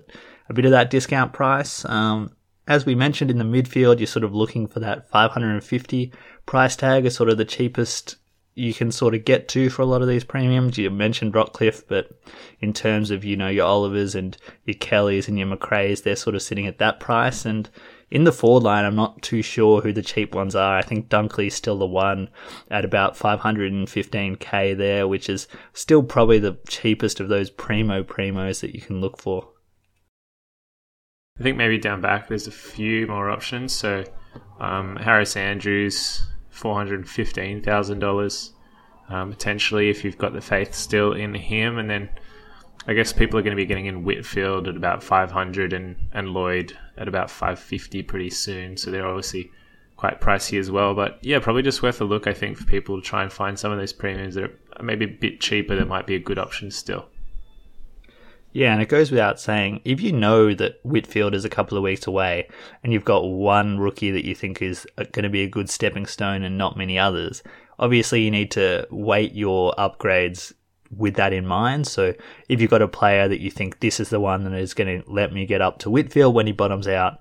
a 0.48 0.54
bit 0.54 0.64
of 0.64 0.70
that 0.70 0.90
discount 0.90 1.32
price. 1.32 1.84
Um, 1.84 2.32
as 2.68 2.85
we 2.85 2.94
mentioned 2.94 3.31
in 3.31 3.38
the 3.38 3.44
midfield, 3.44 3.98
you're 3.98 4.07
sort 4.07 4.24
of 4.24 4.35
looking 4.35 4.66
for 4.66 4.78
that 4.78 5.11
550 5.11 6.12
price 6.44 6.76
tag 6.76 7.07
as 7.07 7.16
sort 7.16 7.31
of 7.31 7.38
the 7.38 7.44
cheapest 7.44 8.16
you 8.54 8.74
can 8.74 8.90
sort 8.90 9.14
of 9.14 9.24
get 9.24 9.46
to 9.48 9.70
for 9.70 9.83
a 9.83 9.87
lot 9.87 10.02
of 10.02 10.09
these 10.09 10.24
premiums. 10.24 10.76
You 10.76 10.90
mentioned 10.90 11.33
Rockliff, 11.33 11.85
but 11.87 12.11
in 12.61 12.72
terms 12.72 13.11
of, 13.11 13.24
you 13.24 13.37
know, 13.37 13.48
your 13.48 13.66
Olivers 13.66 14.16
and 14.16 14.37
your 14.64 14.74
Kellys 14.74 15.28
and 15.28 15.38
your 15.38 15.46
Macraes, 15.46 16.02
they're 16.02 16.16
sort 16.16 16.35
of 16.35 16.42
sitting 16.42 16.66
at 16.66 16.78
that 16.78 16.98
price. 16.98 17.46
And 17.46 17.70
in 18.11 18.24
the 18.24 18.33
forward 18.33 18.64
line, 18.64 18.85
I'm 18.85 18.96
not 18.96 19.22
too 19.22 19.42
sure 19.42 19.81
who 19.81 19.92
the 19.92 20.02
cheap 20.02 20.35
ones 20.35 20.57
are. 20.57 20.76
I 20.76 20.83
think 20.83 21.09
Dunkley's 21.09 21.54
still 21.54 21.78
the 21.78 21.87
one 21.87 22.28
at 22.68 22.85
about 22.85 23.16
515k 23.16 24.76
there, 24.76 25.07
which 25.07 25.28
is 25.28 25.46
still 25.72 26.02
probably 26.02 26.40
the 26.40 26.59
cheapest 26.68 27.20
of 27.20 27.28
those 27.28 27.50
primo 27.50 28.02
primos 28.02 28.61
that 28.61 28.74
you 28.74 28.81
can 28.81 29.00
look 29.00 29.18
for. 29.18 29.48
I 31.38 31.42
think 31.42 31.57
maybe 31.57 31.79
down 31.79 32.01
back 32.01 32.29
there's 32.29 32.46
a 32.46 32.53
few 32.53 33.07
more 33.07 33.31
options. 33.31 33.72
So 33.72 34.05
um, 34.59 34.96
Harris 34.96 35.37
Andrews, 35.37 36.27
four 36.51 36.74
hundred 36.74 37.09
fifteen 37.09 37.62
thousand 37.62 37.96
um, 37.96 38.01
dollars 38.01 38.53
potentially 39.09 39.88
if 39.88 40.05
you've 40.05 40.18
got 40.18 40.33
the 40.33 40.40
faith 40.40 40.74
still 40.74 41.12
in 41.12 41.35
him, 41.35 41.79
and 41.79 41.88
then 41.88 42.11
I 42.87 42.94
guess 42.94 43.12
people 43.12 43.38
are 43.38 43.42
going 43.42 43.57
to 43.57 43.62
be 43.62 43.66
getting 43.66 43.87
in 43.87 44.05
Whitfield 44.05 44.68
at 44.68 44.77
about 44.77 45.03
five 45.03 45.31
hundred 45.31 45.72
and 45.72 45.96
and 46.12 46.31
Lloyd 46.31 46.77
at 46.96 47.09
about 47.09 47.31
five 47.31 47.59
fifty 47.59 48.03
pretty 48.03 48.31
soon. 48.31 48.77
So 48.77 48.90
they're 48.90 49.07
obviously 49.07 49.51
quite 49.96 50.20
pricey 50.20 50.59
as 50.59 50.70
well. 50.70 50.94
But 50.94 51.18
yeah, 51.22 51.38
probably 51.38 51.62
just 51.62 51.83
worth 51.83 52.01
a 52.01 52.05
look. 52.05 52.27
I 52.27 52.33
think 52.33 52.57
for 52.57 52.64
people 52.64 53.01
to 53.01 53.07
try 53.07 53.22
and 53.22 53.33
find 53.33 53.59
some 53.59 53.72
of 53.72 53.79
those 53.79 53.92
premiums 53.92 54.35
that 54.35 54.44
are 54.44 54.83
maybe 54.83 55.05
a 55.05 55.09
bit 55.09 55.40
cheaper 55.40 55.77
that 55.77 55.88
might 55.88 56.07
be 56.07 56.14
a 56.14 56.20
good 56.20 56.38
option 56.38 56.70
still. 56.70 57.09
Yeah, 58.52 58.72
and 58.72 58.80
it 58.80 58.88
goes 58.88 59.11
without 59.11 59.38
saying, 59.38 59.82
if 59.84 60.00
you 60.00 60.12
know 60.12 60.54
that 60.54 60.80
Whitfield 60.82 61.34
is 61.34 61.44
a 61.44 61.50
couple 61.50 61.76
of 61.76 61.84
weeks 61.84 62.06
away 62.06 62.48
and 62.82 62.92
you've 62.92 63.04
got 63.04 63.28
one 63.28 63.78
rookie 63.78 64.11
that 64.11 64.24
you 64.24 64.34
think 64.34 64.62
is 64.62 64.87
going 64.96 65.24
to 65.24 65.28
be 65.28 65.42
a 65.42 65.48
good 65.48 65.68
stepping 65.68 66.06
stone 66.06 66.42
and 66.42 66.56
not 66.56 66.76
many 66.76 66.98
others, 66.98 67.42
obviously 67.78 68.22
you 68.22 68.30
need 68.30 68.50
to 68.52 68.87
weight 68.90 69.34
your 69.34 69.74
upgrades 69.78 70.52
with 70.96 71.14
that 71.16 71.34
in 71.34 71.46
mind. 71.46 71.87
So 71.87 72.14
if 72.48 72.61
you've 72.61 72.70
got 72.70 72.82
a 72.82 72.88
player 72.88 73.28
that 73.28 73.40
you 73.40 73.50
think 73.50 73.80
this 73.80 74.00
is 74.00 74.08
the 74.08 74.20
one 74.20 74.44
that 74.44 74.54
is 74.54 74.72
going 74.72 75.02
to 75.02 75.11
let 75.11 75.32
me 75.32 75.44
get 75.44 75.61
up 75.61 75.78
to 75.80 75.90
Whitfield 75.90 76.34
when 76.34 76.46
he 76.46 76.52
bottoms 76.52 76.88
out, 76.88 77.18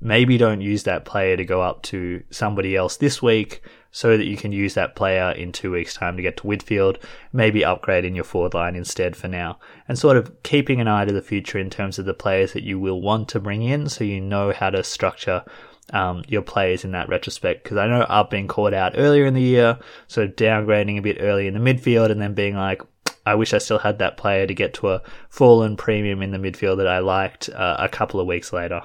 maybe 0.00 0.38
don't 0.38 0.62
use 0.62 0.84
that 0.84 1.04
player 1.04 1.36
to 1.36 1.44
go 1.44 1.60
up 1.60 1.82
to 1.82 2.22
somebody 2.30 2.74
else 2.74 2.96
this 2.96 3.20
week 3.20 3.62
so 3.94 4.16
that 4.16 4.26
you 4.26 4.36
can 4.36 4.50
use 4.50 4.74
that 4.74 4.96
player 4.96 5.30
in 5.30 5.52
two 5.52 5.70
weeks' 5.70 5.94
time 5.94 6.16
to 6.16 6.22
get 6.22 6.36
to 6.36 6.46
Whitfield, 6.48 6.98
maybe 7.32 7.60
upgrading 7.60 8.16
your 8.16 8.24
forward 8.24 8.52
line 8.52 8.74
instead 8.74 9.16
for 9.16 9.28
now, 9.28 9.56
and 9.86 9.96
sort 9.96 10.16
of 10.16 10.42
keeping 10.42 10.80
an 10.80 10.88
eye 10.88 11.04
to 11.04 11.12
the 11.12 11.22
future 11.22 11.60
in 11.60 11.70
terms 11.70 11.96
of 11.96 12.04
the 12.04 12.12
players 12.12 12.54
that 12.54 12.64
you 12.64 12.80
will 12.80 13.00
want 13.00 13.28
to 13.28 13.38
bring 13.38 13.62
in 13.62 13.88
so 13.88 14.02
you 14.02 14.20
know 14.20 14.52
how 14.52 14.68
to 14.68 14.82
structure 14.82 15.44
um, 15.92 16.24
your 16.26 16.42
players 16.42 16.84
in 16.84 16.90
that 16.90 17.08
retrospect. 17.08 17.62
Because 17.62 17.76
I 17.76 17.86
know 17.86 18.04
I've 18.08 18.28
been 18.28 18.48
caught 18.48 18.74
out 18.74 18.94
earlier 18.96 19.26
in 19.26 19.34
the 19.34 19.40
year, 19.40 19.78
sort 20.08 20.28
of 20.28 20.34
downgrading 20.34 20.98
a 20.98 21.02
bit 21.02 21.18
early 21.20 21.46
in 21.46 21.54
the 21.54 21.60
midfield 21.60 22.10
and 22.10 22.20
then 22.20 22.34
being 22.34 22.56
like, 22.56 22.82
I 23.24 23.36
wish 23.36 23.54
I 23.54 23.58
still 23.58 23.78
had 23.78 24.00
that 24.00 24.16
player 24.16 24.44
to 24.44 24.54
get 24.54 24.74
to 24.74 24.90
a 24.90 25.02
fallen 25.28 25.76
premium 25.76 26.20
in 26.20 26.32
the 26.32 26.38
midfield 26.38 26.78
that 26.78 26.88
I 26.88 26.98
liked 26.98 27.48
uh, 27.48 27.76
a 27.78 27.88
couple 27.88 28.18
of 28.18 28.26
weeks 28.26 28.52
later. 28.52 28.82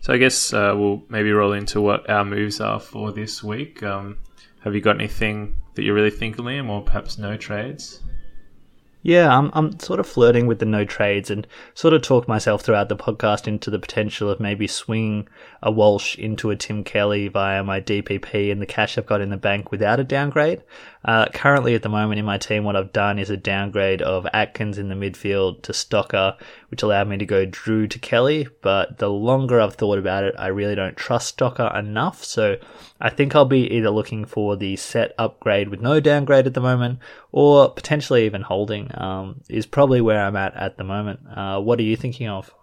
So 0.00 0.14
I 0.14 0.16
guess 0.16 0.52
uh, 0.52 0.74
we'll 0.76 1.02
maybe 1.08 1.30
roll 1.30 1.52
into 1.52 1.80
what 1.80 2.08
our 2.08 2.24
moves 2.24 2.60
are 2.60 2.80
for 2.80 3.12
this 3.12 3.44
week. 3.44 3.82
Um, 3.82 4.18
have 4.60 4.74
you 4.74 4.80
got 4.80 4.96
anything 4.96 5.56
that 5.74 5.82
you're 5.82 5.94
really 5.94 6.10
thinking, 6.10 6.44
Liam, 6.44 6.68
or 6.68 6.82
perhaps 6.82 7.18
no 7.18 7.36
trades? 7.36 8.00
Yeah, 9.02 9.34
I'm 9.36 9.50
I'm 9.54 9.78
sort 9.78 10.00
of 10.00 10.06
flirting 10.06 10.46
with 10.46 10.58
the 10.58 10.66
no 10.66 10.84
trades 10.84 11.30
and 11.30 11.46
sort 11.74 11.94
of 11.94 12.02
talk 12.02 12.28
myself 12.28 12.62
throughout 12.62 12.90
the 12.90 12.96
podcast 12.96 13.46
into 13.46 13.70
the 13.70 13.78
potential 13.78 14.28
of 14.28 14.40
maybe 14.40 14.66
swinging 14.66 15.28
a 15.62 15.70
Walsh 15.70 16.16
into 16.16 16.50
a 16.50 16.56
Tim 16.56 16.84
Kelly 16.84 17.28
via 17.28 17.62
my 17.62 17.80
DPP 17.80 18.50
and 18.50 18.62
the 18.62 18.66
cash 18.66 18.96
I've 18.96 19.06
got 19.06 19.20
in 19.20 19.30
the 19.30 19.36
bank 19.36 19.70
without 19.70 20.00
a 20.00 20.04
downgrade. 20.04 20.62
Uh, 21.04 21.26
currently, 21.32 21.74
at 21.74 21.82
the 21.82 21.88
moment 21.88 22.18
in 22.18 22.24
my 22.24 22.38
team, 22.38 22.64
what 22.64 22.76
I've 22.76 22.92
done 22.92 23.18
is 23.18 23.30
a 23.30 23.36
downgrade 23.36 24.02
of 24.02 24.26
Atkins 24.32 24.78
in 24.78 24.88
the 24.88 24.94
midfield 24.94 25.62
to 25.62 25.72
Stocker, 25.72 26.36
which 26.70 26.82
allowed 26.82 27.08
me 27.08 27.16
to 27.18 27.26
go 27.26 27.46
Drew 27.46 27.86
to 27.88 27.98
Kelly. 27.98 28.48
But 28.62 28.98
the 28.98 29.08
longer 29.08 29.60
I've 29.60 29.74
thought 29.74 29.98
about 29.98 30.24
it, 30.24 30.34
I 30.38 30.48
really 30.48 30.74
don't 30.74 30.96
trust 30.96 31.36
Stocker 31.38 31.74
enough. 31.78 32.24
So 32.24 32.56
I 33.00 33.10
think 33.10 33.34
I'll 33.34 33.44
be 33.44 33.70
either 33.74 33.90
looking 33.90 34.24
for 34.24 34.56
the 34.56 34.76
set 34.76 35.14
upgrade 35.18 35.68
with 35.68 35.80
no 35.80 36.00
downgrade 36.00 36.46
at 36.46 36.54
the 36.54 36.60
moment, 36.60 36.98
or 37.32 37.70
potentially 37.70 38.26
even 38.26 38.42
holding. 38.42 38.90
Um, 38.94 39.40
is 39.48 39.66
probably 39.66 40.00
where 40.00 40.24
I'm 40.24 40.36
at 40.36 40.54
at 40.54 40.76
the 40.76 40.84
moment. 40.84 41.20
Uh, 41.34 41.60
what 41.60 41.78
are 41.78 41.84
you 41.84 41.96
thinking 41.96 42.28
of? 42.28 42.54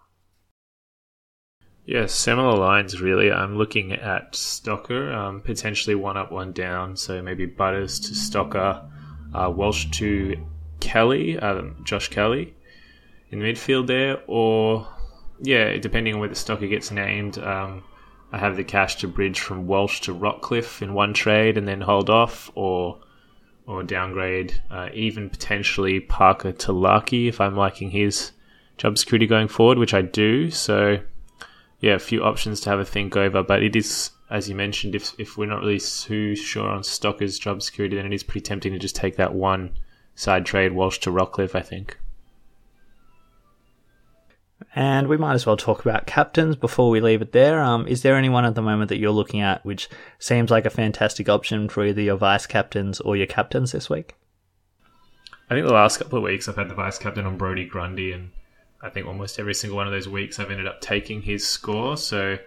Yeah, 1.88 2.04
similar 2.04 2.54
lines 2.54 3.00
really. 3.00 3.32
I'm 3.32 3.56
looking 3.56 3.92
at 3.92 4.34
Stocker, 4.34 5.10
um, 5.10 5.40
potentially 5.40 5.94
one 5.94 6.18
up, 6.18 6.30
one 6.30 6.52
down. 6.52 6.98
So 6.98 7.22
maybe 7.22 7.46
Butters 7.46 7.98
to 8.00 8.12
Stocker, 8.12 8.86
uh, 9.32 9.50
Walsh 9.50 9.86
to 9.92 10.36
Kelly, 10.80 11.38
um, 11.38 11.76
Josh 11.84 12.08
Kelly 12.08 12.54
in 13.30 13.38
the 13.38 13.46
midfield 13.46 13.86
there, 13.86 14.22
or 14.26 14.86
yeah, 15.40 15.78
depending 15.78 16.12
on 16.12 16.20
where 16.20 16.28
the 16.28 16.34
Stocker 16.34 16.68
gets 16.68 16.90
named. 16.90 17.38
Um, 17.38 17.84
I 18.32 18.38
have 18.38 18.56
the 18.56 18.64
cash 18.64 18.96
to 18.96 19.08
bridge 19.08 19.40
from 19.40 19.66
Walsh 19.66 20.00
to 20.00 20.14
Rockliff 20.14 20.82
in 20.82 20.92
one 20.92 21.14
trade 21.14 21.56
and 21.56 21.66
then 21.66 21.80
hold 21.80 22.10
off, 22.10 22.50
or 22.54 23.00
or 23.66 23.82
downgrade, 23.82 24.60
uh, 24.70 24.90
even 24.92 25.30
potentially 25.30 26.00
Parker 26.00 26.52
to 26.52 26.72
Larkey 26.72 27.28
if 27.28 27.40
I'm 27.40 27.56
liking 27.56 27.88
his 27.88 28.32
job 28.76 28.98
security 28.98 29.26
going 29.26 29.48
forward, 29.48 29.78
which 29.78 29.94
I 29.94 30.02
do. 30.02 30.50
So 30.50 30.98
yeah, 31.80 31.94
a 31.94 31.98
few 31.98 32.22
options 32.24 32.60
to 32.60 32.70
have 32.70 32.80
a 32.80 32.84
think 32.84 33.16
over. 33.16 33.42
But 33.42 33.62
it 33.62 33.76
is, 33.76 34.10
as 34.30 34.48
you 34.48 34.54
mentioned, 34.54 34.94
if 34.94 35.18
if 35.18 35.36
we're 35.36 35.46
not 35.46 35.60
really 35.60 35.80
too 35.80 36.34
sure 36.36 36.68
on 36.68 36.82
Stocker's 36.82 37.38
job 37.38 37.62
security, 37.62 37.96
then 37.96 38.06
it 38.06 38.12
is 38.12 38.22
pretty 38.22 38.42
tempting 38.42 38.72
to 38.72 38.78
just 38.78 38.96
take 38.96 39.16
that 39.16 39.34
one 39.34 39.76
side 40.14 40.44
trade 40.44 40.72
Walsh 40.72 40.98
to 40.98 41.10
Rockliff, 41.10 41.54
I 41.54 41.62
think. 41.62 41.98
And 44.74 45.08
we 45.08 45.16
might 45.16 45.34
as 45.34 45.46
well 45.46 45.56
talk 45.56 45.80
about 45.80 46.06
captains 46.06 46.56
before 46.56 46.90
we 46.90 47.00
leave 47.00 47.22
it 47.22 47.32
there. 47.32 47.62
Um, 47.62 47.86
is 47.86 48.02
there 48.02 48.16
anyone 48.16 48.44
at 48.44 48.54
the 48.54 48.62
moment 48.62 48.88
that 48.88 48.98
you're 48.98 49.10
looking 49.10 49.40
at 49.40 49.64
which 49.64 49.88
seems 50.18 50.50
like 50.50 50.66
a 50.66 50.70
fantastic 50.70 51.28
option 51.28 51.68
for 51.68 51.84
either 51.84 52.02
your 52.02 52.16
vice 52.16 52.46
captains 52.46 53.00
or 53.00 53.16
your 53.16 53.26
captains 53.26 53.72
this 53.72 53.88
week? 53.88 54.16
I 55.50 55.54
think 55.54 55.66
the 55.66 55.72
last 55.72 55.98
couple 55.98 56.18
of 56.18 56.24
weeks 56.24 56.48
I've 56.48 56.56
had 56.56 56.68
the 56.68 56.74
vice 56.74 56.98
captain 56.98 57.24
on 57.24 57.38
Brodie 57.38 57.64
Grundy, 57.64 58.12
and 58.12 58.30
I 58.80 58.90
think 58.90 59.06
almost 59.06 59.38
every 59.38 59.54
single 59.54 59.76
one 59.76 59.86
of 59.86 59.92
those 59.92 60.08
weeks 60.08 60.38
I've 60.38 60.50
ended 60.50 60.66
up 60.66 60.80
taking 60.80 61.22
his 61.22 61.46
score. 61.46 61.96
So 61.96 62.38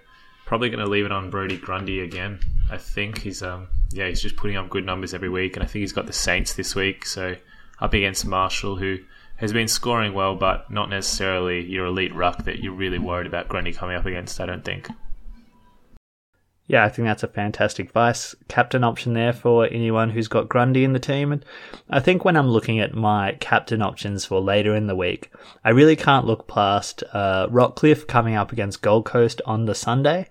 probably 0.45 0.69
going 0.69 0.83
to 0.83 0.89
leave 0.89 1.05
it 1.05 1.11
on 1.11 1.29
Brodie 1.29 1.57
Grundy 1.57 2.01
again. 2.01 2.39
I 2.69 2.77
think 2.77 3.19
he's 3.19 3.43
um 3.43 3.67
yeah 3.91 4.07
he's 4.07 4.21
just 4.21 4.37
putting 4.37 4.57
up 4.57 4.69
good 4.69 4.85
numbers 4.85 5.13
every 5.13 5.29
week, 5.29 5.55
and 5.55 5.63
I 5.63 5.67
think 5.67 5.81
he's 5.81 5.93
got 5.93 6.07
the 6.07 6.13
Saints 6.13 6.53
this 6.53 6.75
week. 6.75 7.05
So 7.05 7.35
up 7.79 7.93
against 7.93 8.25
Marshall, 8.25 8.77
who 8.77 8.99
has 9.37 9.51
been 9.51 9.67
scoring 9.67 10.13
well, 10.13 10.35
but 10.35 10.69
not 10.69 10.89
necessarily 10.89 11.65
your 11.65 11.87
elite 11.87 12.13
ruck 12.13 12.45
that 12.45 12.59
you're 12.59 12.73
really 12.73 12.99
worried 12.99 13.27
about 13.27 13.47
Grundy 13.47 13.73
coming 13.73 13.95
up 13.95 14.05
against. 14.05 14.39
I 14.39 14.45
don't 14.45 14.63
think. 14.63 14.87
Yeah, 16.71 16.85
I 16.85 16.89
think 16.89 17.05
that's 17.05 17.23
a 17.23 17.27
fantastic 17.27 17.91
vice 17.91 18.33
captain 18.47 18.81
option 18.85 19.11
there 19.11 19.33
for 19.33 19.65
anyone 19.65 20.09
who's 20.09 20.29
got 20.29 20.47
Grundy 20.47 20.85
in 20.85 20.93
the 20.93 20.99
team. 20.99 21.33
And 21.33 21.43
I 21.89 21.99
think 21.99 22.23
when 22.23 22.37
I'm 22.37 22.47
looking 22.47 22.79
at 22.79 22.93
my 22.93 23.35
captain 23.41 23.81
options 23.81 24.23
for 24.23 24.39
later 24.39 24.73
in 24.73 24.87
the 24.87 24.95
week, 24.95 25.33
I 25.65 25.71
really 25.71 25.97
can't 25.97 26.25
look 26.25 26.47
past 26.47 27.03
uh, 27.11 27.49
Rockliff 27.49 28.07
coming 28.07 28.35
up 28.35 28.53
against 28.53 28.81
Gold 28.81 29.03
Coast 29.03 29.41
on 29.45 29.65
the 29.65 29.75
Sunday. 29.75 30.29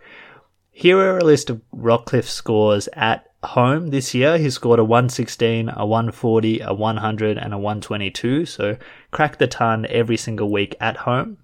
Here 0.71 0.97
are 0.97 1.19
a 1.19 1.25
list 1.25 1.51
of 1.51 1.61
Rockliff's 1.77 2.33
scores 2.33 2.89
at 2.95 3.27
home 3.43 3.89
this 3.89 4.15
year. 4.15 4.39
He 4.39 4.49
scored 4.49 4.79
a 4.79 4.85
116, 4.85 5.69
a 5.69 5.85
140, 5.85 6.61
a 6.61 6.73
100, 6.73 7.37
and 7.37 7.53
a 7.53 7.59
122. 7.59 8.47
So 8.47 8.79
crack 9.11 9.37
the 9.37 9.47
ton 9.47 9.85
every 9.91 10.17
single 10.17 10.51
week 10.51 10.75
at 10.81 10.97
home. 10.97 11.37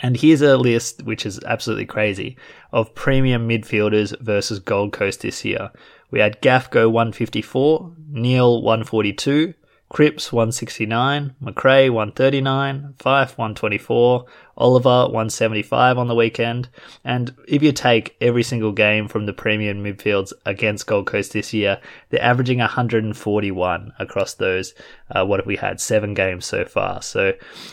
And 0.00 0.16
here's 0.16 0.42
a 0.42 0.56
list, 0.56 1.02
which 1.02 1.24
is 1.24 1.40
absolutely 1.44 1.86
crazy, 1.86 2.36
of 2.72 2.94
premium 2.94 3.48
midfielders 3.48 4.18
versus 4.20 4.58
Gold 4.58 4.92
Coast 4.92 5.22
this 5.22 5.44
year. 5.44 5.70
We 6.10 6.20
had 6.20 6.40
Gaff 6.40 6.70
go 6.70 6.88
154, 6.88 7.92
Neale 8.10 8.62
142, 8.62 9.54
Cripps 9.90 10.30
169, 10.30 11.34
Macrae 11.40 11.88
139, 11.88 12.94
Fyfe 12.98 13.38
124, 13.38 14.26
Oliver 14.58 15.04
175 15.06 15.96
on 15.96 16.08
the 16.08 16.14
weekend. 16.14 16.68
And 17.04 17.34
if 17.46 17.62
you 17.62 17.72
take 17.72 18.14
every 18.20 18.42
single 18.42 18.72
game 18.72 19.08
from 19.08 19.24
the 19.24 19.32
premium 19.32 19.82
midfields 19.82 20.34
against 20.44 20.86
Gold 20.86 21.06
Coast 21.06 21.32
this 21.32 21.54
year, 21.54 21.80
they're 22.10 22.22
averaging 22.22 22.58
141 22.58 23.92
across 23.98 24.34
those. 24.34 24.74
Uh, 25.10 25.24
what 25.24 25.40
have 25.40 25.46
we 25.46 25.56
had? 25.56 25.80
Seven 25.80 26.12
games 26.12 26.44
so 26.44 26.66
far. 26.66 27.00
So 27.00 27.32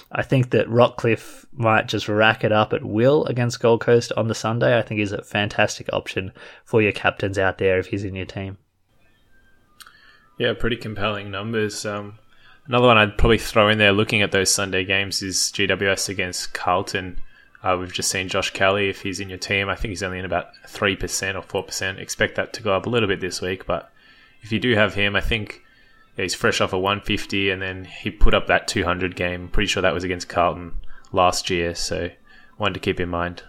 I 0.10 0.22
think 0.22 0.52
that 0.52 0.70
Rockliff 0.70 1.46
might 1.52 1.88
just 1.88 2.08
rack 2.08 2.46
it 2.46 2.54
up 2.54 2.72
at 2.72 2.86
will 2.86 3.26
against 3.26 3.60
Gold 3.60 3.82
Coast 3.82 4.14
on 4.16 4.30
the 4.30 4.36
Sunday. 4.36 4.78
I 4.78 4.84
think 4.84 5.02
is 5.02 5.12
a 5.12 5.22
fantastic 5.22 5.90
option 5.92 6.32
for 6.64 6.82
your 6.82 6.94
captains 6.94 7.38
out 7.38 7.58
there 7.58 7.78
if 7.78 7.88
he's 7.88 8.06
in 8.06 8.16
your 8.16 8.26
team. 8.26 8.58
Yeah, 10.38 10.54
pretty 10.54 10.76
compelling 10.76 11.32
numbers. 11.32 11.86
Um, 11.86 12.20
another 12.68 12.88
one 12.88 12.98
I'd 12.98 13.18
probably 13.18 13.38
throw 13.38 13.70
in 13.70 13.78
there 13.78 13.94
looking 13.94 14.22
at 14.22 14.32
those 14.32 14.54
Sunday 14.54 14.84
games 14.84 15.22
is 15.22 15.38
GWS 15.38 16.10
against 16.10 16.54
Carlton. 16.54 17.22
Uh, 17.64 17.78
we've 17.80 17.94
just 17.94 18.12
seen 18.12 18.28
Josh 18.28 18.52
Kelly. 18.52 18.90
If 18.90 19.02
he's 19.02 19.20
in 19.20 19.30
your 19.30 19.38
team, 19.38 19.70
I 19.70 19.76
think 19.76 19.90
he's 19.90 20.04
only 20.04 20.20
in 20.20 20.26
about 20.26 20.50
3% 20.68 21.36
or 21.36 21.64
4%. 21.64 21.98
Expect 21.98 22.36
that 22.36 22.54
to 22.54 22.62
go 22.62 22.76
up 22.76 22.86
a 22.86 22.90
little 22.90 23.08
bit 23.08 23.22
this 23.22 23.42
week. 23.42 23.66
But 23.66 23.92
if 24.42 24.52
you 24.52 24.60
do 24.60 24.76
have 24.76 24.94
him, 24.94 25.16
I 25.16 25.22
think 25.22 25.64
yeah, 26.18 26.24
he's 26.24 26.36
fresh 26.36 26.62
off 26.62 26.74
a 26.74 26.80
150 26.80 27.50
and 27.50 27.62
then 27.62 27.86
he 27.86 28.12
put 28.12 28.34
up 28.34 28.48
that 28.48 28.68
200 28.68 29.16
game. 29.16 29.48
Pretty 29.48 29.68
sure 29.68 29.82
that 29.82 29.94
was 29.94 30.04
against 30.04 30.30
Carlton 30.30 30.74
last 31.12 31.50
year. 31.50 31.74
So 31.74 32.12
one 32.58 32.74
to 32.74 32.80
keep 32.80 33.00
in 33.00 33.10
mind. 33.10 33.44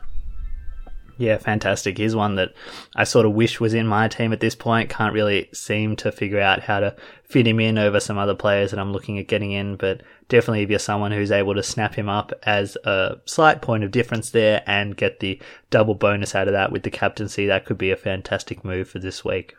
Yeah, 1.18 1.38
fantastic. 1.38 1.96
He's 1.96 2.14
one 2.14 2.34
that 2.34 2.52
I 2.94 3.04
sort 3.04 3.24
of 3.24 3.32
wish 3.32 3.58
was 3.58 3.72
in 3.72 3.86
my 3.86 4.06
team 4.06 4.34
at 4.34 4.40
this 4.40 4.54
point. 4.54 4.90
Can't 4.90 5.14
really 5.14 5.48
seem 5.52 5.96
to 5.96 6.12
figure 6.12 6.40
out 6.40 6.60
how 6.60 6.80
to 6.80 6.94
fit 7.24 7.46
him 7.46 7.58
in 7.58 7.78
over 7.78 8.00
some 8.00 8.18
other 8.18 8.34
players 8.34 8.70
that 8.70 8.78
I'm 8.80 8.92
looking 8.92 9.18
at 9.18 9.26
getting 9.26 9.52
in, 9.52 9.76
but 9.76 10.02
definitely 10.28 10.62
if 10.62 10.68
you're 10.68 10.78
someone 10.78 11.12
who's 11.12 11.30
able 11.30 11.54
to 11.54 11.62
snap 11.62 11.94
him 11.94 12.10
up 12.10 12.32
as 12.42 12.76
a 12.84 13.16
slight 13.24 13.62
point 13.62 13.82
of 13.82 13.90
difference 13.90 14.30
there 14.30 14.62
and 14.66 14.96
get 14.96 15.20
the 15.20 15.40
double 15.70 15.94
bonus 15.94 16.34
out 16.34 16.48
of 16.48 16.52
that 16.52 16.70
with 16.70 16.82
the 16.82 16.90
captaincy, 16.90 17.46
that 17.46 17.64
could 17.64 17.78
be 17.78 17.90
a 17.90 17.96
fantastic 17.96 18.62
move 18.62 18.88
for 18.88 18.98
this 18.98 19.24
week. 19.24 19.56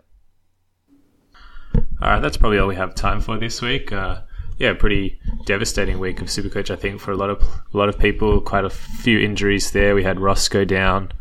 All 1.99 2.09
right, 2.09 2.19
that's 2.19 2.37
probably 2.37 2.59
all 2.59 2.67
we 2.67 2.75
have 2.75 2.93
time 2.93 3.19
for 3.19 3.39
this 3.39 3.63
week. 3.63 3.91
Uh, 3.91 4.21
yeah, 4.59 4.73
pretty 4.73 5.19
devastating 5.45 5.97
week 5.97 6.21
of 6.21 6.27
Supercoach, 6.27 6.69
I 6.69 6.75
think, 6.75 7.01
for 7.01 7.11
a 7.11 7.17
lot 7.17 7.31
of 7.31 7.41
a 7.41 7.77
lot 7.77 7.89
of 7.89 7.97
people. 7.97 8.39
Quite 8.41 8.65
a 8.65 8.69
few 8.69 9.19
injuries 9.19 9.71
there. 9.71 9.95
We 9.95 10.03
had 10.03 10.19
Ross 10.19 10.47
go 10.47 10.63
down. 10.63 11.11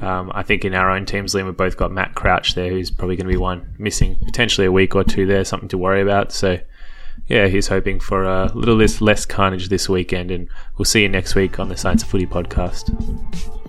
Um, 0.00 0.30
I 0.34 0.42
think 0.42 0.64
in 0.64 0.74
our 0.74 0.90
own 0.90 1.06
teams, 1.06 1.34
Liam, 1.34 1.46
we've 1.46 1.56
both 1.56 1.76
got 1.76 1.92
Matt 1.92 2.14
Crouch 2.14 2.54
there, 2.54 2.70
who's 2.70 2.90
probably 2.90 3.16
going 3.16 3.26
to 3.26 3.32
be 3.32 3.38
one 3.38 3.74
missing 3.78 4.16
potentially 4.24 4.66
a 4.66 4.72
week 4.72 4.94
or 4.94 5.04
two 5.04 5.26
there, 5.26 5.44
something 5.44 5.68
to 5.70 5.78
worry 5.78 6.02
about. 6.02 6.32
So, 6.32 6.58
yeah, 7.28 7.46
he's 7.46 7.68
hoping 7.68 8.00
for 8.00 8.24
a 8.24 8.52
little 8.54 8.76
less, 8.76 9.00
less 9.00 9.24
carnage 9.24 9.68
this 9.68 9.88
weekend, 9.88 10.30
and 10.30 10.48
we'll 10.76 10.84
see 10.84 11.02
you 11.02 11.08
next 11.08 11.34
week 11.34 11.58
on 11.58 11.68
the 11.68 11.76
Science 11.76 12.02
of 12.02 12.08
Footy 12.08 12.26
podcast. 12.26 13.65